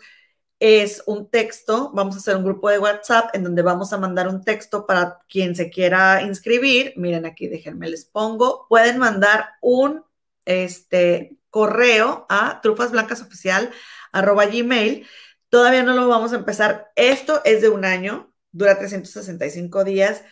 [0.60, 4.28] es un texto, vamos a hacer un grupo de WhatsApp en donde vamos a mandar
[4.28, 6.92] un texto para quien se quiera inscribir.
[6.96, 8.66] Miren aquí, déjenme les pongo.
[8.68, 10.04] Pueden mandar un
[10.44, 15.06] este, correo a trufasblancasoficial.gmail.
[15.48, 16.92] Todavía no lo vamos a empezar.
[16.94, 20.22] Esto es de un año, dura 365 días.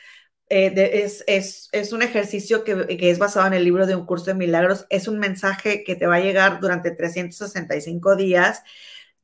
[0.51, 0.73] Eh,
[1.05, 4.27] es, es, es, un ejercicio que, que, es basado en el libro de un curso
[4.27, 4.85] de milagros.
[4.91, 8.63] Es un mensaje que te va a llegar durante 365 días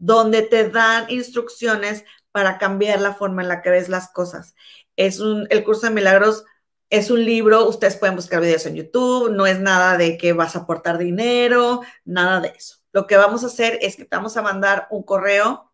[0.05, 4.55] donde te dan instrucciones para cambiar la forma en la que ves las cosas.
[4.97, 6.45] Es un, el curso de milagros
[6.91, 10.55] es un libro, ustedes pueden buscar videos en YouTube, no es nada de que vas
[10.55, 12.77] a aportar dinero, nada de eso.
[12.93, 15.73] lo que vamos a hacer es que te vamos a mandar un correo,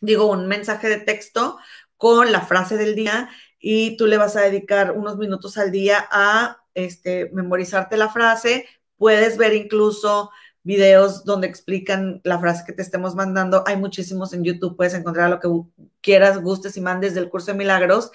[0.00, 1.58] digo, un mensaje de texto
[1.96, 6.06] con la frase del día y tú le vas a dedicar unos minutos al día
[6.10, 8.66] a este, memorizarte la frase.
[8.96, 10.30] Puedes ver incluso
[10.64, 13.64] videos donde explican la frase que te estemos mandando.
[13.66, 15.48] Hay muchísimos en YouTube, puedes encontrar lo que
[16.00, 18.10] quieras, gustes y mandes del curso de milagros.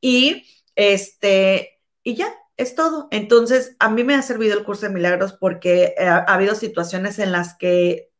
[0.00, 0.46] Y
[0.76, 3.08] este, y ya, es todo.
[3.10, 7.18] Entonces, a mí me ha servido el curso de milagros porque ha, ha habido situaciones
[7.18, 8.10] en las que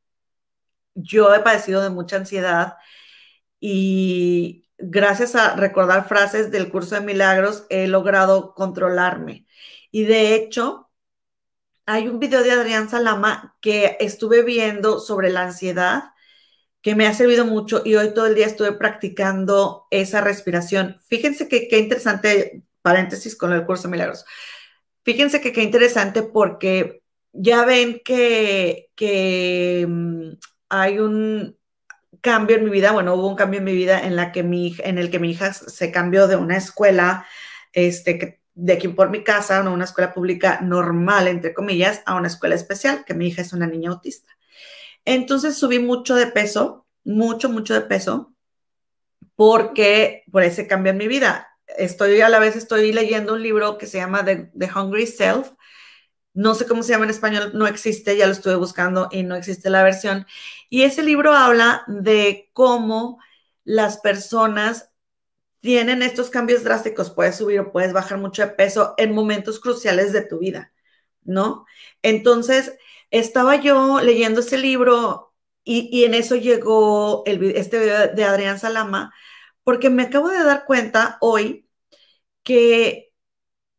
[0.95, 2.75] yo he padecido de mucha ansiedad
[3.61, 9.47] y gracias a recordar frases del curso de milagros he logrado controlarme.
[9.91, 10.91] Y de hecho,
[11.87, 16.13] hay un video de Adrián Salama que estuve viendo sobre la ansiedad
[16.81, 21.01] que me ha servido mucho y hoy todo el día estuve practicando esa respiración.
[21.09, 24.25] Fíjense que qué interesante, paréntesis con el curso de milagros.
[25.05, 27.03] Fíjense que qué interesante porque
[27.33, 30.33] ya ven que, que mm,
[30.69, 31.57] hay un
[32.21, 34.77] cambio en mi vida, bueno, hubo un cambio en mi vida en, la que mi,
[34.85, 37.27] en el que mi hija se cambió de una escuela
[37.73, 42.29] este, que de aquí por mi casa, una escuela pública normal, entre comillas, a una
[42.29, 44.33] escuela especial, que mi hija es una niña autista.
[45.05, 48.35] Entonces subí mucho de peso, mucho, mucho de peso,
[49.37, 51.49] porque por ese cambio en mi vida.
[51.79, 55.53] Estoy a la vez, estoy leyendo un libro que se llama The, The Hungry Self.
[56.35, 59.35] No sé cómo se llama en español, no existe, ya lo estuve buscando y no
[59.35, 60.27] existe la versión.
[60.71, 63.19] Y ese libro habla de cómo
[63.65, 64.92] las personas
[65.63, 70.13] tienen estos cambios drásticos, puedes subir o puedes bajar mucho de peso en momentos cruciales
[70.13, 70.73] de tu vida,
[71.23, 71.67] ¿no?
[72.03, 72.75] Entonces,
[73.11, 75.33] estaba yo leyendo ese libro
[75.65, 79.15] y, en eso llegó el, este video de Adrián Salama,
[79.65, 81.69] porque me acabo de dar cuenta hoy
[82.43, 83.13] que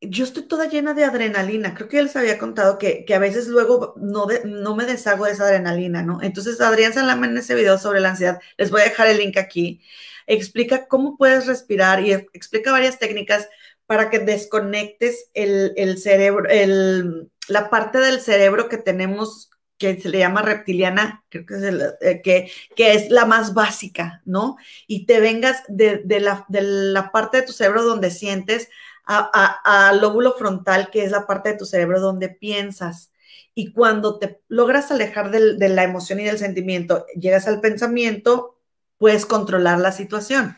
[0.01, 1.73] yo estoy toda llena de adrenalina.
[1.75, 5.33] Creo que ya les había contado que, a veces luego no, no me deshago de
[5.33, 6.21] esa adrenalina, ¿no?
[6.21, 9.37] Entonces, Adrián Salama en ese video sobre la ansiedad, les voy a dejar el link
[9.37, 9.81] aquí
[10.27, 13.47] explica cómo puedes respirar y explica varias técnicas
[13.85, 20.19] para que desconectes el, cerebro, el, la parte del cerebro que tenemos que se le
[20.19, 21.63] llama reptiliana, creo que es,
[22.01, 24.55] eh, que, que, es la más básica, ¿no?
[24.87, 28.69] Y te vengas de, la, de la, parte de tu cerebro donde sientes
[29.05, 33.11] al lóbulo frontal, que es la parte de tu cerebro donde piensas.
[33.53, 38.57] Y cuando te logras alejar de la emoción y del sentimiento, llegas al pensamiento,
[38.97, 40.57] puedes controlar la situación.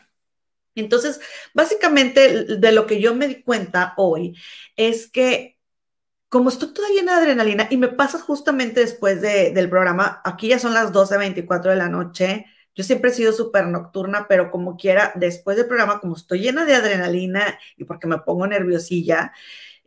[0.74, 1.20] Entonces,
[1.54, 4.36] básicamente de lo que yo me di cuenta hoy
[4.76, 5.56] es que
[6.28, 10.58] como estoy toda llena de adrenalina y me pasa justamente después del programa, aquí ya
[10.58, 15.12] son las 12.24 de la noche, yo siempre he sido súper nocturna, pero como quiera,
[15.14, 19.32] después del programa, como estoy llena de adrenalina y porque me pongo nerviosilla,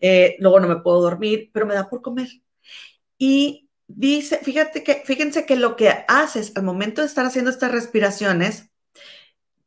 [0.01, 2.30] eh, luego no me puedo dormir, pero me da por comer.
[3.19, 7.71] Y dice, fíjate que, fíjense que lo que haces al momento de estar haciendo estas
[7.71, 8.69] respiraciones,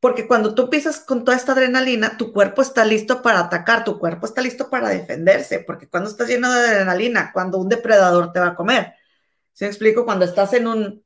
[0.01, 3.99] porque cuando tú empiezas con toda esta adrenalina, tu cuerpo está listo para atacar, tu
[3.99, 8.41] cuerpo está listo para defenderse, porque cuando estás lleno de adrenalina, cuando un depredador te
[8.41, 8.95] va a comer,
[9.53, 10.05] ¿sí me explico?
[10.05, 11.05] Cuando estás en un,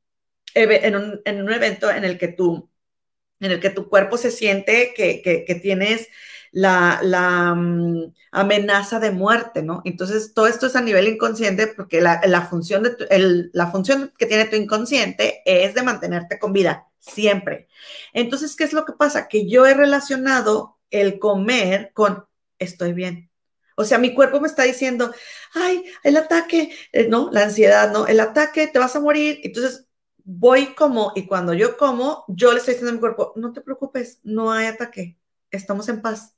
[0.53, 2.69] en un, en un evento en el que tú,
[3.39, 6.07] en el que tu cuerpo se siente que, que, que tienes
[6.51, 9.81] la, mm, amenaza de muerte, ¿no?
[9.85, 14.45] Entonces, todo esto es a nivel inconsciente porque la, función, de la función que tiene
[14.45, 17.67] tu inconsciente es de mantenerte con vida, siempre.
[18.13, 19.27] Entonces, ¿qué es lo que pasa?
[19.27, 22.25] Que yo he relacionado el comer con
[22.59, 23.29] estoy bien.
[23.75, 25.13] O sea, mi cuerpo me está diciendo,
[25.53, 29.39] ay, el ataque, eh, no, la ansiedad, no, el ataque, te vas a morir.
[29.43, 29.87] Entonces,
[30.23, 33.61] voy como, y cuando yo como, yo le estoy diciendo a mi cuerpo, no te
[33.61, 35.17] preocupes, no hay ataque,
[35.51, 36.36] estamos en paz.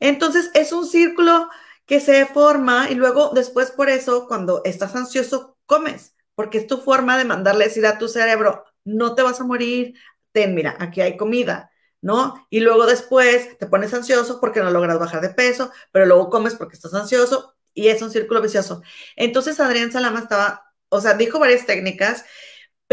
[0.00, 1.48] Entonces es un círculo
[1.86, 6.78] que se forma y luego después por eso cuando estás ansioso comes, porque es tu
[6.78, 9.94] forma de mandarle decir a tu cerebro, no te vas a morir,
[10.32, 12.46] ten, mira, aquí hay comida, ¿no?
[12.50, 16.54] Y luego después te pones ansioso porque no logras bajar de peso, pero luego comes
[16.54, 18.82] porque estás ansioso y es un círculo vicioso.
[19.16, 22.24] Entonces Adrián Salama estaba, o sea, dijo varias técnicas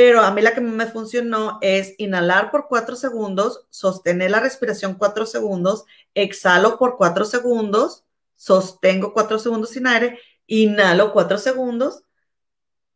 [0.01, 4.95] pero a mí la que me funcionó es inhalar por cuatro segundos, sostener la respiración
[4.95, 8.03] cuatro segundos, exhalo por cuatro segundos,
[8.35, 10.17] sostengo cuatro segundos sin aire,
[10.47, 12.03] inhalo cuatro segundos,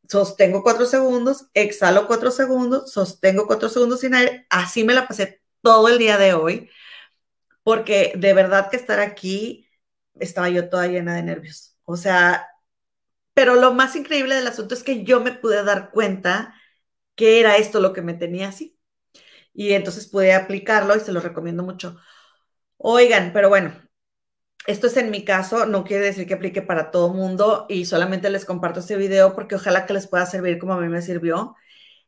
[0.09, 4.47] sostengo cuatro segundos, exhalo cuatro segundos, sostengo cuatro segundos sin aire.
[4.49, 6.71] Así me la pasé todo el día de hoy,
[7.61, 9.69] porque de verdad que estar aquí
[10.15, 11.77] estaba yo toda llena de nervios.
[11.83, 12.47] O sea,
[13.35, 16.55] pero lo más increíble del asunto es que yo me pude dar cuenta
[17.15, 18.77] qué era esto lo que me tenía así.
[19.53, 21.97] Y entonces pude aplicarlo y se lo recomiendo mucho.
[22.77, 23.73] Oigan, pero bueno,
[24.67, 28.29] esto es en mi caso, no quiere decir que aplique para todo mundo y solamente
[28.29, 31.55] les comparto este video porque ojalá que les pueda servir como a mí me sirvió.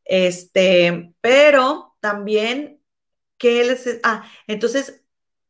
[0.05, 2.81] Este, pero también
[3.37, 5.03] que él es, ah, entonces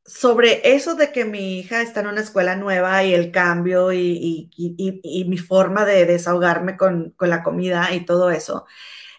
[0.08, 4.50] sobre eso de que mi hija está en una escuela nueva y el cambio y,
[5.28, 8.66] mi forma de desahogarme con, la comida y todo eso,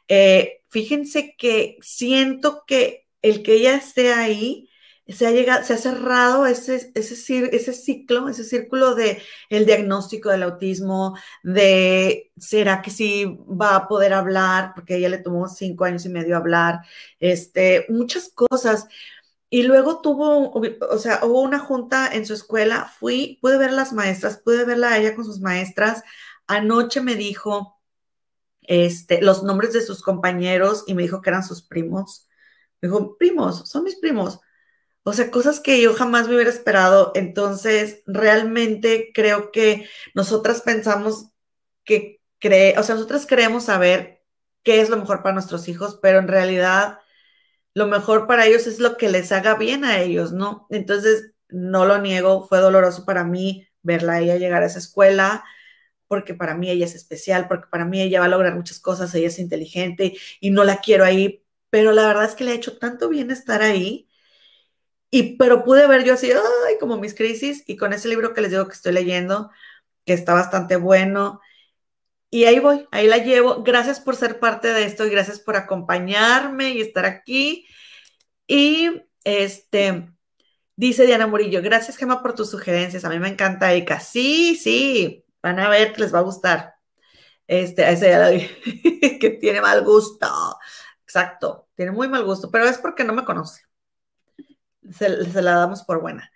[0.08, 4.68] eh, fíjense que siento que el que ella esté ahí
[5.08, 10.30] se ha llegado, se ha cerrado ese, ese, ese ciclo, ese círculo de el diagnóstico
[10.30, 15.84] del autismo, de será que sí va a poder hablar, porque ella le tomó cinco
[15.84, 16.80] años y medio hablar,
[17.20, 18.86] este, muchas cosas.
[19.50, 23.72] Y luego tuvo, o sea, hubo una junta en su escuela, fui, pude ver a
[23.72, 26.02] las maestras, pude verla a ella con sus maestras.
[26.46, 27.77] Anoche me dijo
[28.68, 32.28] este, los nombres de sus compañeros y me dijo que eran sus primos.
[32.80, 34.40] Me dijo, primos, son mis primos.
[35.02, 37.12] O sea, cosas que yo jamás me hubiera esperado.
[37.14, 41.30] Entonces, realmente creo que nosotras pensamos
[41.84, 44.22] que cree, o sea, nosotras creemos saber
[44.62, 46.98] qué es lo mejor para nuestros hijos, pero en realidad
[47.74, 50.66] lo mejor para ellos es lo que les haga bien a ellos, ¿no?
[50.70, 55.44] Entonces, no lo niego, fue doloroso para mí verla a ella llegar a esa escuela,
[56.08, 59.14] porque para mí ella es especial, porque para mí ella va a lograr muchas cosas,
[59.14, 62.54] ella es inteligente y no la quiero ahí, pero la verdad es que le ha
[62.54, 64.08] hecho tanto bien estar ahí.
[65.10, 68.42] Y pero pude ver yo así, ay, como mis crisis y con ese libro que
[68.42, 69.50] les digo que estoy leyendo,
[70.04, 71.40] que está bastante bueno,
[72.30, 73.62] y ahí voy, ahí la llevo.
[73.62, 77.66] Gracias por ser parte de esto y gracias por acompañarme y estar aquí.
[78.46, 80.10] Y este,
[80.76, 83.04] dice Diana Murillo, gracias Gema por tus sugerencias.
[83.04, 84.00] A mí me encanta Eka.
[84.00, 86.74] Sí, sí, van a ver que les va a gustar.
[87.46, 88.46] Este, a ese ya la vi,
[89.20, 90.26] que tiene mal gusto.
[91.04, 93.62] Exacto, tiene muy mal gusto, pero es porque no me conoce.
[94.90, 96.30] se la damos por buena.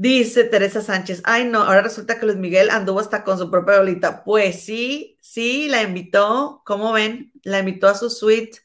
[0.00, 3.78] Dice Teresa Sánchez, ay no, ahora resulta que Luis Miguel anduvo hasta con su propia
[3.78, 4.24] bolita.
[4.24, 7.32] Pues sí, sí, la invitó, ¿cómo ven?
[7.42, 8.60] La invitó a su suite.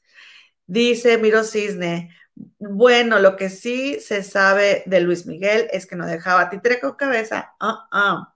[0.66, 2.16] Dice Miro Cisne,
[2.58, 6.94] bueno, lo que sí se sabe de Luis Miguel es que no dejaba títere con
[6.96, 7.54] cabeza.
[7.60, 8.35] Ah, ah.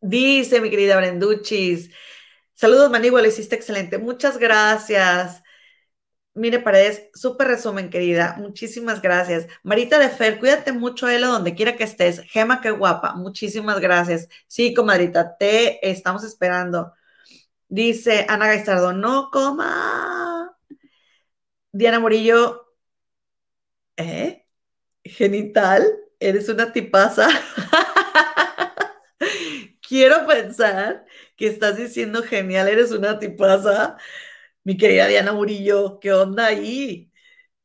[0.00, 1.90] Dice mi querida Brenduchis,
[2.54, 3.98] saludos Manigua, lo hiciste excelente.
[3.98, 5.42] Muchas gracias.
[6.34, 8.36] Mire, Paredes, súper resumen, querida.
[8.38, 9.48] Muchísimas gracias.
[9.64, 12.20] Marita de Fer, cuídate mucho, Elo, donde quiera que estés.
[12.20, 13.14] Gema, qué guapa.
[13.14, 14.28] Muchísimas gracias.
[14.46, 16.92] Sí, comadrita, te estamos esperando.
[17.68, 20.56] Dice Ana Gaistardo, no coma.
[21.72, 22.66] Diana Murillo,
[23.96, 24.46] ¿eh?
[25.04, 25.86] Genital,
[26.20, 27.28] eres una tipaza.
[29.88, 31.06] Quiero pensar
[31.36, 33.96] que estás diciendo genial, eres una tipaza
[34.64, 37.10] mi querida Diana Murillo, ¿qué onda ahí?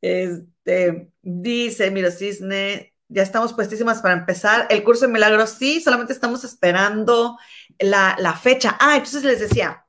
[0.01, 4.67] Este, dice, mira, Cisne, ya estamos puestísimas para empezar.
[4.69, 7.37] El curso de milagros, sí, solamente estamos esperando
[7.79, 8.77] la, fecha.
[8.79, 9.85] Ah, entonces les decía,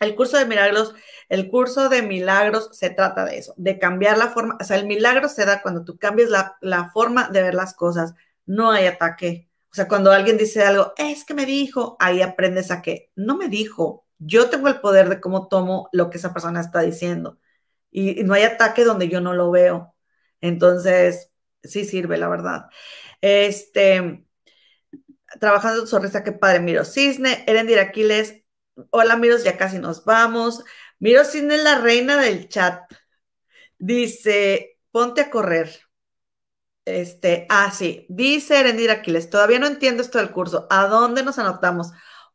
[0.00, 0.94] el curso de milagros,
[1.28, 4.86] el curso de milagros se trata de eso, de cambiar la forma, o sea, el
[4.86, 8.14] milagro se da cuando tú cambias la, la forma de ver las cosas,
[8.46, 9.48] no hay ataque.
[9.72, 13.38] O sea, cuando alguien dice algo, es que me dijo, ahí aprendes a que no
[13.38, 17.38] me dijo, yo tengo el poder de cómo tomo lo que esa persona está diciendo.
[17.90, 19.94] Y, no hay ataque donde yo no lo veo.
[20.42, 21.30] Entonces,
[21.62, 22.66] sí sirve, la verdad.
[23.22, 24.26] Este,
[25.40, 26.60] trabajando en sonrisa, qué padre.
[26.60, 28.42] Miro Cisne, Erendir Aquiles.
[28.90, 30.64] Hola, Miros, ya casi nos vamos.
[30.98, 32.82] Miro Cisne es la reina del chat.
[33.78, 35.80] Dice, ponte a correr.
[36.84, 40.66] Este, ah, sí, dice Erendir Aquiles, todavía no entiendo esto del curso.
[40.70, 41.92] ¿A dónde nos anotamos?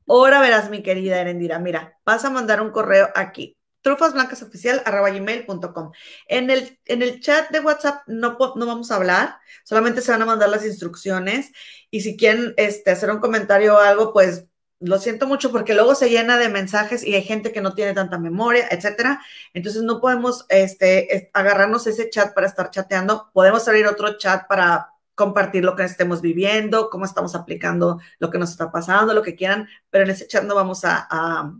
[0.08, 5.92] Ahora verás, mi querida Erendira, mira, vas a mandar un correo aquí, trufasblancasoficial.com.
[6.28, 10.22] En el, en el chat de WhatsApp no, no vamos a hablar, solamente se van
[10.22, 11.52] a mandar las instrucciones
[11.92, 14.46] y si quieren este, hacer un comentario o algo, pues
[14.80, 17.94] lo siento mucho porque luego se llena de mensajes y hay gente que no tiene
[17.94, 19.22] tanta memoria, etcétera.
[19.54, 23.30] Entonces no podemos este, agarrarnos ese chat para estar chateando.
[23.34, 28.38] Podemos abrir otro chat para compartir lo que estemos viviendo, cómo estamos aplicando lo que
[28.38, 31.52] nos está pasando, lo que quieran, pero en ese chat no vamos a,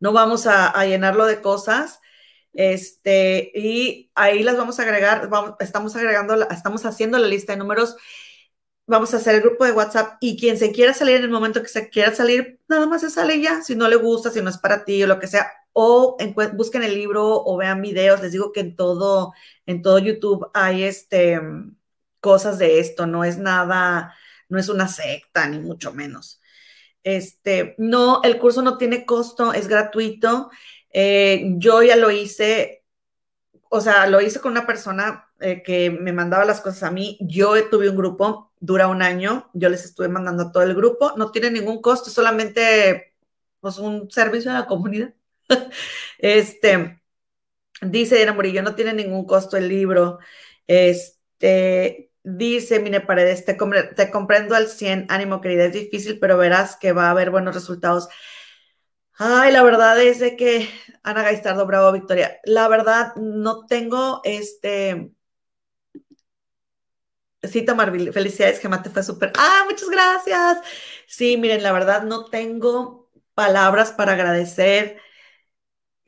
[0.00, 2.00] no vamos a, llenarlo de cosas.
[2.52, 5.28] Este, y ahí las vamos a agregar,
[5.60, 7.96] estamos agregando, estamos haciendo la lista de números,
[8.86, 11.62] vamos a hacer el grupo de WhatsApp y quien se quiera salir en el momento
[11.62, 14.50] que se quiera salir, nada más se sale ya, si no le gusta, si no
[14.50, 16.16] es para ti o lo que sea, o
[16.54, 19.32] busquen el libro o vean videos, les digo que en todo,
[19.66, 21.40] en todo YouTube hay este,
[22.20, 24.14] cosas de esto, no es nada,
[24.48, 26.40] no es una secta, ni mucho menos.
[27.02, 30.50] Este, no, el curso no tiene costo, es gratuito.
[30.90, 32.84] Eh, yo ya lo hice,
[33.68, 37.18] o sea, lo hice con una persona eh, que me mandaba las cosas a mí.
[37.20, 41.12] Yo tuve un grupo, dura un año, yo les estuve mandando a todo el grupo,
[41.16, 43.14] no tiene ningún costo, solamente
[43.60, 45.14] pues un servicio a la comunidad.
[46.18, 47.02] este,
[47.82, 50.18] dice Diana Murillo, no tiene ningún costo el libro.
[50.66, 53.56] Este, dice Mine Paredes, te,
[53.96, 57.54] te comprendo al 100, ánimo querida, es difícil, pero verás que va a haber buenos
[57.54, 58.08] resultados.
[59.18, 60.68] Ay, la verdad es que
[61.02, 62.38] Ana Gaistardo, bravo, Victoria.
[62.44, 65.15] La verdad, no tengo este.
[67.48, 69.32] Cita Marvil, felicidades, que te fue súper.
[69.36, 70.58] Ah, muchas gracias.
[71.06, 74.98] Sí, miren, la verdad, no tengo palabras para agradecer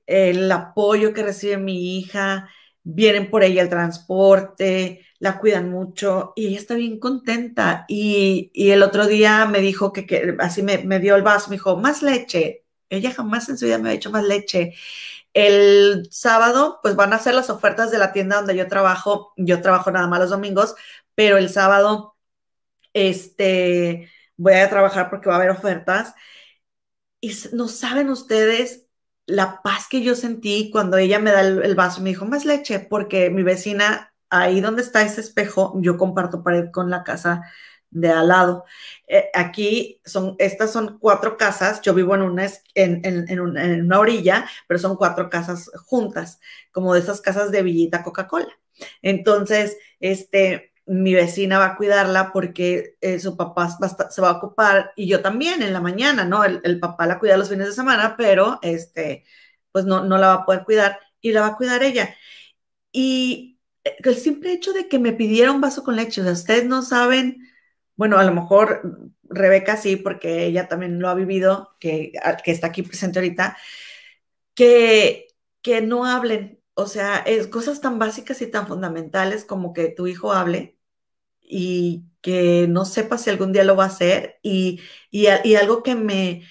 [0.06, 2.48] el apoyo que recibe mi hija.
[2.82, 7.84] Vienen por ella el transporte, la cuidan mucho y ella está bien contenta.
[7.88, 11.76] Y, el otro día me dijo que, así me, me dio el vaso, me dijo,
[11.76, 14.74] más leche ella jamás en su vida me ha hecho más leche.
[15.34, 19.32] El sábado, pues van a hacer las ofertas de la tienda donde yo trabajo.
[19.36, 20.74] Yo trabajo nada más los domingos,
[21.18, 22.16] pero el sábado,
[22.92, 26.14] este, voy a trabajar porque va a haber ofertas.
[27.20, 28.86] Y no saben ustedes
[29.26, 32.44] la paz que yo sentí cuando ella me da el, vaso y me dijo, más
[32.44, 37.42] leche, porque mi vecina, ahí donde está ese espejo, yo comparto pared con la casa
[37.90, 38.64] de al lado.
[39.08, 42.46] Eh, aquí son, estas son cuatro casas, yo vivo en una,
[42.76, 46.38] en, en, una, orilla, pero son cuatro casas juntas,
[46.70, 48.56] como de esas casas de Villita Coca-Cola.
[49.02, 53.68] Entonces, este, mi vecina va a cuidarla porque eh, su papá
[54.10, 56.44] se va a ocupar y yo también en la mañana, ¿no?
[56.44, 59.24] El, papá la cuida los fines de semana, pero este,
[59.72, 62.14] pues no, no la va a poder cuidar y la va a cuidar ella.
[62.92, 66.66] Y el simple hecho de que me pidiera un vaso con leche, o sea, ustedes
[66.66, 67.48] no saben
[67.98, 72.12] bueno, a lo mejor Rebeca sí, porque ella también lo ha vivido, que,
[72.44, 73.56] que está aquí presente ahorita,
[74.54, 75.28] que,
[75.62, 80.06] que no hablen, o sea, es cosas tan básicas y tan fundamentales como que tu
[80.06, 80.77] hijo hable
[81.48, 84.80] y que no sepa si algún día lo va a hacer y,
[85.10, 86.44] y, y algo que me,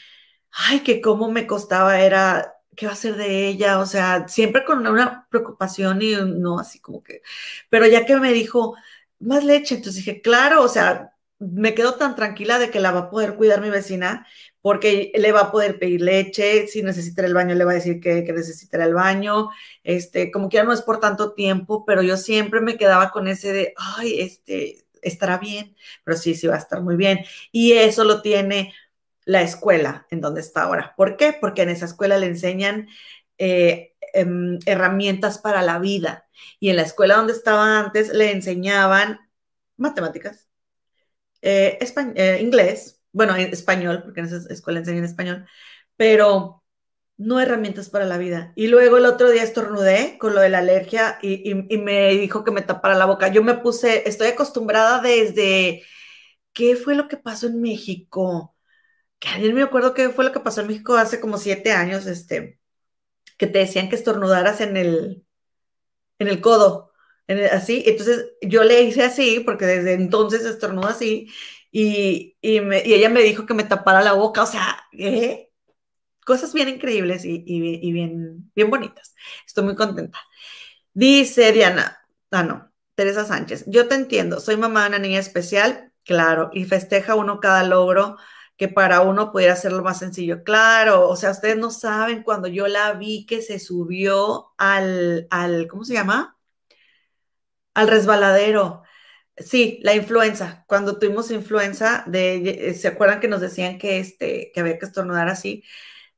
[0.52, 4.64] ay, que cómo me costaba era qué va a ser de ella, o sea, siempre
[4.66, 7.22] con una preocupación y no así como que,
[7.70, 8.76] pero ya que me dijo,
[9.20, 13.00] más leche, entonces dije, claro, o sea, me quedo tan tranquila de que la va
[13.02, 14.28] a poder cuidar mi vecina
[14.62, 18.00] porque le va a poder pedir leche, si necesita el baño le va a decir
[18.00, 18.34] que, que
[18.72, 19.50] el baño,
[19.84, 23.54] este, como que no es por tanto tiempo, pero yo siempre me quedaba con ese
[23.54, 27.20] de, ay, este, estará bien, pero sí, sí va a estar muy bien.
[27.52, 28.74] Y eso lo tiene
[29.26, 30.94] la escuela en donde está ahora.
[30.96, 31.34] ¿Por qué?
[31.34, 32.88] Porque en esa escuela le enseñan
[33.38, 36.28] eh, em, herramientas para la vida.
[36.60, 39.20] Y en la escuela donde estaba antes le enseñaban
[39.78, 40.48] matemáticas,
[41.42, 41.78] eh,
[42.16, 45.46] eh, inglés, bueno, español, porque en esa escuela enseñan español,
[45.96, 46.64] pero
[47.18, 48.54] no herramientas para la vida.
[48.56, 52.52] Y luego el otro día estornudé con lo de la alergia y, me dijo que
[52.52, 53.30] me tapara la boca.
[53.30, 55.84] Yo me puse, estoy acostumbrada desde,
[56.54, 58.56] ¿qué fue lo que pasó en México?
[59.20, 62.08] Que ayer me acuerdo qué fue lo que pasó en México hace como siete años,
[62.08, 62.60] este,
[63.38, 65.26] que te decían que estornudaras en el,
[66.20, 66.88] en el codo
[67.52, 71.30] así, entonces yo le hice así, porque desde entonces estornudó así,
[71.72, 75.47] y, y, ella me dijo que me tapara la boca, o sea, ¿eh?
[76.28, 77.40] Cosas bien increíbles y,
[77.94, 79.16] bien, bien bonitas.
[79.46, 80.20] Estoy muy contenta.
[80.94, 82.00] Dice Diana,
[82.32, 86.66] ah, no, Teresa Sánchez, yo te entiendo, soy mamá de una niña especial, claro, y
[86.66, 88.18] festeja uno cada logro
[88.58, 90.44] que para uno pudiera ser lo más sencillo.
[90.44, 95.68] Claro, o sea, ustedes no saben cuando yo la vi que se subió al, al
[95.68, 96.38] ¿cómo se llama?
[97.74, 98.84] al resbaladero.
[99.38, 100.66] Sí, la influenza.
[100.68, 105.30] Cuando tuvimos influenza, de, ¿se acuerdan que nos decían que, este, que había que estornudar
[105.30, 105.64] así?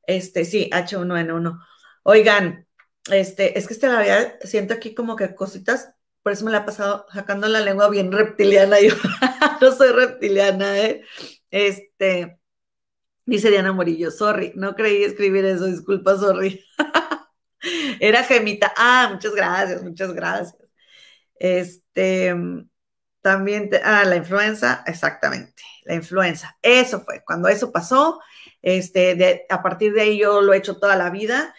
[0.06, 1.60] Este, sí, H1N1.
[2.02, 2.66] Oigan,
[3.10, 6.58] este, es que este, la verdad, siento aquí como que cositas, por eso me la
[6.58, 8.80] he pasado sacando la lengua bien reptiliana.
[8.80, 8.94] Yo
[9.60, 11.02] no soy reptiliana, ¿eh?
[11.50, 12.38] Este,
[13.26, 16.64] dice Diana Morillo, sorry, no creí escribir eso, disculpa, sorry.
[18.00, 18.72] Era gemita.
[18.76, 20.56] Ah, muchas gracias, muchas gracias.
[21.38, 22.34] Este,
[23.22, 26.56] también, ah, la influenza, exactamente, la influenza.
[26.62, 28.20] Eso fue, cuando eso pasó,
[28.62, 31.54] este, a partir de ahí yo lo he hecho toda la vida.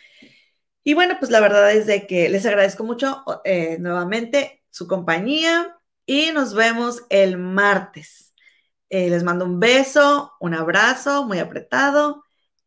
[0.83, 5.77] Y bueno, pues la verdad es de que les agradezco mucho eh, nuevamente su compañía
[6.05, 8.33] y nos vemos el martes.
[8.89, 12.23] Eh, les mando un beso, un abrazo muy apretado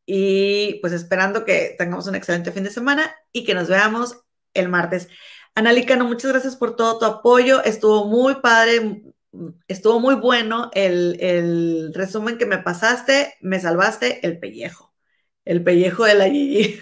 [0.06, 4.20] y pues esperando que tengamos un excelente fin de semana y que nos veamos
[4.54, 5.08] el martes.
[5.54, 7.62] Analicano, muchas gracias por todo tu apoyo.
[7.64, 9.02] Estuvo muy padre,
[9.68, 13.34] estuvo muy bueno el, resumen que me pasaste.
[13.40, 14.94] Me salvaste el pellejo,
[15.44, 16.80] el pellejo de la Gigi.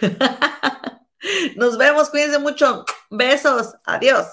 [1.56, 2.84] Nos vemos, cuídense mucho.
[3.10, 4.26] Besos, adiós.